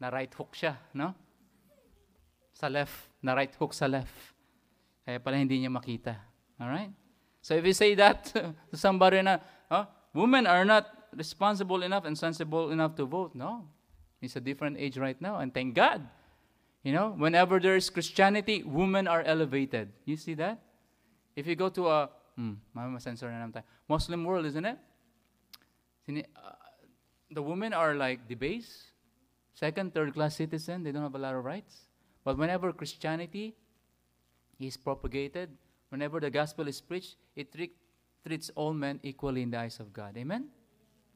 na 0.00 0.08
right 0.12 0.32
hook 0.32 0.52
siya, 0.52 0.76
no? 0.92 1.14
Sa 2.52 2.68
left, 2.68 3.08
na 3.20 3.32
right 3.34 3.52
hook 3.56 3.72
sa 3.72 3.86
left. 3.86 4.12
Kaya 5.04 5.20
pala 5.20 5.36
hindi 5.36 5.60
niya 5.60 5.72
makita. 5.72 6.16
All 6.60 6.68
right? 6.68 6.92
So 7.40 7.54
if 7.54 7.64
you 7.64 7.72
say 7.72 7.94
that 7.94 8.24
to 8.70 8.76
somebody 8.76 9.22
na, 9.22 9.38
women 10.12 10.46
are 10.46 10.64
not 10.64 10.88
responsible 11.14 11.82
enough 11.82 12.04
and 12.04 12.16
sensible 12.16 12.70
enough 12.70 12.96
to 12.96 13.04
vote. 13.04 13.34
No. 13.34 13.68
It's 14.20 14.36
a 14.36 14.40
different 14.40 14.80
age 14.80 14.96
right 14.96 15.20
now, 15.20 15.38
and 15.44 15.52
thank 15.52 15.74
God. 15.76 16.00
You 16.82 16.92
know, 16.92 17.12
whenever 17.18 17.60
there 17.60 17.76
is 17.76 17.90
Christianity, 17.90 18.62
women 18.64 19.06
are 19.06 19.22
elevated. 19.22 19.92
You 20.04 20.16
see 20.16 20.34
that? 20.34 20.62
If 21.34 21.46
you 21.46 21.54
go 21.54 21.68
to 21.68 21.88
a, 21.88 22.08
hmm, 22.36 22.52
Muslim 23.88 24.24
world, 24.24 24.46
isn't 24.46 24.64
it? 24.64 24.78
Uh, 26.08 26.52
the 27.30 27.42
women 27.42 27.72
are 27.72 27.94
like 27.94 28.28
debased, 28.28 28.92
second, 29.54 29.92
third 29.94 30.14
class 30.14 30.36
citizen. 30.36 30.82
They 30.82 30.92
don't 30.92 31.02
have 31.02 31.14
a 31.14 31.18
lot 31.18 31.34
of 31.34 31.44
rights. 31.44 31.86
But 32.24 32.38
whenever 32.38 32.72
Christianity 32.72 33.54
is 34.60 34.76
propagated, 34.76 35.50
whenever 35.90 36.20
the 36.20 36.30
gospel 36.30 36.68
is 36.68 36.80
preached, 36.80 37.16
it 37.34 37.52
tre- 37.52 37.72
treats 38.26 38.50
all 38.54 38.72
men 38.72 39.00
equally 39.02 39.42
in 39.42 39.50
the 39.50 39.58
eyes 39.58 39.80
of 39.80 39.92
God. 39.92 40.16
Amen? 40.16 40.48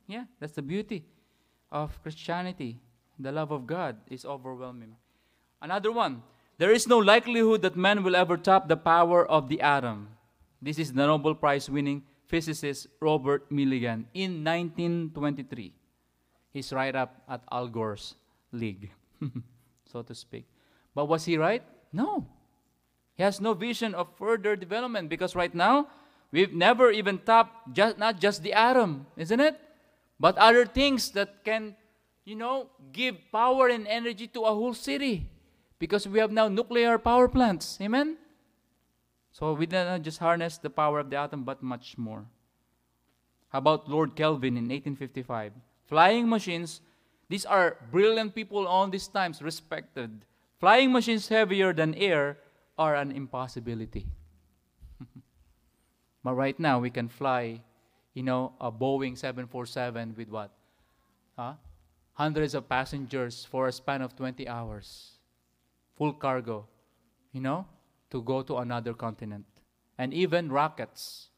Yeah, 0.07 0.25
that's 0.41 0.55
the 0.55 0.63
beauty 0.63 1.05
of 1.71 2.03
Christianity. 2.03 2.81
The 3.19 3.31
love 3.31 3.51
of 3.51 3.67
God 3.67 3.97
is 4.09 4.25
overwhelming. 4.25 4.97
Another 5.61 5.93
one. 5.93 6.23
There 6.59 6.73
is 6.73 6.87
no 6.87 6.99
likelihood 6.99 7.63
that 7.63 7.77
man 7.77 8.03
will 8.03 8.17
ever 8.17 8.37
top 8.37 8.69
the 8.69 8.77
power 8.77 9.27
of 9.27 9.49
the 9.49 9.61
atom. 9.61 10.09
This 10.61 10.79
is 10.79 10.93
the 10.93 11.09
Nobel 11.09 11.35
Prize 11.35 11.71
winning 11.73 12.05
physicist 12.29 12.87
Robert 13.01 13.49
Millikan 13.49 14.05
in 14.13 14.45
1923. 14.45 15.73
He's 16.53 16.73
right 16.73 16.95
up 16.95 17.25
at 17.29 17.41
Al 17.51 17.69
Gore's 17.69 18.15
league, 18.53 18.93
so 19.91 20.03
to 20.03 20.15
speak. 20.15 20.45
But 20.95 21.09
was 21.09 21.25
he 21.25 21.39
right? 21.41 21.63
No. 21.93 22.27
He 23.17 23.23
has 23.23 23.41
no 23.41 23.55
vision 23.55 23.95
of 23.95 24.09
further 24.17 24.55
development 24.55 25.09
because 25.09 25.35
right 25.35 25.55
now, 25.55 25.89
we've 26.31 26.53
never 26.53 26.91
even 26.91 27.19
tapped 27.19 27.73
just, 27.73 27.97
not 27.97 28.21
just 28.21 28.43
the 28.43 28.53
atom, 28.53 29.07
isn't 29.17 29.41
it? 29.41 29.59
But 30.21 30.37
other 30.37 30.67
things 30.67 31.11
that 31.13 31.43
can, 31.45 31.75
you 32.25 32.37
know, 32.37 32.69
give 32.93 33.17
power 33.33 33.69
and 33.69 33.89
energy 33.89 34.29
to 34.37 34.43
a 34.45 34.53
whole 34.53 34.75
city 34.75 35.29
because 35.79 36.07
we 36.07 36.19
have 36.21 36.31
now 36.31 36.49
nuclear 36.49 36.99
power 36.99 37.29
plants. 37.29 37.79
Amen? 37.81 38.20
So 39.33 39.53
we 39.53 39.67
didn't 39.67 40.03
just 40.03 40.19
harness 40.19 40.59
the 40.59 40.71
power 40.71 40.99
of 40.99 41.11
the 41.11 41.17
atom, 41.17 41.45
but 41.45 41.63
much 41.63 41.97
more. 41.97 42.27
How 43.51 43.59
about 43.59 43.89
Lord 43.89 44.17
Kelvin 44.17 44.57
in 44.57 44.65
1855? 44.71 45.53
Flying 45.87 46.29
machines, 46.29 46.81
these 47.29 47.45
are 47.45 47.79
brilliant 47.91 48.35
people 48.35 48.67
all 48.67 48.87
these 48.89 49.09
times, 49.09 49.43
respected. 49.43 50.25
Flying 50.59 50.93
machines 50.93 51.29
heavier 51.29 51.73
than 51.73 51.95
air 51.95 52.39
are 52.79 52.95
an 52.95 53.11
impossibility. 53.11 54.07
but 56.25 56.35
right 56.35 56.59
now, 56.59 56.79
we 56.79 56.91
can 56.91 57.09
fly, 57.09 57.61
you 58.15 58.23
know, 58.23 58.53
a 58.61 58.71
Boeing 58.71 59.17
747 59.17 60.15
with 60.17 60.29
what? 60.29 60.51
Huh? 61.37 61.55
Hundreds 62.15 62.55
of 62.55 62.69
passengers 62.69 63.47
for 63.51 63.69
a 63.69 63.73
span 63.73 64.03
of 64.03 64.15
20 64.15 64.47
hours. 64.47 65.19
Full 65.97 66.13
cargo, 66.13 66.67
you 67.33 67.41
know? 67.41 67.67
To 68.11 68.23
go 68.23 68.43
to 68.43 68.59
another 68.59 68.95
continent. 68.95 69.47
And 69.99 70.13
even 70.15 70.51
rockets 70.51 71.29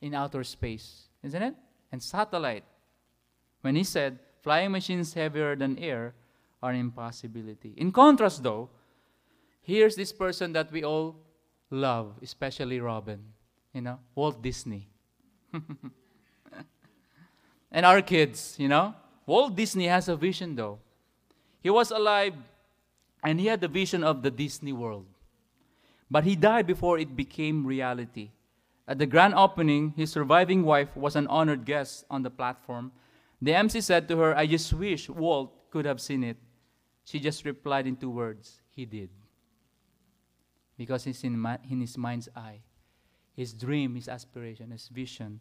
in 0.00 0.14
outer 0.14 0.44
space, 0.44 1.08
isn't 1.22 1.42
it? 1.42 1.54
And 1.92 2.02
satellite. 2.02 2.64
When 3.62 3.76
he 3.76 3.84
said, 3.84 4.18
flying 4.42 4.70
machines 4.72 5.14
heavier 5.14 5.56
than 5.56 5.78
air 5.78 6.14
are 6.62 6.70
an 6.70 6.80
impossibility. 6.80 7.74
In 7.76 7.92
contrast, 7.92 8.42
though, 8.42 8.68
here's 9.62 9.96
this 9.96 10.12
person 10.12 10.52
that 10.52 10.70
we 10.70 10.84
all 10.84 11.16
love, 11.70 12.14
especially 12.22 12.80
Robin, 12.80 13.20
you 13.72 13.80
know, 13.80 13.98
Walt 14.14 14.42
Disney. 14.42 14.88
and 17.72 17.86
our 17.86 18.02
kids, 18.02 18.56
you 18.58 18.68
know. 18.68 18.94
Walt 19.26 19.56
Disney 19.56 19.86
has 19.86 20.08
a 20.08 20.16
vision, 20.16 20.54
though. 20.54 20.78
He 21.62 21.70
was 21.70 21.90
alive 21.90 22.34
and 23.24 23.40
he 23.40 23.46
had 23.46 23.60
the 23.60 23.68
vision 23.68 24.04
of 24.04 24.22
the 24.22 24.30
Disney 24.30 24.72
world. 24.72 25.06
But 26.10 26.24
he 26.24 26.36
died 26.36 26.66
before 26.66 26.98
it 26.98 27.16
became 27.16 27.66
reality. 27.66 28.30
At 28.86 28.98
the 28.98 29.06
grand 29.06 29.34
opening, 29.34 29.94
his 29.96 30.12
surviving 30.12 30.62
wife 30.62 30.94
was 30.96 31.16
an 31.16 31.26
honored 31.28 31.64
guest 31.64 32.04
on 32.10 32.22
the 32.22 32.30
platform. 32.30 32.92
The 33.40 33.54
MC 33.54 33.80
said 33.80 34.08
to 34.08 34.18
her, 34.18 34.36
I 34.36 34.46
just 34.46 34.72
wish 34.72 35.08
Walt 35.08 35.70
could 35.70 35.86
have 35.86 36.00
seen 36.00 36.22
it. 36.22 36.36
She 37.04 37.18
just 37.20 37.44
replied 37.44 37.86
in 37.86 37.96
two 37.96 38.10
words, 38.10 38.60
He 38.70 38.84
did. 38.84 39.10
Because 40.76 41.06
in, 41.06 41.38
my, 41.38 41.58
in 41.70 41.80
his 41.80 41.96
mind's 41.96 42.28
eye. 42.34 42.60
His 43.34 43.52
dream, 43.52 43.94
his 43.94 44.08
aspiration, 44.08 44.70
his 44.70 44.88
vision 44.88 45.40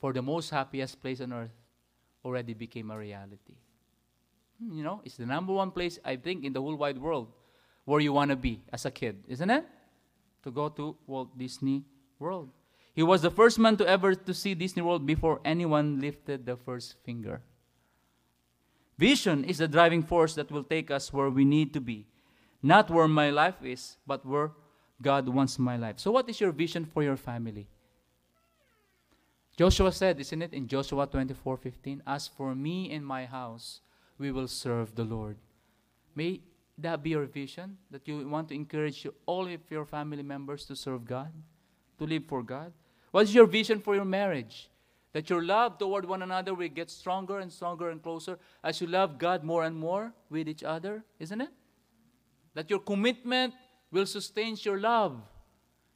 for 0.00 0.12
the 0.12 0.22
most 0.22 0.50
happiest 0.50 1.00
place 1.00 1.20
on 1.20 1.32
earth 1.32 1.54
already 2.24 2.54
became 2.54 2.90
a 2.90 2.98
reality. 2.98 3.56
Hmm, 4.58 4.76
you 4.76 4.84
know, 4.84 5.00
it's 5.04 5.16
the 5.16 5.26
number 5.26 5.52
one 5.52 5.70
place, 5.70 5.98
I 6.04 6.16
think, 6.16 6.44
in 6.44 6.52
the 6.52 6.60
whole 6.62 6.76
wide 6.76 6.98
world 6.98 7.32
where 7.84 8.00
you 8.00 8.12
want 8.12 8.30
to 8.30 8.36
be 8.36 8.62
as 8.72 8.84
a 8.84 8.90
kid, 8.90 9.24
isn't 9.28 9.50
it? 9.50 9.64
To 10.44 10.50
go 10.50 10.68
to 10.68 10.96
Walt 11.06 11.36
Disney 11.36 11.84
World. 12.18 12.50
He 12.94 13.02
was 13.02 13.22
the 13.22 13.30
first 13.30 13.58
man 13.58 13.76
to 13.78 13.88
ever 13.88 14.14
to 14.14 14.32
see 14.32 14.54
Disney 14.54 14.82
World 14.82 15.04
before 15.04 15.40
anyone 15.44 16.00
lifted 16.00 16.46
the 16.46 16.56
first 16.56 16.94
finger. 17.02 17.42
Vision 18.96 19.42
is 19.42 19.58
the 19.58 19.66
driving 19.66 20.02
force 20.02 20.34
that 20.36 20.52
will 20.52 20.62
take 20.62 20.90
us 20.90 21.12
where 21.12 21.28
we 21.28 21.44
need 21.44 21.72
to 21.74 21.80
be. 21.80 22.06
Not 22.62 22.90
where 22.90 23.08
my 23.08 23.30
life 23.30 23.62
is, 23.64 23.96
but 24.06 24.24
where 24.24 24.52
God 25.02 25.28
wants 25.28 25.58
my 25.58 25.76
life. 25.76 25.98
So 25.98 26.12
what 26.12 26.28
is 26.28 26.40
your 26.40 26.52
vision 26.52 26.84
for 26.86 27.02
your 27.02 27.16
family? 27.16 27.66
Joshua 29.56 29.92
said, 29.92 30.20
isn't 30.20 30.42
it 30.42 30.52
in 30.52 30.66
Joshua 30.66 31.06
24:15, 31.06 32.02
"As 32.06 32.28
for 32.28 32.54
me 32.54 32.90
and 32.90 33.06
my 33.06 33.26
house, 33.26 33.80
we 34.18 34.30
will 34.30 34.48
serve 34.48 34.94
the 34.94 35.04
Lord." 35.04 35.36
May 36.14 36.42
that 36.78 37.02
be 37.02 37.10
your 37.10 37.26
vision? 37.26 37.78
That 37.90 38.06
you 38.08 38.26
want 38.28 38.48
to 38.48 38.54
encourage 38.54 39.06
all 39.26 39.46
of 39.46 39.60
your 39.70 39.84
family 39.84 40.22
members 40.22 40.64
to 40.66 40.76
serve 40.76 41.04
God, 41.04 41.32
to 41.98 42.04
live 42.04 42.24
for 42.26 42.42
God? 42.42 42.72
What 43.10 43.24
is 43.24 43.34
your 43.34 43.46
vision 43.46 43.80
for 43.80 43.94
your 43.94 44.04
marriage? 44.04 44.68
That 45.12 45.30
your 45.30 45.44
love 45.44 45.78
toward 45.78 46.04
one 46.04 46.22
another 46.22 46.54
will 46.54 46.68
get 46.68 46.90
stronger 46.90 47.38
and 47.38 47.52
stronger 47.52 47.90
and 47.90 48.02
closer 48.02 48.38
as 48.64 48.80
you 48.80 48.88
love 48.88 49.18
God 49.18 49.44
more 49.44 49.64
and 49.64 49.76
more 49.76 50.12
with 50.28 50.48
each 50.48 50.64
other, 50.64 51.04
isn't 51.20 51.40
it? 51.40 51.50
That 52.54 52.68
your 52.68 52.80
commitment 52.80 53.54
will 53.92 54.06
sustain 54.06 54.56
your 54.60 54.80
love. 54.80 55.20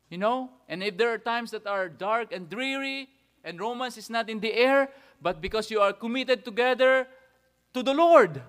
You 0.09 0.19
know? 0.19 0.51
And 0.69 0.83
if 0.83 0.97
there 0.97 1.13
are 1.13 1.19
times 1.19 1.51
that 1.51 1.67
are 1.67 1.89
dark 1.89 2.33
and 2.33 2.49
dreary 2.49 3.09
and 3.43 3.61
romance 3.61 3.97
is 3.97 4.09
not 4.09 4.31
in 4.31 4.39
the 4.39 4.53
air, 4.55 4.89
but 5.21 5.41
because 5.41 5.71
you 5.71 5.81
are 5.81 5.93
committed 5.93 6.45
together 6.45 7.09
to 7.75 7.83
the 7.83 7.95
Lord, 7.95 8.41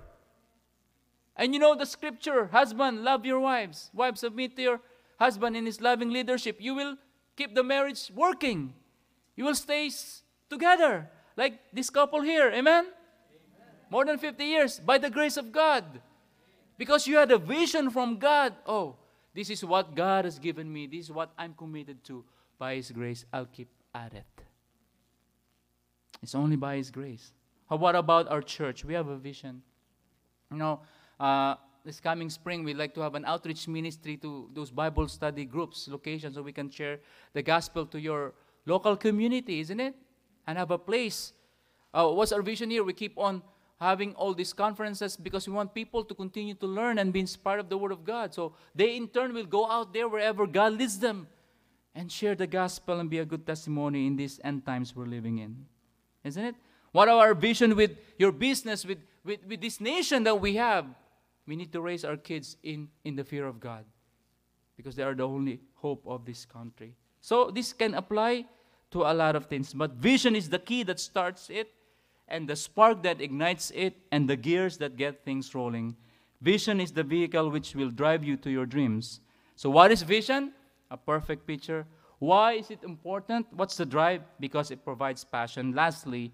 and 1.40 1.54
you 1.54 1.60
know 1.60 1.74
the 1.74 1.86
scripture 1.86 2.48
husband, 2.48 3.06
love 3.06 3.26
your 3.26 3.40
wives. 3.40 3.90
Wives, 3.94 4.20
submit 4.20 4.58
to 4.58 4.62
your 4.62 4.82
husband 5.18 5.56
in 5.56 5.66
his 5.66 5.80
loving 5.80 6.10
leadership. 6.10 6.58
You 6.60 6.76
will 6.76 6.98
keep 7.38 7.56
the 7.56 7.64
marriage 7.64 8.12
working. 8.14 8.74
You 9.38 9.46
will 9.46 9.56
stay 9.56 9.90
together 10.50 11.10
like 11.38 11.62
this 11.72 11.90
couple 11.90 12.22
here. 12.22 12.50
Amen? 12.50 12.84
Amen? 12.84 12.94
More 13.90 14.04
than 14.04 14.18
50 14.18 14.44
years 14.44 14.82
by 14.82 14.98
the 14.98 15.10
grace 15.10 15.38
of 15.38 15.54
God. 15.54 16.02
Because 16.78 17.08
you 17.08 17.16
had 17.16 17.32
a 17.32 17.38
vision 17.38 17.90
from 17.90 18.18
God. 18.18 18.54
Oh, 18.66 18.98
this 19.34 19.50
is 19.50 19.64
what 19.64 19.96
God 19.96 20.26
has 20.26 20.40
given 20.40 20.72
me. 20.72 20.88
This 20.88 21.06
is 21.06 21.12
what 21.12 21.32
I'm 21.38 21.54
committed 21.54 22.04
to. 22.06 22.26
By 22.58 22.76
His 22.76 22.92
grace, 22.92 23.24
I'll 23.32 23.46
keep 23.46 23.70
at 23.96 24.14
it. 24.14 24.26
It's 26.22 26.36
only 26.36 26.58
by 26.58 26.76
His 26.76 26.92
grace. 26.92 27.32
How 27.70 27.78
what 27.78 27.96
about 27.96 28.28
our 28.28 28.42
church? 28.42 28.84
We 28.84 28.94
have 28.94 29.08
a 29.08 29.16
vision. 29.16 29.62
You 30.52 30.58
know, 30.58 30.82
uh, 31.20 31.56
this 31.86 32.00
coming 32.00 32.30
spring, 32.30 32.64
we'd 32.64 32.78
like 32.78 32.94
to 32.94 33.02
have 33.02 33.16
an 33.16 33.26
outreach 33.26 33.68
ministry 33.68 34.18
to 34.18 34.50
those 34.54 34.72
Bible 34.72 35.08
study 35.08 35.46
groups, 35.46 35.88
locations, 35.88 36.36
so 36.36 36.42
we 36.42 36.52
can 36.52 36.70
share 36.70 37.00
the 37.34 37.42
gospel 37.42 37.86
to 37.86 38.00
your 38.00 38.34
local 38.66 38.96
community, 38.96 39.60
isn't 39.60 39.80
it? 39.80 39.96
And 40.48 40.58
have 40.58 40.72
a 40.72 40.78
place. 40.78 41.34
Uh, 41.94 42.08
what's 42.10 42.32
our 42.32 42.42
vision 42.42 42.70
here? 42.70 42.84
We 42.84 42.94
keep 42.94 43.18
on 43.18 43.42
having 43.80 44.14
all 44.16 44.34
these 44.34 44.52
conferences 44.52 45.16
because 45.16 45.48
we 45.48 45.54
want 45.54 45.74
people 45.74 46.04
to 46.04 46.14
continue 46.14 46.54
to 46.54 46.68
learn 46.68 47.00
and 47.00 47.14
be 47.14 47.20
inspired 47.22 47.60
of 47.60 47.70
the 47.70 47.78
Word 47.78 47.92
of 47.92 48.04
God. 48.04 48.34
So 48.34 48.54
they 48.76 48.98
in 48.98 49.08
turn 49.08 49.34
will 49.34 49.46
go 49.46 49.70
out 49.70 49.94
there 49.94 50.08
wherever 50.08 50.46
God 50.46 50.74
leads 50.74 51.00
them 51.00 51.28
and 51.96 52.12
share 52.12 52.36
the 52.36 52.48
gospel 52.48 53.00
and 53.00 53.10
be 53.10 53.20
a 53.20 53.26
good 53.26 53.46
testimony 53.48 54.06
in 54.06 54.16
these 54.16 54.40
end 54.44 54.66
times 54.66 54.96
we're 54.96 55.06
living 55.06 55.40
in. 55.40 55.66
Isn't 56.24 56.44
it? 56.44 56.56
What 56.92 57.08
are 57.08 57.20
our 57.20 57.34
vision 57.34 57.76
with 57.76 57.92
your 58.18 58.32
business, 58.32 58.86
with, 58.86 59.00
with, 59.24 59.40
with 59.48 59.62
this 59.62 59.80
nation 59.80 60.24
that 60.24 60.40
we 60.40 60.56
have? 60.56 60.86
We 61.50 61.56
need 61.56 61.74
to 61.74 61.82
raise 61.82 62.06
our 62.06 62.16
kids 62.16 62.58
in, 62.62 62.90
in 63.04 63.16
the 63.16 63.24
fear 63.24 63.48
of 63.48 63.60
God 63.60 63.84
because 64.78 64.96
they 64.96 65.02
are 65.02 65.16
the 65.16 65.28
only 65.28 65.60
hope 65.74 66.04
of 66.06 66.24
this 66.24 66.46
country. 66.46 66.94
So 67.22 67.50
this 67.50 67.74
can 67.74 67.96
apply 67.96 68.46
to 68.92 69.02
a 69.02 69.14
lot 69.16 69.36
of 69.36 69.48
things. 69.48 69.74
But 69.74 69.94
vision 69.94 70.36
is 70.36 70.48
the 70.48 70.60
key 70.60 70.84
that 70.84 71.00
starts 71.00 71.50
it, 71.50 71.72
and 72.28 72.48
the 72.48 72.56
spark 72.56 73.02
that 73.02 73.20
ignites 73.20 73.72
it, 73.74 73.98
and 74.12 74.30
the 74.30 74.36
gears 74.36 74.78
that 74.78 74.96
get 74.96 75.26
things 75.26 75.56
rolling. 75.56 75.96
Vision 76.40 76.80
is 76.80 76.92
the 76.92 77.02
vehicle 77.02 77.50
which 77.50 77.74
will 77.74 77.90
drive 77.90 78.24
you 78.24 78.38
to 78.38 78.52
your 78.52 78.68
dreams. 78.68 79.20
So, 79.56 79.72
what 79.72 79.92
is 79.92 80.04
vision? 80.04 80.54
A 80.92 80.98
perfect 80.98 81.48
picture. 81.48 81.88
Why 82.20 82.54
is 82.54 82.70
it 82.70 82.84
important? 82.84 83.48
What's 83.54 83.76
the 83.76 83.88
drive? 83.88 84.22
Because 84.40 84.70
it 84.70 84.86
provides 84.86 85.24
passion. 85.24 85.74
Lastly, 85.74 86.32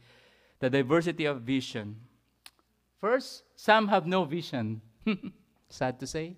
the 0.60 0.70
diversity 0.70 1.24
of 1.24 1.42
vision. 1.44 1.96
First, 3.00 3.44
some 3.56 3.88
have 3.88 4.06
no 4.06 4.26
vision. 4.26 4.82
Sad 5.70 6.00
to 6.00 6.08
say. 6.08 6.36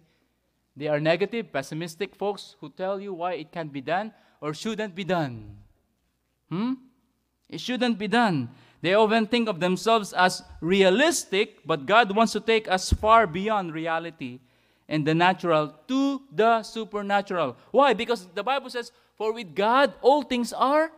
They 0.76 0.88
are 0.88 1.00
negative, 1.00 1.52
pessimistic 1.52 2.16
folks 2.16 2.56
who 2.60 2.70
tell 2.70 3.00
you 3.00 3.14
why 3.14 3.34
it 3.34 3.52
can't 3.52 3.74
be 3.74 3.82
done 3.82 4.14
or 4.42 4.54
shouldn't 4.54 4.94
be 4.94 5.04
done. 5.04 5.58
Hmm? 6.50 6.74
It 7.50 7.60
shouldn't 7.60 7.98
be 7.98 8.08
done. 8.08 8.50
They 8.82 8.94
often 8.94 9.26
think 9.26 9.50
of 9.50 9.60
themselves 9.60 10.14
as 10.14 10.44
realistic, 10.62 11.66
but 11.66 11.86
God 11.86 12.16
wants 12.16 12.34
to 12.34 12.40
take 12.40 12.70
us 12.70 12.94
far 12.94 13.26
beyond 13.26 13.74
reality 13.74 14.40
and 14.88 15.06
the 15.06 15.16
natural 15.16 15.74
to 15.88 16.22
the 16.32 16.62
supernatural. 16.62 17.58
Why? 17.72 17.94
Because 17.94 18.28
the 18.28 18.44
Bible 18.44 18.70
says, 18.70 18.92
For 19.16 19.34
with 19.34 19.56
God 19.56 19.94
all 20.02 20.22
things 20.22 20.54
are 20.54 20.92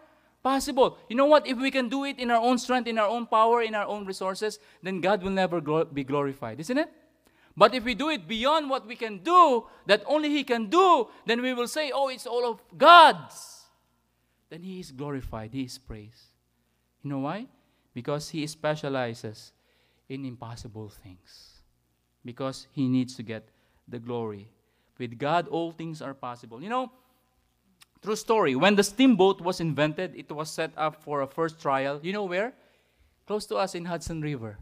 possible. 0.44 0.98
You 1.08 1.16
know 1.16 1.26
what? 1.26 1.48
If 1.48 1.58
we 1.58 1.72
can 1.72 1.88
do 1.90 2.04
it 2.04 2.20
in 2.20 2.32
our 2.32 2.42
own 2.42 2.58
strength, 2.58 2.88
in 2.88 2.98
our 2.98 3.08
own 3.08 3.26
power, 3.26 3.62
in 3.62 3.76
our 3.76 3.86
own 3.86 4.06
resources, 4.06 4.60
then 4.84 5.00
God 5.00 5.24
will 5.24 5.32
never 5.32 5.62
be 5.86 6.04
glorified, 6.04 6.60
isn't 6.60 6.78
it? 6.78 6.92
But 7.60 7.76
if 7.76 7.84
we 7.84 7.93
do 7.93 8.10
it 8.10 8.26
beyond 8.28 8.72
what 8.72 8.88
we 8.88 8.95
can 8.95 9.20
do, 9.20 9.68
that 9.86 10.01
only 10.07 10.30
He 10.30 10.43
can 10.43 10.72
do, 10.72 11.10
then 11.28 11.43
we 11.43 11.53
will 11.53 11.68
say, 11.68 11.91
Oh, 11.93 12.07
it's 12.07 12.26
all 12.26 12.49
of 12.49 12.64
God's 12.78 13.60
then 14.49 14.64
he 14.64 14.80
is 14.80 14.91
glorified, 14.91 15.53
he 15.53 15.64
is 15.64 15.78
praised. 15.78 16.34
You 17.03 17.12
know 17.12 17.20
why? 17.20 17.45
Because 17.93 18.30
he 18.30 18.45
specializes 18.47 19.53
in 20.10 20.26
impossible 20.26 20.89
things. 20.89 21.62
Because 22.26 22.68
he 22.72 22.88
needs 22.88 23.16
to 23.16 23.24
get 23.24 23.49
the 23.88 23.99
glory. 23.99 24.51
With 24.97 25.18
God, 25.18 25.47
all 25.47 25.72
things 25.72 26.01
are 26.01 26.14
possible. 26.14 26.62
You 26.62 26.70
know, 26.70 26.91
true 28.01 28.16
story. 28.16 28.55
When 28.55 28.76
the 28.76 28.84
steamboat 28.84 29.39
was 29.39 29.62
invented, 29.62 30.16
it 30.16 30.32
was 30.32 30.49
set 30.49 30.72
up 30.76 31.01
for 31.03 31.22
a 31.22 31.28
first 31.28 31.62
trial. 31.62 31.99
You 32.03 32.12
know 32.12 32.26
where? 32.26 32.53
Close 33.28 33.45
to 33.47 33.55
us 33.55 33.76
in 33.76 33.86
Hudson 33.86 34.22
River. 34.22 34.57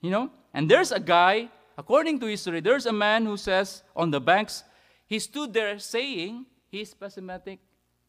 You 0.00 0.10
know? 0.10 0.30
And 0.52 0.70
there's 0.70 0.90
a 0.90 1.00
guy, 1.00 1.50
according 1.76 2.20
to 2.20 2.26
history, 2.26 2.60
there's 2.60 2.86
a 2.86 2.92
man 2.92 3.26
who 3.26 3.36
says 3.36 3.82
on 3.94 4.10
the 4.10 4.20
banks, 4.20 4.64
he 5.06 5.18
stood 5.18 5.52
there 5.52 5.78
saying, 5.78 6.46
he's 6.70 6.94
pessimistic, 6.94 7.60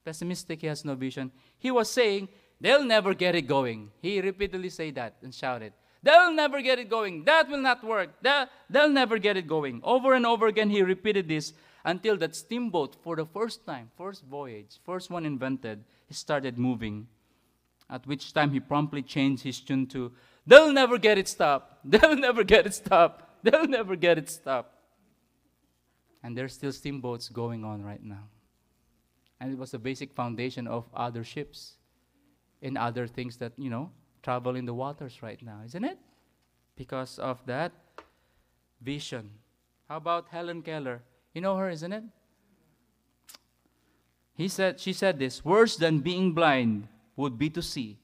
pessimistic, 0.03 0.61
he 0.61 0.67
has 0.67 0.85
no 0.85 0.95
vision. 0.95 1.31
He 1.57 1.71
was 1.71 1.89
saying, 1.89 2.29
they'll 2.59 2.83
never 2.83 3.13
get 3.13 3.35
it 3.35 3.43
going. 3.43 3.91
He 4.01 4.21
repeatedly 4.21 4.69
said 4.69 4.95
that 4.95 5.15
and 5.21 5.33
shouted, 5.33 5.73
they'll 6.01 6.33
never 6.33 6.61
get 6.61 6.79
it 6.79 6.89
going. 6.89 7.23
That 7.25 7.49
will 7.49 7.61
not 7.61 7.83
work. 7.83 8.11
They'll, 8.21 8.89
never 8.89 9.17
get 9.17 9.37
it 9.37 9.47
going. 9.47 9.81
Over 9.83 10.13
and 10.13 10.25
over 10.25 10.47
again, 10.47 10.69
he 10.69 10.81
repeated 10.81 11.27
this 11.27 11.53
until 11.83 12.17
that 12.17 12.35
steamboat, 12.35 12.95
for 13.03 13.15
the 13.15 13.25
first 13.25 13.65
time, 13.65 13.91
first 13.95 14.23
voyage, 14.23 14.79
first 14.83 15.09
one 15.09 15.25
invented, 15.25 15.83
started 16.09 16.57
moving. 16.57 17.07
At 17.89 18.07
which 18.07 18.33
time 18.33 18.51
he 18.51 18.59
promptly 18.59 19.03
changed 19.03 19.43
his 19.43 19.59
tune 19.59 19.85
to, 19.87 20.11
they'll 20.47 20.73
never 20.73 20.97
get 20.97 21.17
it 21.17 21.27
stopped. 21.27 21.77
They'll 21.85 22.15
never 22.15 22.43
get 22.43 22.65
it 22.65 22.73
stopped. 22.73 23.24
They'll 23.51 23.67
never 23.67 23.95
get 23.95 24.17
it 24.17 24.27
stopped. 24.27 24.73
And 26.23 26.35
there's 26.35 26.53
still 26.53 26.71
steamboats 26.71 27.29
going 27.29 27.63
on 27.63 27.83
right 27.83 28.03
now. 28.03 28.25
And 29.39 29.51
it 29.51 29.57
was 29.57 29.69
the 29.69 29.77
basic 29.77 30.13
foundation 30.13 30.65
of 30.65 30.85
other 30.95 31.23
ships 31.23 31.77
and 32.63 32.75
other 32.75 33.05
things 33.05 33.37
that, 33.37 33.53
you 33.57 33.69
know, 33.69 33.91
travel 34.23 34.55
in 34.55 34.65
the 34.65 34.73
waters 34.73 35.21
right 35.21 35.39
now, 35.43 35.61
isn't 35.63 35.83
it? 35.83 35.99
Because 36.75 37.19
of 37.19 37.37
that 37.45 37.71
vision. 38.81 39.29
How 39.87 39.97
about 39.97 40.29
Helen 40.29 40.63
Keller? 40.63 41.03
You 41.35 41.41
know 41.41 41.55
her, 41.57 41.69
isn't 41.69 41.93
it? 41.93 42.03
He 44.33 44.47
said, 44.47 44.79
she 44.79 44.91
said 44.91 45.19
this 45.19 45.45
worse 45.45 45.77
than 45.77 45.99
being 45.99 46.33
blind 46.33 46.87
would 47.15 47.37
be 47.37 47.51
to 47.51 47.61
see, 47.61 47.99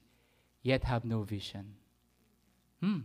yet 0.62 0.84
have 0.84 1.04
no 1.04 1.24
vision. 1.24 1.74
Hmm. 2.80 3.00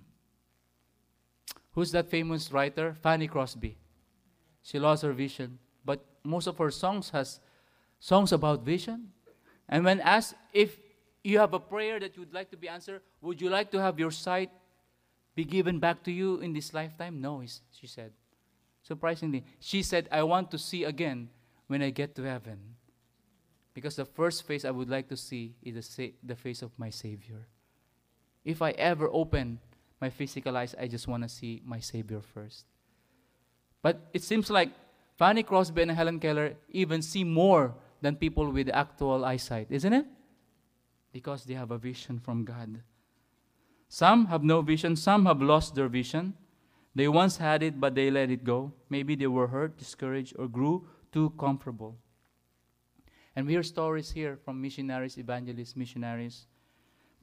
Who's 1.77 1.91
that 1.91 2.09
famous 2.09 2.51
writer? 2.51 2.95
Fanny 3.03 3.27
Crosby. 3.27 3.77
She 4.63 4.79
lost 4.79 5.03
her 5.03 5.13
vision, 5.13 5.59
but 5.85 6.03
most 6.23 6.47
of 6.47 6.57
her 6.57 6.71
songs 6.71 7.11
has 7.11 7.39
songs 7.99 8.31
about 8.31 8.63
vision. 8.63 9.09
And 9.69 9.85
when 9.85 10.01
asked 10.01 10.33
if 10.51 10.79
you 11.23 11.37
have 11.37 11.53
a 11.53 11.59
prayer 11.59 11.99
that 11.99 12.15
you 12.15 12.21
would 12.21 12.33
like 12.33 12.49
to 12.49 12.57
be 12.57 12.67
answered, 12.67 13.01
would 13.21 13.39
you 13.39 13.51
like 13.51 13.69
to 13.69 13.79
have 13.79 13.99
your 13.99 14.09
sight 14.09 14.49
be 15.35 15.45
given 15.45 15.77
back 15.77 16.01
to 16.05 16.11
you 16.11 16.39
in 16.39 16.51
this 16.51 16.73
lifetime? 16.73 17.21
No, 17.21 17.43
she 17.69 17.85
said. 17.85 18.11
Surprisingly, 18.81 19.45
she 19.59 19.83
said, 19.83 20.09
I 20.11 20.23
want 20.23 20.49
to 20.49 20.57
see 20.57 20.83
again 20.83 21.29
when 21.67 21.83
I 21.83 21.91
get 21.91 22.15
to 22.15 22.23
heaven. 22.23 22.57
Because 23.75 23.97
the 23.97 24.05
first 24.05 24.47
face 24.47 24.65
I 24.65 24.71
would 24.71 24.89
like 24.89 25.09
to 25.09 25.15
see 25.15 25.53
is 25.61 25.75
the, 25.75 25.83
sa- 25.83 26.15
the 26.23 26.35
face 26.35 26.63
of 26.63 26.71
my 26.79 26.89
Savior. 26.89 27.45
If 28.43 28.63
I 28.63 28.71
ever 28.71 29.07
open 29.11 29.59
my 29.99 30.09
physical 30.09 30.55
eyes, 30.55 30.75
I 30.79 30.87
just 30.87 31.07
want 31.07 31.23
to 31.23 31.29
see 31.29 31.61
my 31.65 31.79
Savior 31.79 32.21
first. 32.21 32.65
But 33.81 34.09
it 34.13 34.23
seems 34.23 34.49
like 34.49 34.69
Fanny 35.17 35.43
Crosby 35.43 35.81
and 35.81 35.91
Helen 35.91 36.19
Keller 36.19 36.55
even 36.69 37.01
see 37.01 37.23
more 37.23 37.73
than 38.01 38.15
people 38.15 38.51
with 38.51 38.69
actual 38.69 39.25
eyesight, 39.25 39.67
isn't 39.69 39.93
it? 39.93 40.05
Because 41.11 41.45
they 41.45 41.55
have 41.55 41.71
a 41.71 41.77
vision 41.77 42.19
from 42.19 42.45
God. 42.45 42.81
Some 43.89 44.27
have 44.27 44.43
no 44.43 44.61
vision, 44.61 44.95
some 44.95 45.25
have 45.25 45.41
lost 45.41 45.73
their 45.73 45.87
vision. 45.87 46.33
They 46.93 47.07
once 47.07 47.37
had 47.37 47.63
it, 47.63 47.79
but 47.79 47.95
they 47.95 48.11
let 48.11 48.29
it 48.29 48.43
go. 48.43 48.73
Maybe 48.89 49.15
they 49.15 49.27
were 49.27 49.47
hurt, 49.47 49.77
discouraged, 49.77 50.35
or 50.37 50.47
grew 50.47 50.87
too 51.11 51.31
comfortable. 51.39 51.97
And 53.35 53.45
we 53.45 53.53
hear 53.53 53.63
stories 53.63 54.11
here 54.11 54.37
from 54.43 54.61
missionaries, 54.61 55.17
evangelists, 55.17 55.75
missionaries, 55.75 56.47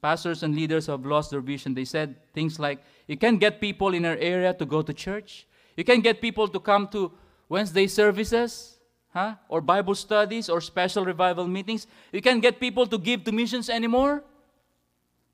pastors, 0.05 0.43
and 0.43 0.53
leaders 0.53 0.85
have 0.85 1.03
lost 1.05 1.31
their 1.31 1.41
vision. 1.41 1.73
They 1.73 1.85
said 1.85 2.15
things 2.37 2.59
like, 2.59 2.77
You 3.07 3.17
can't 3.17 3.39
get 3.39 3.59
people 3.59 3.93
in 3.97 4.05
our 4.05 4.17
area 4.33 4.53
to 4.53 4.65
go 4.65 4.81
to 4.81 4.93
church. 4.93 5.47
You 5.77 5.83
can't 5.83 6.03
get 6.03 6.21
people 6.21 6.47
to 6.47 6.59
come 6.59 6.87
to 6.89 7.11
Wednesday 7.49 7.87
services 7.87 8.77
huh? 9.09 9.35
or 9.49 9.61
Bible 9.61 9.95
studies 9.95 10.49
or 10.49 10.61
special 10.61 11.03
revival 11.05 11.47
meetings. 11.47 11.87
You 12.11 12.21
can't 12.21 12.41
get 12.41 12.59
people 12.59 12.85
to 12.85 12.97
give 12.99 13.23
to 13.23 13.31
missions 13.31 13.69
anymore. 13.69 14.23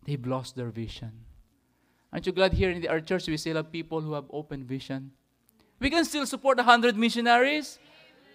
They've 0.05 0.25
lost 0.25 0.55
their 0.55 0.69
vision. 0.69 1.11
Aren't 2.13 2.25
you 2.25 2.31
glad 2.31 2.53
here 2.53 2.71
in 2.71 2.87
our 2.87 3.01
church 3.01 3.27
we 3.27 3.37
still 3.37 3.57
have 3.57 3.71
people 3.71 4.01
who 4.01 4.13
have 4.13 4.25
open 4.31 4.63
vision? 4.63 5.11
We 5.79 5.89
can 5.89 6.05
still 6.05 6.25
support 6.25 6.57
100 6.57 6.95
missionaries. 6.95 7.79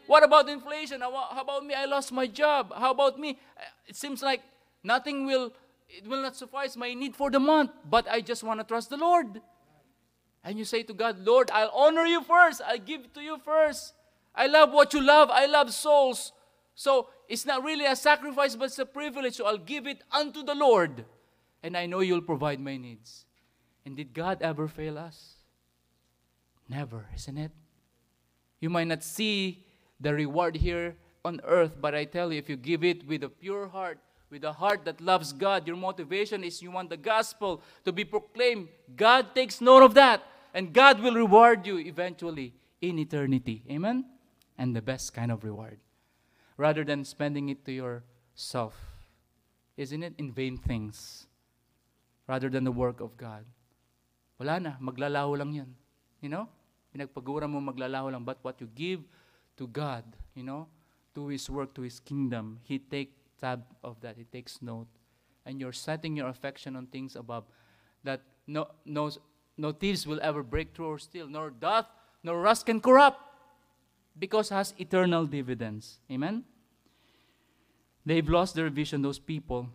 What 0.07 0.23
about 0.23 0.49
inflation? 0.49 1.01
How 1.01 1.41
about 1.41 1.65
me? 1.65 1.75
I 1.75 1.85
lost 1.87 2.13
my 2.13 2.27
job. 2.27 2.73
How 2.77 2.91
about 2.91 3.19
me? 3.19 3.39
It 3.87 3.97
seems 3.97 4.23
like 4.23 4.43
nothing 4.83 5.27
will, 5.27 5.53
it 5.89 6.07
will 6.07 6.23
not 6.23 6.37
suffice 6.37 6.77
my 6.77 6.95
need 6.95 7.15
for 7.15 7.31
the 7.31 7.41
month, 7.41 7.71
but 7.89 8.09
I 8.09 8.21
just 8.21 8.43
want 8.43 8.61
to 8.61 8.65
trust 8.65 8.91
the 8.91 8.97
Lord. 8.97 9.41
And 10.45 10.59
you 10.59 10.65
say 10.65 10.83
to 10.85 10.95
God, 10.95 11.19
Lord, 11.21 11.51
I'll 11.51 11.71
honor 11.75 12.05
you 12.05 12.23
first. 12.23 12.63
I'll 12.67 12.79
give 12.79 13.13
to 13.15 13.21
you 13.21 13.39
first. 13.45 13.95
I 14.35 14.47
love 14.47 14.73
what 14.73 14.93
you 14.95 15.01
love. 15.01 15.31
I 15.31 15.47
love 15.47 15.73
souls. 15.73 16.33
So 16.75 17.09
it's 17.29 17.47
not 17.47 17.65
really 17.65 17.87
a 17.87 17.97
sacrifice, 17.97 18.55
but 18.55 18.67
it's 18.67 18.79
a 18.79 18.87
privilege. 18.87 19.35
So 19.35 19.47
I'll 19.47 19.59
give 19.59 19.87
it 19.87 20.03
unto 20.13 20.43
the 20.43 20.55
Lord. 20.55 21.05
And 21.63 21.77
I 21.77 21.87
know 21.87 22.01
you'll 22.01 22.23
provide 22.23 22.61
my 22.61 22.77
needs. 22.77 23.25
And 23.85 23.97
did 23.97 24.13
God 24.13 24.39
ever 24.43 24.69
fail 24.69 24.99
us? 24.99 25.35
Never, 26.69 27.07
isn't 27.15 27.39
it? 27.39 27.53
You 28.61 28.71
might 28.71 28.89
not 28.89 29.03
see 29.03 29.65
the 30.01 30.13
reward 30.13 30.57
here 30.57 30.97
on 31.25 31.41
earth, 31.45 31.73
but 31.81 31.95
I 31.95 32.05
tell 32.05 32.33
you, 32.33 32.39
if 32.39 32.49
you 32.49 32.57
give 32.57 32.85
it 32.85 33.07
with 33.07 33.23
a 33.23 33.29
pure 33.29 33.69
heart, 33.69 33.99
with 34.31 34.45
a 34.45 34.53
heart 34.53 34.85
that 34.85 35.01
loves 35.01 35.33
God, 35.33 35.67
your 35.67 35.77
motivation 35.77 36.43
is 36.45 36.63
you 36.63 36.71
want 36.71 36.91
the 36.91 36.97
gospel 36.97 37.63
to 37.85 37.93
be 37.93 38.05
proclaimed. 38.05 38.69
God 38.95 39.35
takes 39.35 39.61
note 39.61 39.83
of 39.83 39.95
that, 39.95 40.23
and 40.53 40.73
God 40.73 41.01
will 41.01 41.15
reward 41.15 41.67
you 41.67 41.79
eventually 41.79 42.55
in 42.81 42.99
eternity. 42.99 43.63
Amen? 43.71 44.05
and 44.59 44.75
the 44.75 44.83
best 44.83 45.13
kind 45.13 45.31
of 45.31 45.45
reward 45.45 45.79
rather 46.57 46.85
than 46.85 47.05
spending 47.05 47.49
it 47.49 47.65
to 47.65 47.73
yourself. 47.73 48.75
Isn't 49.77 50.03
it 50.03 50.15
in 50.17 50.33
vain 50.33 50.57
things 50.57 51.27
rather 52.27 52.49
than 52.49 52.65
the 52.65 52.73
work 52.73 53.01
of 53.01 53.17
God? 53.17 53.45
wala 54.37 54.61
na, 54.61 54.73
maglalaho 54.77 55.33
lang 55.33 55.53
yan. 55.53 55.71
You 56.21 56.29
know? 56.29 56.45
Pinagpagura 56.93 57.49
mo 57.49 57.57
maglalaho 57.57 58.13
lang. 58.13 58.21
But 58.25 58.37
what 58.45 58.61
you 58.61 58.69
give 58.69 59.01
to 59.57 59.65
God, 59.65 60.05
you 60.37 60.45
know, 60.45 60.69
to 61.17 61.29
His 61.29 61.49
work, 61.49 61.73
to 61.77 61.83
His 61.83 62.01
kingdom, 62.01 62.61
He 62.65 62.79
take 62.79 63.17
tab 63.41 63.65
of 63.83 64.01
that. 64.01 64.19
It 64.19 64.33
takes 64.33 64.61
note. 64.63 64.89
And 65.45 65.61
you're 65.61 65.73
setting 65.73 66.17
your 66.17 66.29
affection 66.29 66.77
on 66.77 66.87
things 66.87 67.15
above 67.17 67.45
that 68.05 68.23
no, 68.47 68.69
no, 68.85 69.11
no 69.57 69.73
thieves 69.73 70.07
will 70.07 70.21
ever 70.23 70.43
break 70.43 70.75
through 70.75 70.87
or 70.87 70.99
steal, 70.99 71.29
nor 71.29 71.51
doth, 71.51 71.87
nor 72.23 72.41
rust 72.41 72.67
can 72.67 72.81
corrupt, 72.81 73.21
because 74.19 74.49
has 74.49 74.75
eternal 74.79 75.27
dividends. 75.27 75.99
Amen? 76.11 76.45
They've 78.05 78.29
lost 78.29 78.55
their 78.55 78.71
vision, 78.71 79.03
those 79.03 79.19
people 79.19 79.69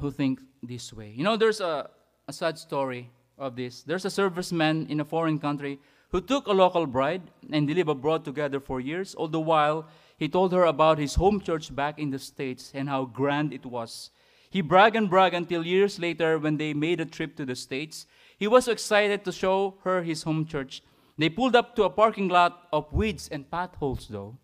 who 0.00 0.10
think 0.10 0.40
this 0.62 0.92
way. 0.92 1.12
You 1.14 1.24
know, 1.24 1.36
there's 1.36 1.60
a, 1.60 1.90
a 2.28 2.32
sad 2.32 2.58
story 2.58 3.10
of 3.38 3.56
this. 3.56 3.82
There's 3.82 4.04
a 4.04 4.08
serviceman 4.08 4.88
in 4.90 5.00
a 5.00 5.04
foreign 5.04 5.38
country 5.38 5.78
who 6.10 6.20
took 6.20 6.46
a 6.46 6.52
local 6.52 6.86
bride 6.86 7.22
and 7.50 7.68
lived 7.68 7.88
abroad 7.88 8.24
together 8.24 8.60
for 8.60 8.80
years. 8.80 9.14
All 9.14 9.28
the 9.28 9.40
while, 9.40 9.86
he 10.16 10.28
told 10.28 10.52
her 10.52 10.64
about 10.64 10.98
his 10.98 11.14
home 11.16 11.40
church 11.40 11.74
back 11.74 11.98
in 11.98 12.10
the 12.10 12.18
States 12.18 12.70
and 12.74 12.88
how 12.88 13.04
grand 13.04 13.52
it 13.52 13.66
was. 13.66 14.10
He 14.48 14.60
bragged 14.60 14.96
and 14.96 15.10
bragged 15.10 15.34
until 15.34 15.66
years 15.66 15.98
later, 15.98 16.38
when 16.38 16.56
they 16.56 16.72
made 16.72 17.00
a 17.00 17.04
trip 17.04 17.36
to 17.36 17.44
the 17.44 17.56
States, 17.56 18.06
he 18.38 18.46
was 18.46 18.68
excited 18.68 19.24
to 19.24 19.32
show 19.32 19.74
her 19.84 20.02
his 20.02 20.22
home 20.22 20.46
church. 20.46 20.82
They 21.18 21.28
pulled 21.28 21.56
up 21.56 21.74
to 21.76 21.84
a 21.84 21.90
parking 21.90 22.28
lot 22.28 22.68
of 22.72 22.92
weeds 22.92 23.28
and 23.28 23.50
potholes, 23.50 24.06
though. 24.08 24.38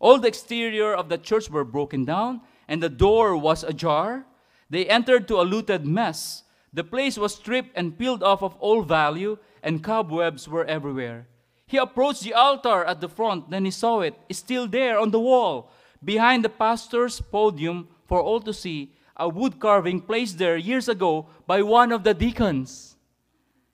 All 0.00 0.18
the 0.18 0.28
exterior 0.28 0.94
of 0.94 1.08
the 1.08 1.18
church 1.18 1.50
were 1.50 1.64
broken 1.64 2.04
down, 2.04 2.42
and 2.68 2.82
the 2.82 2.88
door 2.88 3.36
was 3.36 3.64
ajar. 3.64 4.26
They 4.70 4.86
entered 4.86 5.26
to 5.28 5.40
a 5.40 5.48
looted 5.48 5.86
mess. 5.86 6.44
The 6.72 6.84
place 6.84 7.18
was 7.18 7.34
stripped 7.34 7.72
and 7.74 7.98
peeled 7.98 8.22
off 8.22 8.42
of 8.42 8.54
all 8.56 8.82
value, 8.82 9.38
and 9.62 9.82
cobwebs 9.82 10.48
were 10.48 10.64
everywhere. 10.64 11.26
He 11.66 11.76
approached 11.76 12.22
the 12.22 12.34
altar 12.34 12.84
at 12.84 13.00
the 13.00 13.08
front, 13.08 13.50
then 13.50 13.64
he 13.64 13.70
saw 13.70 14.00
it, 14.00 14.14
still 14.30 14.66
there 14.66 14.98
on 14.98 15.10
the 15.10 15.20
wall, 15.20 15.70
behind 16.02 16.44
the 16.44 16.48
pastor's 16.48 17.20
podium 17.20 17.88
for 18.06 18.20
all 18.20 18.40
to 18.40 18.54
see, 18.54 18.94
a 19.16 19.28
wood 19.28 19.60
carving 19.60 20.00
placed 20.00 20.38
there 20.38 20.56
years 20.56 20.88
ago 20.88 21.26
by 21.46 21.60
one 21.60 21.92
of 21.92 22.04
the 22.04 22.14
deacons. 22.14 22.96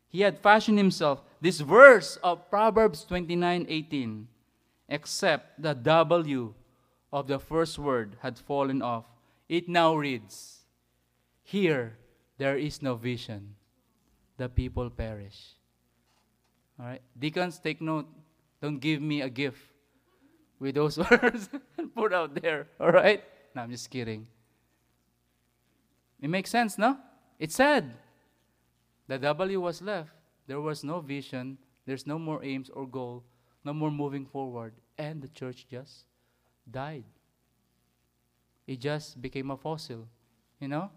He 0.09 0.23
had 0.23 0.39
fashioned 0.39 0.79
himself 0.79 1.23
this 1.41 1.61
verse 1.61 2.17
of 2.23 2.49
Proverbs 2.51 3.05
29:18 3.05 4.27
except 4.89 5.61
the 5.61 5.75
W 5.75 6.55
of 7.13 7.27
the 7.27 7.39
first 7.39 7.79
word 7.79 8.17
had 8.21 8.39
fallen 8.39 8.83
off. 8.83 9.05
It 9.49 9.69
now 9.69 9.95
reads, 9.95 10.65
Here 11.43 11.99
there 12.39 12.57
is 12.57 12.83
no 12.83 12.95
vision, 12.95 13.57
the 14.37 14.49
people 14.49 14.91
perish. 14.91 15.55
All 16.79 16.87
right, 16.87 17.03
deacons, 17.19 17.59
take 17.59 17.81
note. 17.81 18.07
Don't 18.61 18.79
give 18.79 19.01
me 19.01 19.21
a 19.21 19.29
gift 19.29 19.61
with 20.59 20.75
those 20.75 20.99
words 21.11 21.49
and 21.79 21.95
put 21.95 22.13
out 22.13 22.41
there. 22.41 22.69
All 22.81 22.91
right? 22.91 23.23
No, 23.55 23.63
I'm 23.63 23.71
just 23.71 23.91
kidding. 23.91 24.27
It 26.21 26.29
makes 26.29 26.51
sense, 26.51 26.79
no? 26.79 26.99
It 27.39 27.53
said 27.53 27.95
The 29.07 29.19
W 29.19 29.61
was 29.61 29.83
left. 29.83 30.11
There 30.47 30.61
was 30.61 30.83
no 30.83 31.01
vision. 31.01 31.59
There's 31.87 32.07
no 32.07 32.19
more 32.19 32.43
aims 32.43 32.71
or 32.71 32.87
goal 32.87 33.25
no 33.65 33.73
more 33.73 33.91
moving 33.91 34.27
forward, 34.27 34.75
and 34.99 35.23
the 35.23 35.29
church 35.29 35.67
just 35.69 36.05
died. 36.71 37.05
It 38.67 38.79
just 38.79 39.21
became 39.21 39.51
a 39.51 39.57
fossil, 39.57 40.07
you 40.61 40.69
know? 40.69 40.91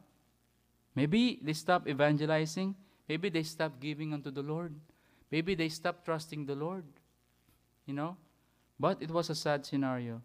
Maybe 0.94 1.40
they 1.42 1.54
stopped 1.54 1.88
evangelizing. 1.88 2.76
Maybe 3.08 3.30
they 3.30 3.44
stopped 3.44 3.80
giving 3.80 4.14
unto 4.14 4.32
the 4.32 4.42
Lord. 4.42 4.76
Maybe 5.32 5.56
they 5.56 5.70
stopped 5.70 6.06
trusting 6.06 6.46
the 6.46 6.56
Lord, 6.56 6.84
you 7.86 7.94
know? 7.94 8.18
But 8.80 9.02
it 9.02 9.12
was 9.12 9.30
a 9.30 9.36
sad 9.36 9.66
scenario. 9.66 10.22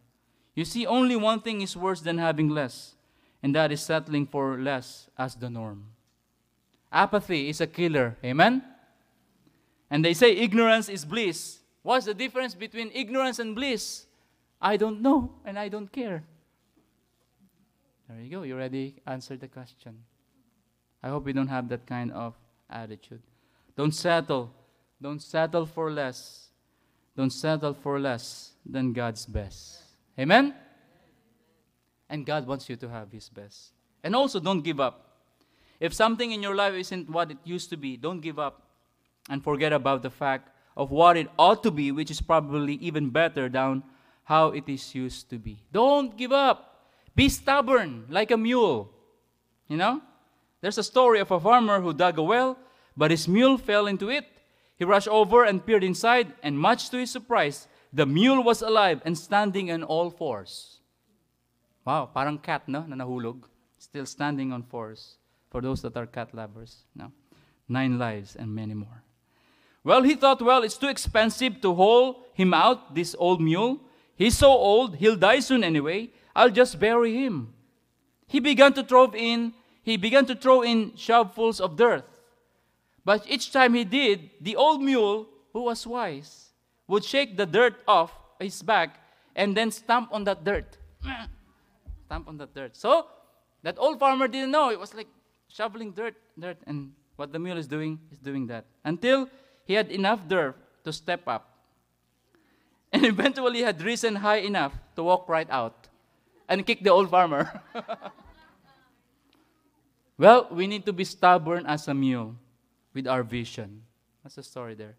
You 0.55 0.64
see, 0.64 0.86
only 0.86 1.16
one 1.16 1.40
thing 1.40 1.61
is 1.62 1.76
worse 1.76 2.00
than 2.00 2.18
having 2.18 2.48
less, 2.48 2.94
and 3.42 3.55
that 3.55 3.72
is 3.72 3.80
settling 3.80 4.26
for 4.26 4.59
less 4.59 5.09
as 5.18 5.34
the 5.34 5.48
norm. 5.48 5.86
Apathy 6.92 7.48
is 7.48 7.61
a 7.61 7.66
killer. 7.66 8.16
Amen? 8.22 8.62
And 9.90 10.05
they 10.05 10.14
say 10.14 10.36
ignorance 10.36 10.88
is 10.88 11.05
bliss. 11.05 11.61
What's 11.82 12.07
the 12.07 12.14
difference 12.14 12.55
between 12.55 12.90
ignorance 12.94 13.38
and 13.38 13.55
bliss? 13.55 14.07
I 14.61 14.76
don't 14.76 15.00
know 15.00 15.32
and 15.44 15.59
I 15.59 15.68
don't 15.68 15.90
care. 15.90 16.22
There 18.09 18.20
you 18.20 18.30
go. 18.30 18.42
You 18.42 18.55
already 18.55 18.96
answered 19.07 19.40
the 19.40 19.48
question. 19.48 19.98
I 21.03 21.09
hope 21.09 21.24
we 21.24 21.32
don't 21.32 21.48
have 21.48 21.68
that 21.70 21.86
kind 21.86 22.12
of 22.12 22.34
attitude. 22.70 23.22
Don't 23.76 23.92
settle. 23.94 24.53
Don't 25.03 25.20
settle 25.20 25.66
for 25.66 25.90
less. 25.90 26.48
Don't 27.16 27.32
settle 27.32 27.74
for 27.74 27.98
less 27.98 28.53
than 28.64 28.92
God's 28.92 29.26
best. 29.26 29.82
Amen? 30.18 30.55
And 32.09 32.24
God 32.24 32.46
wants 32.46 32.68
you 32.68 32.76
to 32.76 32.88
have 32.88 33.11
His 33.11 33.28
best. 33.28 33.72
And 34.05 34.14
also, 34.14 34.38
don't 34.38 34.62
give 34.62 34.78
up. 34.78 35.09
If 35.80 35.92
something 35.92 36.30
in 36.30 36.42
your 36.42 36.55
life 36.55 36.74
isn't 36.74 37.11
what 37.11 37.32
it 37.32 37.38
used 37.42 37.68
to 37.70 37.76
be, 37.76 37.96
don't 37.96 38.20
give 38.20 38.38
up 38.38 38.62
and 39.28 39.42
forget 39.42 39.72
about 39.72 40.03
the 40.03 40.11
fact 40.11 40.50
of 40.76 40.92
what 40.92 41.16
it 41.16 41.28
ought 41.36 41.62
to 41.64 41.72
be, 41.72 41.90
which 41.90 42.11
is 42.11 42.20
probably 42.20 42.74
even 42.74 43.11
better 43.11 43.48
than 43.48 43.82
how 44.24 44.48
it 44.48 44.68
is 44.68 44.94
used 44.94 45.28
to 45.30 45.38
be. 45.38 45.59
Don't 45.72 46.16
give 46.16 46.32
up. 46.32 46.86
Be 47.16 47.28
stubborn 47.28 48.07
like 48.09 48.30
a 48.30 48.36
mule. 48.36 48.90
You 49.68 49.76
know? 49.76 50.00
There's 50.61 50.78
a 50.78 50.84
story 50.84 51.18
of 51.18 51.30
a 51.32 51.40
farmer 51.40 51.80
who 51.80 51.92
dug 51.92 52.18
a 52.18 52.22
well, 52.22 52.57
but 52.96 53.11
his 53.11 53.26
mule 53.26 53.59
fell 53.59 53.88
into 53.88 54.09
it. 54.09 54.26
He 54.82 54.84
rushed 54.84 55.06
over 55.06 55.44
and 55.44 55.64
peered 55.64 55.84
inside, 55.84 56.32
and 56.42 56.58
much 56.58 56.90
to 56.90 56.98
his 56.98 57.12
surprise, 57.12 57.68
the 57.92 58.04
mule 58.04 58.42
was 58.42 58.62
alive 58.62 59.00
and 59.04 59.16
standing 59.16 59.70
on 59.70 59.84
all 59.84 60.10
fours. 60.10 60.80
Wow, 61.84 62.10
parang 62.12 62.38
cat, 62.38 62.66
no? 62.66 62.82
Na 62.82 62.96
nahulog. 62.96 63.44
Still 63.78 64.06
standing 64.06 64.52
on 64.52 64.64
fours. 64.64 65.18
For 65.50 65.60
those 65.60 65.82
that 65.82 65.96
are 65.96 66.06
cat 66.06 66.34
lovers, 66.34 66.82
no? 66.96 67.12
Nine 67.68 67.96
lives 67.96 68.34
and 68.34 68.52
many 68.52 68.74
more. 68.74 69.04
Well, 69.84 70.02
he 70.02 70.16
thought, 70.16 70.42
well, 70.42 70.64
it's 70.64 70.78
too 70.78 70.88
expensive 70.88 71.60
to 71.60 71.72
haul 71.72 72.26
him 72.34 72.52
out, 72.52 72.92
this 72.92 73.14
old 73.16 73.40
mule. 73.40 73.78
He's 74.16 74.36
so 74.36 74.50
old, 74.50 74.96
he'll 74.96 75.14
die 75.14 75.38
soon 75.38 75.62
anyway. 75.62 76.10
I'll 76.34 76.50
just 76.50 76.80
bury 76.80 77.14
him. 77.14 77.54
He 78.26 78.40
began 78.40 78.72
to 78.72 78.82
throw 78.82 79.12
in, 79.12 79.52
he 79.84 79.96
began 79.96 80.26
to 80.26 80.34
throw 80.34 80.62
in 80.62 80.90
shovelfuls 80.98 81.60
of 81.60 81.76
dirt. 81.76 82.04
But 83.05 83.26
each 83.28 83.53
time 83.53 83.74
he 83.74 83.84
did, 83.84 84.30
the 84.40 84.57
old 84.57 84.82
mule, 84.82 85.28
who 85.53 85.62
was 85.62 85.86
wise, 85.86 86.50
would 86.86 87.05
shake 87.05 87.36
the 87.36 87.46
dirt 87.46 87.74
off 87.86 88.12
his 88.38 88.62
back 88.62 89.00
and 89.34 89.57
then 89.57 89.70
stamp 89.70 90.11
on 90.12 90.24
that 90.24 90.44
dirt. 90.44 90.78
stamp 92.07 92.28
on 92.28 92.36
that 92.38 92.55
dirt. 92.55 92.76
So 92.76 93.07
that 93.62 93.76
old 93.78 93.98
farmer 93.98 94.28
didn't 94.28 94.50
know. 94.50 94.70
It 94.70 94.78
was 94.78 94.94
like 94.94 95.09
shoveling 95.48 95.92
dirt, 95.92 96.14
dirt, 96.38 96.59
and 96.66 96.92
what 97.16 97.32
the 97.32 97.38
mule 97.38 97.59
is 97.59 97.66
doing 97.66 97.98
is 98.11 98.18
doing 98.18 98.46
that. 98.48 98.66
Until 98.84 99.28
he 99.64 99.74
had 99.74 99.90
enough 99.90 100.26
dirt 100.28 100.57
to 100.84 100.92
step 100.92 101.26
up 101.26 101.48
and 102.92 103.05
eventually 103.05 103.62
had 103.62 103.80
risen 103.82 104.16
high 104.16 104.38
enough 104.46 104.72
to 104.96 105.03
walk 105.03 105.28
right 105.28 105.48
out 105.50 105.88
and 106.48 106.66
kick 106.66 106.82
the 106.82 106.90
old 106.90 107.11
farmer. 107.11 107.62
well, 110.18 110.46
we 110.50 110.66
need 110.66 110.84
to 110.86 110.92
be 110.92 111.05
stubborn 111.05 111.66
as 111.66 111.88
a 111.88 111.94
mule 111.94 112.36
with 112.95 113.07
our 113.07 113.22
vision. 113.22 113.82
That's 114.22 114.36
the 114.36 114.43
story 114.43 114.74
there. 114.74 114.97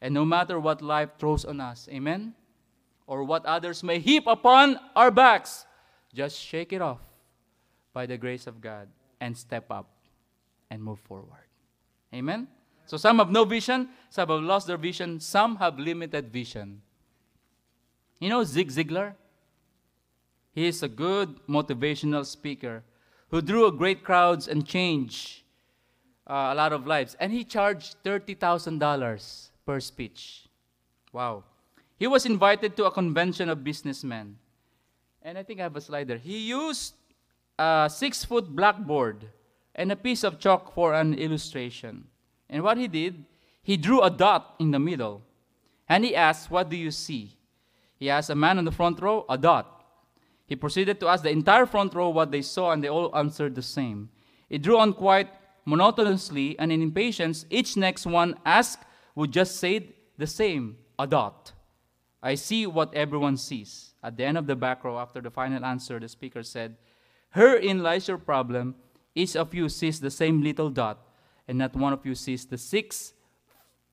And 0.00 0.14
no 0.14 0.24
matter 0.24 0.60
what 0.60 0.82
life 0.82 1.10
throws 1.18 1.44
on 1.44 1.60
us, 1.60 1.88
amen? 1.90 2.34
Or 3.06 3.24
what 3.24 3.44
others 3.46 3.82
may 3.82 3.98
heap 3.98 4.26
upon 4.26 4.78
our 4.94 5.10
backs, 5.10 5.66
just 6.14 6.38
shake 6.38 6.72
it 6.72 6.82
off 6.82 7.00
by 7.92 8.06
the 8.06 8.16
grace 8.16 8.46
of 8.46 8.60
God 8.60 8.88
and 9.20 9.36
step 9.36 9.70
up 9.70 9.90
and 10.70 10.82
move 10.82 11.00
forward. 11.00 11.48
Amen? 12.14 12.48
So 12.86 12.96
some 12.96 13.18
have 13.18 13.30
no 13.30 13.44
vision, 13.44 13.88
some 14.08 14.28
have 14.28 14.40
lost 14.40 14.66
their 14.66 14.76
vision, 14.76 15.20
some 15.20 15.56
have 15.56 15.78
limited 15.78 16.32
vision. 16.32 16.80
You 18.20 18.28
know 18.30 18.44
Zig 18.44 18.70
Ziglar? 18.70 19.14
He 20.52 20.66
is 20.66 20.82
a 20.82 20.88
good 20.88 21.38
motivational 21.46 22.24
speaker 22.24 22.82
who 23.28 23.42
drew 23.42 23.70
great 23.72 24.02
crowds 24.04 24.48
and 24.48 24.66
changed 24.66 25.42
uh, 26.28 26.50
a 26.52 26.54
lot 26.54 26.72
of 26.72 26.86
lives. 26.86 27.16
And 27.18 27.32
he 27.32 27.44
charged 27.44 27.96
$30,000 28.04 29.48
per 29.64 29.80
speech. 29.80 30.44
Wow. 31.12 31.44
He 31.98 32.06
was 32.06 32.26
invited 32.26 32.76
to 32.76 32.84
a 32.84 32.90
convention 32.90 33.48
of 33.48 33.64
businessmen. 33.64 34.36
And 35.22 35.36
I 35.36 35.42
think 35.42 35.60
I 35.60 35.64
have 35.64 35.76
a 35.76 35.80
slide 35.80 36.08
there. 36.08 36.18
He 36.18 36.38
used 36.38 36.94
a 37.58 37.90
six 37.92 38.24
foot 38.24 38.54
blackboard 38.54 39.26
and 39.74 39.90
a 39.90 39.96
piece 39.96 40.24
of 40.24 40.38
chalk 40.38 40.74
for 40.74 40.94
an 40.94 41.14
illustration. 41.14 42.04
And 42.48 42.62
what 42.62 42.78
he 42.78 42.88
did, 42.88 43.24
he 43.62 43.76
drew 43.76 44.00
a 44.02 44.10
dot 44.10 44.54
in 44.58 44.70
the 44.70 44.78
middle. 44.78 45.22
And 45.88 46.04
he 46.04 46.14
asked, 46.14 46.50
What 46.50 46.68
do 46.68 46.76
you 46.76 46.90
see? 46.90 47.36
He 47.96 48.10
asked 48.10 48.30
a 48.30 48.34
man 48.34 48.58
on 48.58 48.64
the 48.64 48.72
front 48.72 49.00
row, 49.00 49.24
A 49.28 49.36
dot. 49.36 49.84
He 50.46 50.56
proceeded 50.56 50.98
to 51.00 51.08
ask 51.08 51.22
the 51.22 51.30
entire 51.30 51.66
front 51.66 51.94
row 51.94 52.08
what 52.08 52.30
they 52.30 52.42
saw, 52.42 52.72
and 52.72 52.82
they 52.82 52.88
all 52.88 53.14
answered 53.14 53.54
the 53.54 53.62
same. 53.62 54.08
It 54.48 54.62
drew 54.62 54.78
on 54.78 54.94
quite 54.94 55.28
monotonously 55.68 56.58
and 56.58 56.72
in 56.72 56.80
impatience, 56.80 57.44
each 57.50 57.76
next 57.76 58.06
one 58.06 58.34
asked 58.46 58.84
would 59.14 59.30
just 59.30 59.56
say 59.56 59.94
the 60.16 60.26
same, 60.26 60.78
a 60.98 61.06
dot. 61.06 61.52
I 62.22 62.34
see 62.36 62.66
what 62.66 62.94
everyone 62.94 63.36
sees. 63.36 63.92
At 64.02 64.16
the 64.16 64.24
end 64.24 64.38
of 64.38 64.46
the 64.46 64.56
back 64.56 64.82
row, 64.82 64.98
after 64.98 65.20
the 65.20 65.30
final 65.30 65.64
answer, 65.64 66.00
the 66.00 66.08
speaker 66.08 66.42
said, 66.42 66.76
Herein 67.34 67.82
lies 67.82 68.08
your 68.08 68.16
problem. 68.16 68.76
Each 69.14 69.36
of 69.36 69.54
you 69.54 69.68
sees 69.68 70.00
the 70.00 70.10
same 70.10 70.42
little 70.42 70.70
dot, 70.70 70.98
and 71.46 71.58
not 71.58 71.76
one 71.76 71.92
of 71.92 72.06
you 72.06 72.14
sees 72.14 72.46
the 72.46 72.56
six 72.56 73.12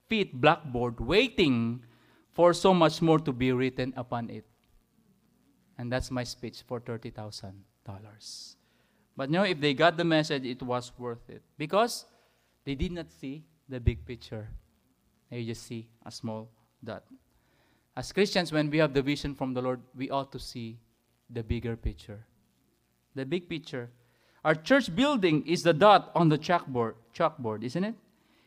feet 0.07 0.39
blackboard 0.39 0.99
waiting 0.99 1.84
for 2.32 2.53
so 2.53 2.73
much 2.73 3.01
more 3.01 3.19
to 3.19 3.34
be 3.34 3.51
written 3.51 3.93
upon 3.97 4.30
it. 4.30 4.45
And 5.78 5.91
that's 5.91 6.09
my 6.09 6.23
speech 6.23 6.63
for 6.65 6.80
$30,000. 6.80 8.55
But 9.18 9.30
know, 9.30 9.43
if 9.43 9.59
they 9.61 9.74
got 9.74 9.97
the 9.97 10.03
message, 10.03 10.45
it 10.45 10.61
was 10.61 10.91
worth 10.97 11.30
it. 11.30 11.41
Because 11.57 12.05
they 12.66 12.76
did 12.76 12.91
not 12.91 13.11
see 13.11 13.43
the 13.70 13.80
big 13.80 14.05
picture. 14.05 14.49
They 15.30 15.43
just 15.45 15.63
see 15.63 15.88
a 16.05 16.11
small 16.11 16.49
dot. 16.84 17.03
As 17.95 18.11
Christians, 18.11 18.51
when 18.51 18.70
we 18.70 18.78
have 18.80 18.93
the 18.93 19.01
vision 19.01 19.34
from 19.34 19.53
the 19.53 19.61
Lord, 19.61 19.80
we 19.95 20.09
ought 20.09 20.32
to 20.34 20.39
see 20.39 20.80
the 21.30 21.43
bigger 21.43 21.76
picture. 21.78 22.26
The 23.16 23.26
big 23.26 23.47
picture. 23.47 23.89
Our 24.43 24.53
church 24.53 24.93
building 24.93 25.47
is 25.47 25.63
the 25.63 25.74
dot 25.74 26.11
on 26.13 26.30
the 26.30 26.38
chalkboard, 26.38 26.95
chalkboard, 27.16 27.63
isn't 27.63 27.84
it? 27.84 27.95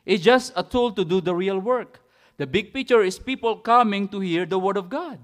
It's 0.04 0.22
just 0.22 0.52
a 0.54 0.62
tool 0.62 0.92
to 0.92 1.04
do 1.04 1.20
the 1.20 1.34
real 1.34 1.58
work. 1.58 2.00
The 2.36 2.46
big 2.46 2.72
picture 2.72 3.02
is 3.02 3.18
people 3.18 3.56
coming 3.56 4.06
to 4.08 4.20
hear 4.20 4.46
the 4.46 4.58
word 4.58 4.76
of 4.76 4.88
God. 4.88 5.18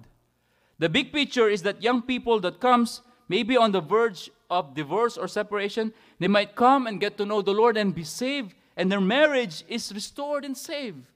The 0.79 0.89
big 0.89 1.13
picture 1.13 1.49
is 1.49 1.63
that 1.63 1.83
young 1.83 2.03
people 2.03 2.41
that 2.41 2.61
comes 2.61 3.03
maybe 3.29 3.57
on 3.57 3.73
the 3.73 3.81
verge 3.81 4.31
of 4.51 4.75
divorce 4.75 5.17
or 5.17 5.29
separation, 5.29 5.93
they 6.19 6.29
might 6.29 6.57
come 6.57 6.87
and 6.87 7.01
get 7.01 7.17
to 7.19 7.27
know 7.27 7.43
the 7.43 7.53
Lord 7.53 7.77
and 7.77 7.95
be 7.95 8.05
saved, 8.05 8.55
and 8.77 8.91
their 8.91 9.01
marriage 9.01 9.65
is 9.69 9.93
restored 9.93 10.45
and 10.45 10.57
saved. 10.57 11.07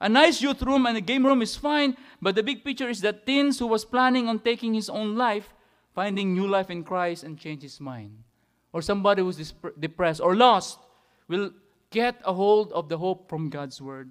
A 0.00 0.08
nice 0.08 0.42
youth 0.42 0.62
room 0.62 0.86
and 0.86 0.96
a 0.96 1.00
game 1.00 1.24
room 1.24 1.40
is 1.40 1.56
fine, 1.56 1.96
but 2.20 2.34
the 2.34 2.42
big 2.42 2.64
picture 2.64 2.88
is 2.88 3.00
that 3.00 3.24
teens 3.24 3.58
who 3.58 3.66
was 3.66 3.84
planning 3.84 4.28
on 4.28 4.40
taking 4.40 4.74
his 4.74 4.90
own 4.90 5.16
life, 5.16 5.54
finding 5.94 6.34
new 6.34 6.46
life 6.46 6.70
in 6.70 6.84
Christ 6.84 7.24
and 7.24 7.38
change 7.38 7.62
his 7.62 7.80
mind. 7.80 8.22
Or 8.72 8.82
somebody 8.82 9.22
who's 9.22 9.54
depressed 9.78 10.20
or 10.20 10.36
lost 10.36 10.78
will 11.28 11.50
get 11.90 12.20
a 12.24 12.34
hold 12.34 12.72
of 12.72 12.90
the 12.90 12.98
hope 12.98 13.28
from 13.30 13.48
God's 13.48 13.80
word. 13.80 14.10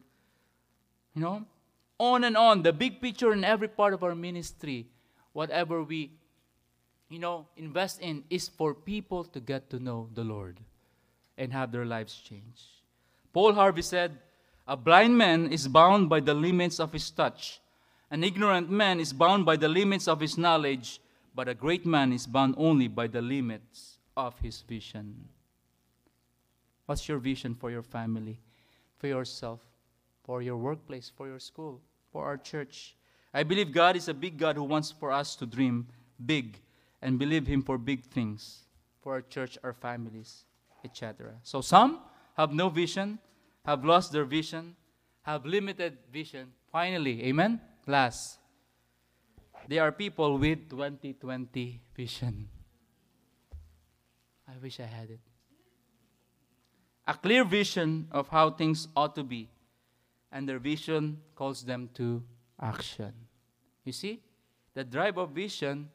You 1.14 1.22
know? 1.22 1.46
On 2.00 2.24
and 2.24 2.36
on, 2.36 2.64
the 2.64 2.74
big 2.74 3.00
picture 3.00 3.32
in 3.32 3.44
every 3.44 3.68
part 3.68 3.94
of 3.94 4.04
our 4.04 4.16
ministry, 4.16 4.88
whatever 5.34 5.84
we 5.84 6.12
you 7.10 7.20
know, 7.20 7.48
invest 7.56 8.02
in 8.02 8.24
is 8.30 8.48
for 8.48 8.74
people 8.74 9.24
to 9.26 9.40
get 9.40 9.70
to 9.70 9.80
know 9.80 10.10
the 10.14 10.24
Lord 10.24 10.60
and 11.38 11.54
have 11.54 11.72
their 11.72 11.86
lives 11.86 12.16
changed. 12.16 12.64
Paul 13.34 13.54
Harvey 13.54 13.82
said, 13.82 14.18
A 14.68 14.76
blind 14.76 15.18
man 15.18 15.52
is 15.52 15.68
bound 15.68 16.10
by 16.10 16.20
the 16.20 16.34
limits 16.34 16.80
of 16.80 16.94
his 16.94 17.10
touch. 17.12 17.60
An 18.10 18.24
ignorant 18.24 18.70
man 18.70 19.00
is 19.00 19.14
bound 19.14 19.46
by 19.46 19.56
the 19.56 19.68
limits 19.68 20.08
of 20.08 20.20
his 20.20 20.38
knowledge, 20.38 21.00
but 21.36 21.48
a 21.48 21.54
great 21.54 21.86
man 21.86 22.14
is 22.14 22.26
bound 22.26 22.56
only 22.58 22.88
by 22.88 23.08
the 23.08 23.22
limits 23.22 23.98
of 24.16 24.40
his 24.40 24.62
vision. 24.62 25.28
What's 26.86 27.08
your 27.08 27.18
vision 27.18 27.56
for 27.56 27.72
your 27.72 27.82
family, 27.82 28.40
for 28.98 29.08
yourself, 29.08 29.60
for 30.24 30.42
your 30.42 30.58
workplace, 30.58 31.12
for 31.16 31.28
your 31.28 31.40
school, 31.40 31.82
for 32.12 32.26
our 32.26 32.38
church? 32.38 32.96
I 33.34 33.44
believe 33.44 33.72
God 33.72 33.96
is 33.96 34.08
a 34.08 34.14
big 34.14 34.38
God 34.38 34.56
who 34.56 34.64
wants 34.64 34.92
for 34.92 35.12
us 35.12 35.36
to 35.38 35.46
dream 35.46 35.88
big 36.26 36.60
and 37.06 37.20
believe 37.20 37.46
Him 37.46 37.62
for 37.62 37.78
big 37.78 38.04
things, 38.04 38.64
for 39.00 39.14
our 39.14 39.22
church, 39.22 39.60
our 39.64 39.74
families, 39.74 40.44
etc. 40.84 41.34
So 41.44 41.62
some 41.62 42.00
have 42.36 42.52
no 42.52 42.68
vision, 42.68 43.20
have 43.64 43.86
lost 43.86 44.12
their 44.12 44.26
vision, 44.26 44.76
have 45.22 45.46
limited 45.46 46.00
vision. 46.12 46.52
Finally, 46.72 47.24
amen? 47.26 47.62
Last, 47.86 48.40
they 49.68 49.78
are 49.78 49.92
people 49.92 50.40
with 50.40 50.68
2020 50.68 51.80
vision. 51.96 52.50
I 54.48 54.58
wish 54.60 54.80
I 54.80 54.88
had 54.88 55.12
it. 55.12 55.20
A 57.06 57.14
clear 57.14 57.44
vision 57.44 58.08
of 58.12 58.30
how 58.30 58.50
things 58.50 58.88
ought 58.96 59.14
to 59.14 59.24
be, 59.24 59.48
and 60.32 60.50
their 60.50 60.58
vision 60.58 61.22
calls 61.36 61.64
them 61.64 61.88
to 61.94 62.24
action. 62.60 63.14
You 63.84 63.92
see, 63.92 64.24
the 64.74 64.84
drive 64.84 65.20
of 65.20 65.30
vision 65.30 65.90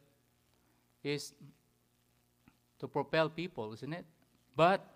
is 1.02 1.32
to 2.78 2.88
propel 2.88 3.28
people, 3.28 3.72
isn't 3.72 3.92
it? 3.92 4.04
But 4.56 4.86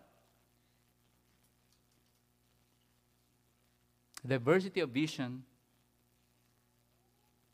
diversity 4.27 4.81
of 4.81 4.91
vision 4.91 5.45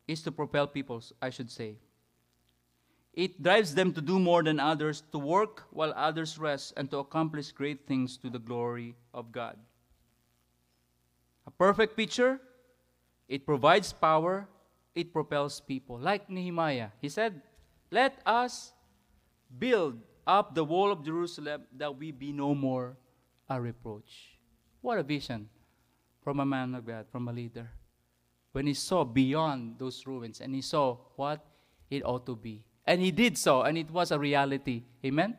is 0.07 0.22
to 0.22 0.32
propel 0.32 0.66
people, 0.66 1.03
I 1.20 1.30
should 1.30 1.51
say. 1.51 1.76
It 3.12 3.42
drives 3.42 3.74
them 3.74 3.92
to 3.94 4.01
do 4.01 4.18
more 4.18 4.42
than 4.42 4.61
others, 4.61 5.03
to 5.12 5.18
work 5.18 5.64
while 5.70 5.92
others 5.96 6.38
rest, 6.38 6.74
and 6.76 6.90
to 6.90 6.98
accomplish 6.98 7.51
great 7.51 7.86
things 7.86 8.16
to 8.18 8.30
the 8.30 8.38
glory 8.38 8.94
of 9.12 9.32
God. 9.32 9.59
A 11.46 11.51
perfect 11.51 11.96
picture, 11.96 12.40
it 13.28 13.44
provides 13.44 13.92
power, 13.92 14.48
it 14.94 15.12
propels 15.12 15.61
people. 15.61 15.98
Like 15.98 16.30
Nehemiah, 16.30 16.90
he 17.01 17.09
said, 17.09 17.42
let 17.91 18.18
us 18.24 18.72
build 19.59 19.99
up 20.26 20.55
the 20.55 20.64
wall 20.64 20.93
of 20.93 21.05
Jerusalem 21.05 21.62
that 21.76 21.97
we 21.97 22.12
be 22.12 22.32
no 22.32 22.55
more 22.55 22.97
a 23.49 23.61
reproach. 23.61 24.38
What 24.80 24.99
a 24.99 25.03
vision 25.03 25.49
from 26.22 26.41
a 26.41 26.47
man 26.47 26.74
of 26.74 26.86
God, 26.86 27.07
from 27.11 27.28
a 27.28 27.32
leader. 27.32 27.68
When 28.53 28.66
he 28.66 28.74
saw 28.74 29.05
beyond 29.05 29.78
those 29.78 30.07
ruins 30.07 30.41
and 30.41 30.55
he 30.55 30.62
saw 30.62 30.99
what 31.16 31.45
it 31.91 32.05
ought 32.05 32.26
to 32.26 32.36
be. 32.36 32.62
And 32.86 33.01
he 33.01 33.11
did 33.11 33.36
so, 33.36 33.62
and 33.62 33.76
it 33.76 33.91
was 33.91 34.11
a 34.11 34.18
reality. 34.18 34.84
Amen? 35.05 35.36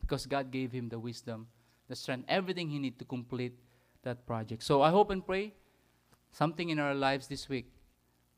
Because 0.00 0.26
God 0.26 0.50
gave 0.50 0.72
him 0.72 0.88
the 0.88 0.98
wisdom, 0.98 1.46
the 1.88 1.96
strength, 1.96 2.24
everything 2.28 2.68
he 2.68 2.78
needed 2.78 2.98
to 2.98 3.04
complete 3.04 3.54
that 4.02 4.26
project. 4.26 4.62
So 4.62 4.82
I 4.82 4.90
hope 4.90 5.10
and 5.10 5.24
pray 5.24 5.52
something 6.32 6.70
in 6.70 6.78
our 6.78 6.94
lives 6.94 7.26
this 7.26 7.48
week 7.48 7.70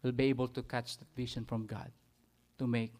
will 0.03 0.13
be 0.13 0.25
able 0.25 0.49
to 0.49 0.63
catch 0.63 0.99
the 0.99 1.05
vision 1.17 1.45
from 1.45 1.67
God 1.67 1.91
to 2.59 2.67
make 2.67 2.93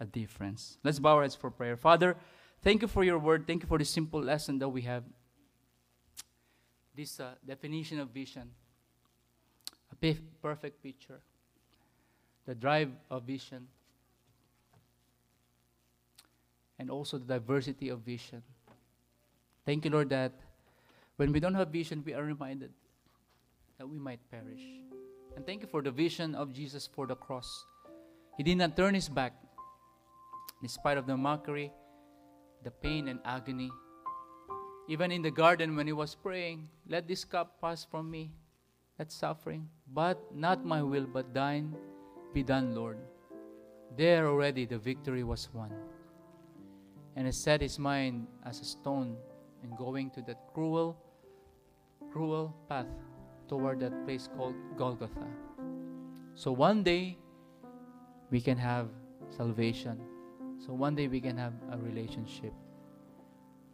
a 0.00 0.04
difference. 0.04 0.78
Let's 0.82 0.98
bow 0.98 1.16
our 1.16 1.22
heads 1.22 1.34
for 1.34 1.50
prayer. 1.50 1.76
Father, 1.76 2.16
thank 2.62 2.82
you 2.82 2.88
for 2.88 3.04
your 3.04 3.18
word. 3.18 3.46
Thank 3.46 3.62
you 3.62 3.68
for 3.68 3.78
the 3.78 3.84
simple 3.84 4.20
lesson 4.20 4.58
that 4.58 4.68
we 4.68 4.82
have. 4.82 5.04
This 6.94 7.18
uh, 7.18 7.34
definition 7.46 7.98
of 7.98 8.10
vision, 8.10 8.50
a 9.90 10.14
perfect 10.42 10.82
picture, 10.82 11.20
the 12.46 12.54
drive 12.54 12.90
of 13.10 13.24
vision, 13.24 13.66
and 16.78 16.90
also 16.90 17.18
the 17.18 17.24
diversity 17.24 17.88
of 17.88 18.00
vision. 18.00 18.42
Thank 19.64 19.84
you, 19.84 19.90
Lord, 19.90 20.10
that 20.10 20.32
when 21.16 21.32
we 21.32 21.40
don't 21.40 21.54
have 21.54 21.68
vision, 21.68 22.02
we 22.04 22.14
are 22.14 22.22
reminded 22.22 22.70
that 23.78 23.88
we 23.88 23.98
might 23.98 24.20
perish. 24.30 24.62
And 25.36 25.44
thank 25.46 25.62
you 25.62 25.68
for 25.68 25.82
the 25.82 25.90
vision 25.90 26.34
of 26.34 26.52
Jesus 26.52 26.86
for 26.86 27.06
the 27.06 27.16
cross. 27.16 27.64
He 28.36 28.42
did 28.42 28.58
not 28.58 28.76
turn 28.76 28.94
his 28.94 29.08
back 29.08 29.32
in 30.64 30.68
spite 30.68 30.96
of 30.96 31.06
the 31.06 31.14
mockery, 31.14 31.70
the 32.62 32.70
pain 32.70 33.08
and 33.08 33.20
agony. 33.26 33.70
Even 34.88 35.12
in 35.12 35.20
the 35.20 35.30
garden 35.30 35.76
when 35.76 35.86
he 35.86 35.92
was 35.92 36.14
praying, 36.14 36.70
let 36.88 37.06
this 37.06 37.22
cup 37.22 37.60
pass 37.60 37.84
from 37.84 38.10
me, 38.10 38.32
that 38.96 39.12
suffering. 39.12 39.68
But 39.92 40.18
not 40.34 40.64
my 40.64 40.82
will, 40.82 41.04
but 41.04 41.34
thine 41.34 41.76
be 42.32 42.42
done, 42.42 42.74
Lord. 42.74 42.96
There 43.94 44.26
already 44.26 44.64
the 44.64 44.78
victory 44.78 45.22
was 45.22 45.50
won. 45.52 45.70
And 47.14 47.26
he 47.26 47.32
set 47.32 47.60
his 47.60 47.78
mind 47.78 48.26
as 48.46 48.60
a 48.60 48.64
stone 48.64 49.18
and 49.62 49.76
going 49.76 50.08
to 50.12 50.22
that 50.22 50.48
cruel, 50.54 50.96
cruel 52.10 52.56
path 52.70 52.88
toward 53.48 53.80
that 53.80 54.06
place 54.06 54.30
called 54.34 54.56
Golgotha. 54.78 55.28
So 56.34 56.52
one 56.52 56.82
day 56.82 57.18
we 58.30 58.40
can 58.40 58.56
have 58.56 58.88
salvation 59.28 60.00
so 60.58 60.72
one 60.72 60.94
day 60.94 61.08
we 61.08 61.20
can 61.20 61.36
have 61.36 61.52
a 61.70 61.78
relationship 61.78 62.52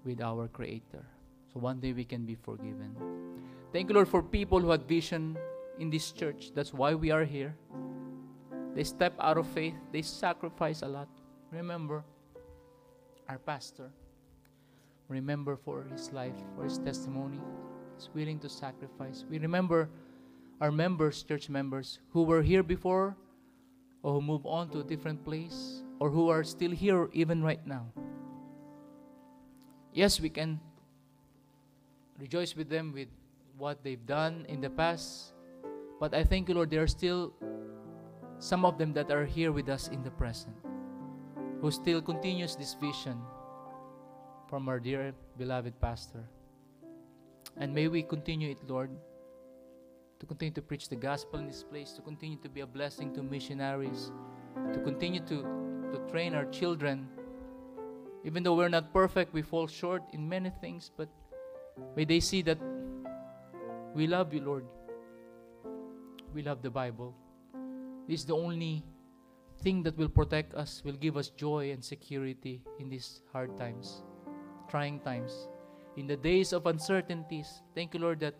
with 0.04 0.20
our 0.20 0.48
Creator. 0.48 1.04
So 1.52 1.60
one 1.60 1.80
day 1.80 1.92
we 1.92 2.04
can 2.04 2.24
be 2.24 2.34
forgiven. 2.34 2.96
Thank 3.72 3.88
you, 3.88 3.94
Lord, 3.94 4.08
for 4.08 4.22
people 4.22 4.60
who 4.60 4.70
had 4.70 4.86
vision 4.86 5.36
in 5.78 5.90
this 5.90 6.12
church. 6.12 6.52
That's 6.54 6.72
why 6.72 6.94
we 6.94 7.10
are 7.10 7.24
here. 7.24 7.54
They 8.74 8.84
step 8.84 9.14
out 9.20 9.36
of 9.36 9.46
faith, 9.48 9.74
they 9.92 10.02
sacrifice 10.02 10.82
a 10.82 10.88
lot. 10.88 11.08
Remember 11.50 12.04
our 13.28 13.38
pastor. 13.38 13.90
Remember 15.08 15.56
for 15.56 15.84
his 15.90 16.12
life, 16.12 16.36
for 16.56 16.64
his 16.64 16.78
testimony. 16.78 17.40
He's 17.96 18.08
willing 18.14 18.38
to 18.40 18.48
sacrifice. 18.48 19.24
We 19.28 19.38
remember 19.38 19.88
our 20.60 20.70
members, 20.70 21.22
church 21.22 21.48
members, 21.48 21.98
who 22.10 22.22
were 22.22 22.42
here 22.42 22.62
before 22.62 23.16
or 24.02 24.14
who 24.14 24.22
moved 24.22 24.46
on 24.46 24.70
to 24.70 24.80
a 24.80 24.84
different 24.84 25.24
place 25.24 25.82
or 26.00 26.10
who 26.10 26.28
are 26.28 26.42
still 26.42 26.70
here 26.70 27.08
even 27.12 27.44
right 27.44 27.64
now. 27.66 27.86
Yes, 29.92 30.18
we 30.20 30.30
can 30.30 30.58
rejoice 32.18 32.56
with 32.56 32.68
them 32.68 32.92
with 32.92 33.08
what 33.58 33.84
they've 33.84 34.06
done 34.06 34.46
in 34.48 34.60
the 34.60 34.70
past. 34.70 35.34
But 36.00 36.14
I 36.14 36.24
thank 36.24 36.48
you, 36.48 36.54
Lord, 36.54 36.70
there 36.70 36.82
are 36.82 36.88
still 36.88 37.34
some 38.38 38.64
of 38.64 38.78
them 38.78 38.92
that 38.94 39.10
are 39.10 39.26
here 39.26 39.52
with 39.52 39.68
us 39.68 39.88
in 39.88 40.02
the 40.02 40.10
present, 40.10 40.56
who 41.60 41.70
still 41.70 42.00
continues 42.00 42.56
this 42.56 42.74
vision 42.74 43.20
from 44.48 44.68
our 44.68 44.80
dear 44.80 45.12
beloved 45.36 45.78
pastor. 45.80 46.24
And 47.58 47.74
may 47.74 47.88
we 47.88 48.02
continue 48.02 48.50
it, 48.50 48.58
Lord, 48.66 48.90
to 50.20 50.26
continue 50.26 50.54
to 50.54 50.62
preach 50.62 50.88
the 50.88 50.96
gospel 50.96 51.38
in 51.38 51.46
this 51.46 51.62
place, 51.62 51.92
to 51.92 52.00
continue 52.00 52.38
to 52.38 52.48
be 52.48 52.60
a 52.60 52.66
blessing 52.66 53.12
to 53.14 53.22
missionaries, 53.22 54.10
to 54.72 54.80
continue 54.80 55.20
to, 55.26 55.44
to 55.92 55.98
train 56.10 56.34
our 56.34 56.44
children. 56.46 57.08
Even 58.24 58.42
though 58.42 58.54
we're 58.54 58.68
not 58.68 58.92
perfect, 58.92 59.32
we 59.32 59.42
fall 59.42 59.66
short 59.66 60.02
in 60.12 60.28
many 60.28 60.50
things, 60.60 60.90
but 60.96 61.08
may 61.96 62.04
they 62.04 62.20
see 62.20 62.42
that 62.42 62.58
we 63.94 64.06
love 64.06 64.32
you, 64.32 64.40
Lord. 64.40 64.64
We 66.34 66.42
love 66.42 66.62
the 66.62 66.70
Bible. 66.70 67.14
This 68.06 68.20
is 68.20 68.26
the 68.26 68.36
only 68.36 68.84
thing 69.62 69.82
that 69.82 69.96
will 69.96 70.08
protect 70.08 70.54
us, 70.54 70.82
will 70.84 70.96
give 70.96 71.16
us 71.16 71.28
joy 71.30 71.70
and 71.70 71.84
security 71.84 72.62
in 72.78 72.88
these 72.88 73.22
hard 73.32 73.56
times, 73.56 74.02
trying 74.68 75.00
times. 75.00 75.48
In 75.96 76.06
the 76.06 76.16
days 76.16 76.52
of 76.52 76.66
uncertainties, 76.66 77.62
thank 77.74 77.94
you, 77.94 78.00
Lord, 78.00 78.20
that 78.20 78.34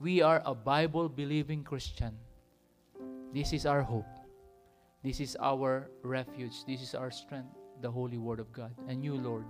we 0.00 0.22
are 0.22 0.42
a 0.44 0.54
Bible 0.54 1.08
believing 1.08 1.62
Christian. 1.62 2.16
This 3.32 3.52
is 3.52 3.64
our 3.64 3.82
hope. 3.82 4.15
This 5.06 5.20
is 5.20 5.36
our 5.38 5.88
refuge. 6.02 6.64
This 6.66 6.82
is 6.82 6.92
our 6.92 7.12
strength, 7.12 7.54
the 7.80 7.88
Holy 7.88 8.18
Word 8.18 8.40
of 8.40 8.52
God. 8.52 8.74
And 8.88 9.04
you, 9.04 9.14
Lord. 9.14 9.44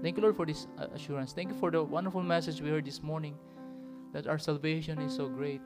Thank 0.00 0.16
you, 0.16 0.22
Lord, 0.22 0.36
for 0.36 0.46
this 0.46 0.68
uh, 0.78 0.86
assurance. 0.94 1.32
Thank 1.32 1.48
you 1.48 1.56
for 1.58 1.72
the 1.72 1.82
wonderful 1.82 2.22
message 2.22 2.60
we 2.60 2.70
heard 2.70 2.84
this 2.84 3.02
morning 3.02 3.34
that 4.12 4.28
our 4.28 4.38
salvation 4.38 5.00
is 5.00 5.16
so 5.16 5.26
great. 5.26 5.60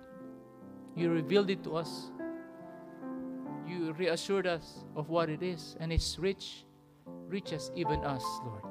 You 0.97 1.11
revealed 1.11 1.51
it 1.51 1.62
to 1.64 1.76
us. 1.76 2.11
You 3.68 3.93
reassured 3.93 4.47
us 4.47 4.86
of 4.97 5.11
what 5.11 5.28
it 5.28 5.43
is, 5.43 5.76
and 5.80 5.93
it's 5.93 6.18
rich, 6.18 6.64
reaches 7.26 7.70
even 7.76 8.03
us, 8.05 8.24
Lord. 8.43 8.64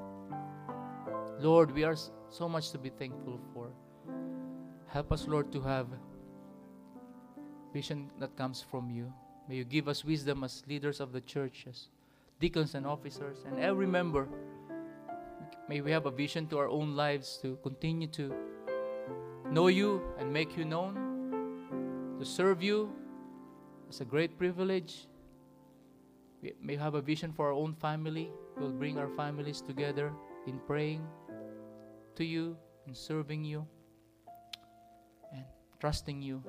Lord, 1.38 1.70
we 1.70 1.84
are 1.84 1.96
so 2.32 2.50
much 2.50 2.72
to 2.72 2.80
be 2.80 2.90
thankful 2.90 3.40
for. 3.54 3.70
Help 4.88 5.12
us, 5.12 5.28
Lord, 5.28 5.52
to 5.52 5.62
have 5.62 5.86
vision 7.72 8.10
that 8.18 8.36
comes 8.36 8.66
from 8.68 8.90
you. 8.90 9.14
May 9.48 9.56
you 9.56 9.64
give 9.64 9.88
us 9.88 10.04
wisdom 10.04 10.44
as 10.44 10.64
leaders 10.68 11.00
of 11.00 11.14
the 11.14 11.22
churches, 11.22 11.88
deacons 12.40 12.76
and 12.76 12.86
officers, 12.86 13.38
and 13.46 13.60
every 13.60 13.88
member. 13.88 14.28
May 15.70 15.82
we 15.82 15.92
have 15.92 16.06
a 16.06 16.12
vision 16.12 16.48
to 16.48 16.58
our 16.58 16.68
own 16.68 16.96
lives 16.96 17.40
to 17.42 17.58
continue 17.64 18.08
to 18.10 18.34
know 19.50 19.68
you 19.68 20.02
and 20.20 20.32
make 20.32 20.58
you 20.58 20.66
known, 20.66 22.16
to 22.20 22.26
serve 22.26 22.62
you. 22.62 22.92
It's 23.88 24.02
a 24.02 24.06
great 24.06 24.38
privilege. 24.38 25.08
We 26.42 26.54
may 26.62 26.76
have 26.76 26.96
a 26.96 27.02
vision 27.02 27.32
for 27.32 27.48
our 27.48 27.54
own 27.54 27.74
family. 27.74 28.30
We'll 28.58 28.72
bring 28.72 28.98
our 28.98 29.10
families 29.10 29.62
together 29.62 30.12
in 30.46 30.60
praying 30.68 31.08
to 32.16 32.26
you, 32.26 32.58
in 32.86 32.94
serving 32.94 33.46
you, 33.46 33.66
and 35.32 35.46
trusting 35.80 36.22
you, 36.22 36.44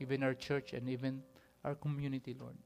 even 0.00 0.22
our 0.22 0.34
church 0.34 0.74
and 0.74 0.88
even 0.88 1.22
our 1.64 1.74
community, 1.74 2.36
Lord. 2.38 2.56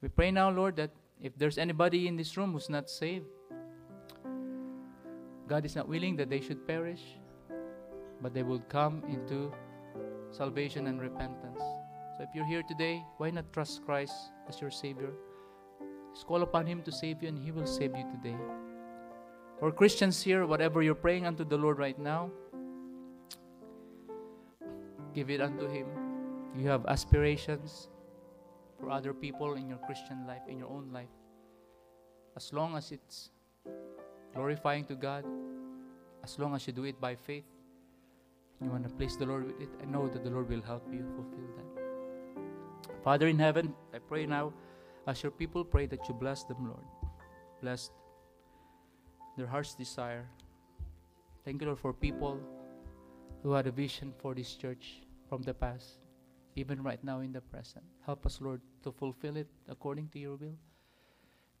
We 0.00 0.08
pray 0.08 0.30
now, 0.30 0.50
Lord, 0.50 0.76
that 0.76 0.90
if 1.20 1.36
there's 1.38 1.58
anybody 1.58 2.08
in 2.08 2.16
this 2.16 2.36
room 2.36 2.52
who's 2.52 2.68
not 2.68 2.90
saved, 2.90 3.26
God 5.46 5.64
is 5.64 5.76
not 5.76 5.88
willing 5.88 6.16
that 6.16 6.30
they 6.30 6.40
should 6.40 6.66
perish, 6.66 7.02
but 8.20 8.34
they 8.34 8.42
will 8.42 8.60
come 8.68 9.02
into 9.08 9.52
salvation 10.30 10.86
and 10.86 11.00
repentance. 11.00 11.60
So 11.60 12.22
if 12.22 12.28
you're 12.34 12.46
here 12.46 12.62
today, 12.62 13.02
why 13.18 13.30
not 13.30 13.52
trust 13.52 13.84
Christ 13.84 14.14
as 14.48 14.60
your 14.60 14.70
Savior? 14.70 15.12
Just 16.12 16.26
call 16.26 16.42
upon 16.42 16.66
Him 16.66 16.82
to 16.82 16.92
save 16.92 17.22
you, 17.22 17.28
and 17.28 17.38
He 17.38 17.50
will 17.50 17.66
save 17.66 17.96
you 17.96 18.04
today. 18.10 18.36
For 19.58 19.72
Christians 19.72 20.22
here, 20.22 20.46
whatever 20.46 20.82
you're 20.82 20.94
praying 20.94 21.26
unto 21.26 21.44
the 21.44 21.56
Lord 21.56 21.78
right 21.78 21.98
now, 21.98 22.30
give 25.14 25.30
it 25.30 25.40
unto 25.40 25.68
Him. 25.68 26.03
You 26.56 26.68
have 26.68 26.86
aspirations 26.86 27.88
for 28.78 28.90
other 28.90 29.12
people 29.12 29.54
in 29.54 29.68
your 29.68 29.78
Christian 29.78 30.26
life, 30.26 30.42
in 30.48 30.58
your 30.58 30.68
own 30.68 30.90
life. 30.92 31.08
As 32.36 32.52
long 32.52 32.76
as 32.76 32.92
it's 32.92 33.30
glorifying 34.34 34.84
to 34.86 34.94
God, 34.94 35.24
as 36.22 36.38
long 36.38 36.54
as 36.54 36.66
you 36.66 36.72
do 36.72 36.84
it 36.84 37.00
by 37.00 37.14
faith, 37.14 37.44
you 38.62 38.70
want 38.70 38.84
to 38.84 38.90
please 38.90 39.16
the 39.16 39.26
Lord 39.26 39.46
with 39.46 39.60
it, 39.60 39.68
I 39.82 39.84
know 39.84 40.08
that 40.08 40.22
the 40.24 40.30
Lord 40.30 40.48
will 40.48 40.62
help 40.62 40.86
you 40.92 41.04
fulfill 41.16 41.50
that. 41.56 43.02
Father 43.02 43.26
in 43.26 43.38
heaven, 43.38 43.74
I 43.92 43.98
pray 43.98 44.24
now, 44.24 44.52
as 45.06 45.22
your 45.22 45.32
people 45.32 45.64
pray 45.64 45.86
that 45.86 46.08
you 46.08 46.14
bless 46.14 46.44
them, 46.44 46.66
Lord. 46.66 46.86
Bless 47.60 47.90
their 49.36 49.46
heart's 49.46 49.74
desire. 49.74 50.26
Thank 51.44 51.60
you, 51.60 51.66
Lord, 51.66 51.80
for 51.80 51.92
people 51.92 52.40
who 53.42 53.52
had 53.52 53.66
a 53.66 53.70
vision 53.70 54.14
for 54.18 54.34
this 54.34 54.54
church 54.54 55.02
from 55.28 55.42
the 55.42 55.52
past, 55.52 55.98
even 56.56 56.82
right 56.82 57.02
now 57.02 57.20
in 57.20 57.32
the 57.32 57.40
present. 57.40 57.84
Help 58.06 58.26
us, 58.26 58.40
Lord, 58.40 58.60
to 58.82 58.92
fulfill 58.92 59.36
it 59.36 59.48
according 59.68 60.08
to 60.10 60.18
your 60.18 60.36
will. 60.36 60.56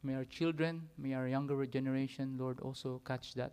May 0.02 0.14
our 0.14 0.24
children, 0.24 0.88
may 0.98 1.14
our 1.14 1.26
younger 1.26 1.64
generation, 1.66 2.36
Lord, 2.38 2.60
also 2.60 3.00
catch 3.06 3.34
that. 3.34 3.52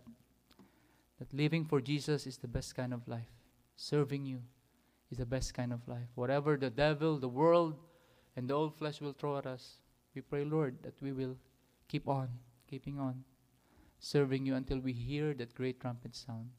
That 1.18 1.32
living 1.32 1.64
for 1.64 1.80
Jesus 1.80 2.26
is 2.26 2.36
the 2.36 2.48
best 2.48 2.74
kind 2.74 2.92
of 2.92 3.06
life. 3.08 3.32
Serving 3.76 4.26
you 4.26 4.40
is 5.10 5.18
the 5.18 5.26
best 5.26 5.54
kind 5.54 5.72
of 5.72 5.86
life. 5.88 6.08
Whatever 6.14 6.56
the 6.56 6.70
devil, 6.70 7.18
the 7.18 7.28
world, 7.28 7.74
and 8.36 8.48
the 8.48 8.54
old 8.54 8.76
flesh 8.76 9.00
will 9.00 9.12
throw 9.12 9.38
at 9.38 9.46
us, 9.46 9.78
we 10.14 10.20
pray, 10.20 10.44
Lord, 10.44 10.76
that 10.82 11.00
we 11.00 11.12
will 11.12 11.36
keep 11.88 12.08
on, 12.08 12.28
keeping 12.68 12.98
on, 12.98 13.24
serving 13.98 14.44
you 14.44 14.54
until 14.54 14.78
we 14.78 14.92
hear 14.92 15.32
that 15.34 15.54
great 15.54 15.80
trumpet 15.80 16.14
sound. 16.14 16.50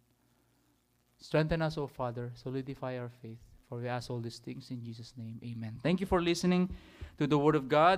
Strengthen 1.18 1.62
us, 1.62 1.78
O 1.78 1.88
Father, 1.88 2.32
solidify 2.36 2.98
our 2.98 3.12
faith. 3.22 3.53
For 3.74 3.80
we 3.80 3.88
ask 3.88 4.12
all 4.12 4.20
these 4.20 4.38
things 4.38 4.70
in 4.70 4.84
Jesus' 4.84 5.14
name. 5.18 5.40
Amen. 5.44 5.80
Thank 5.82 6.00
you 6.00 6.06
for 6.06 6.22
listening 6.22 6.70
to 7.18 7.26
the 7.26 7.40
Word 7.40 7.56
of 7.56 7.68
God. 7.68 7.92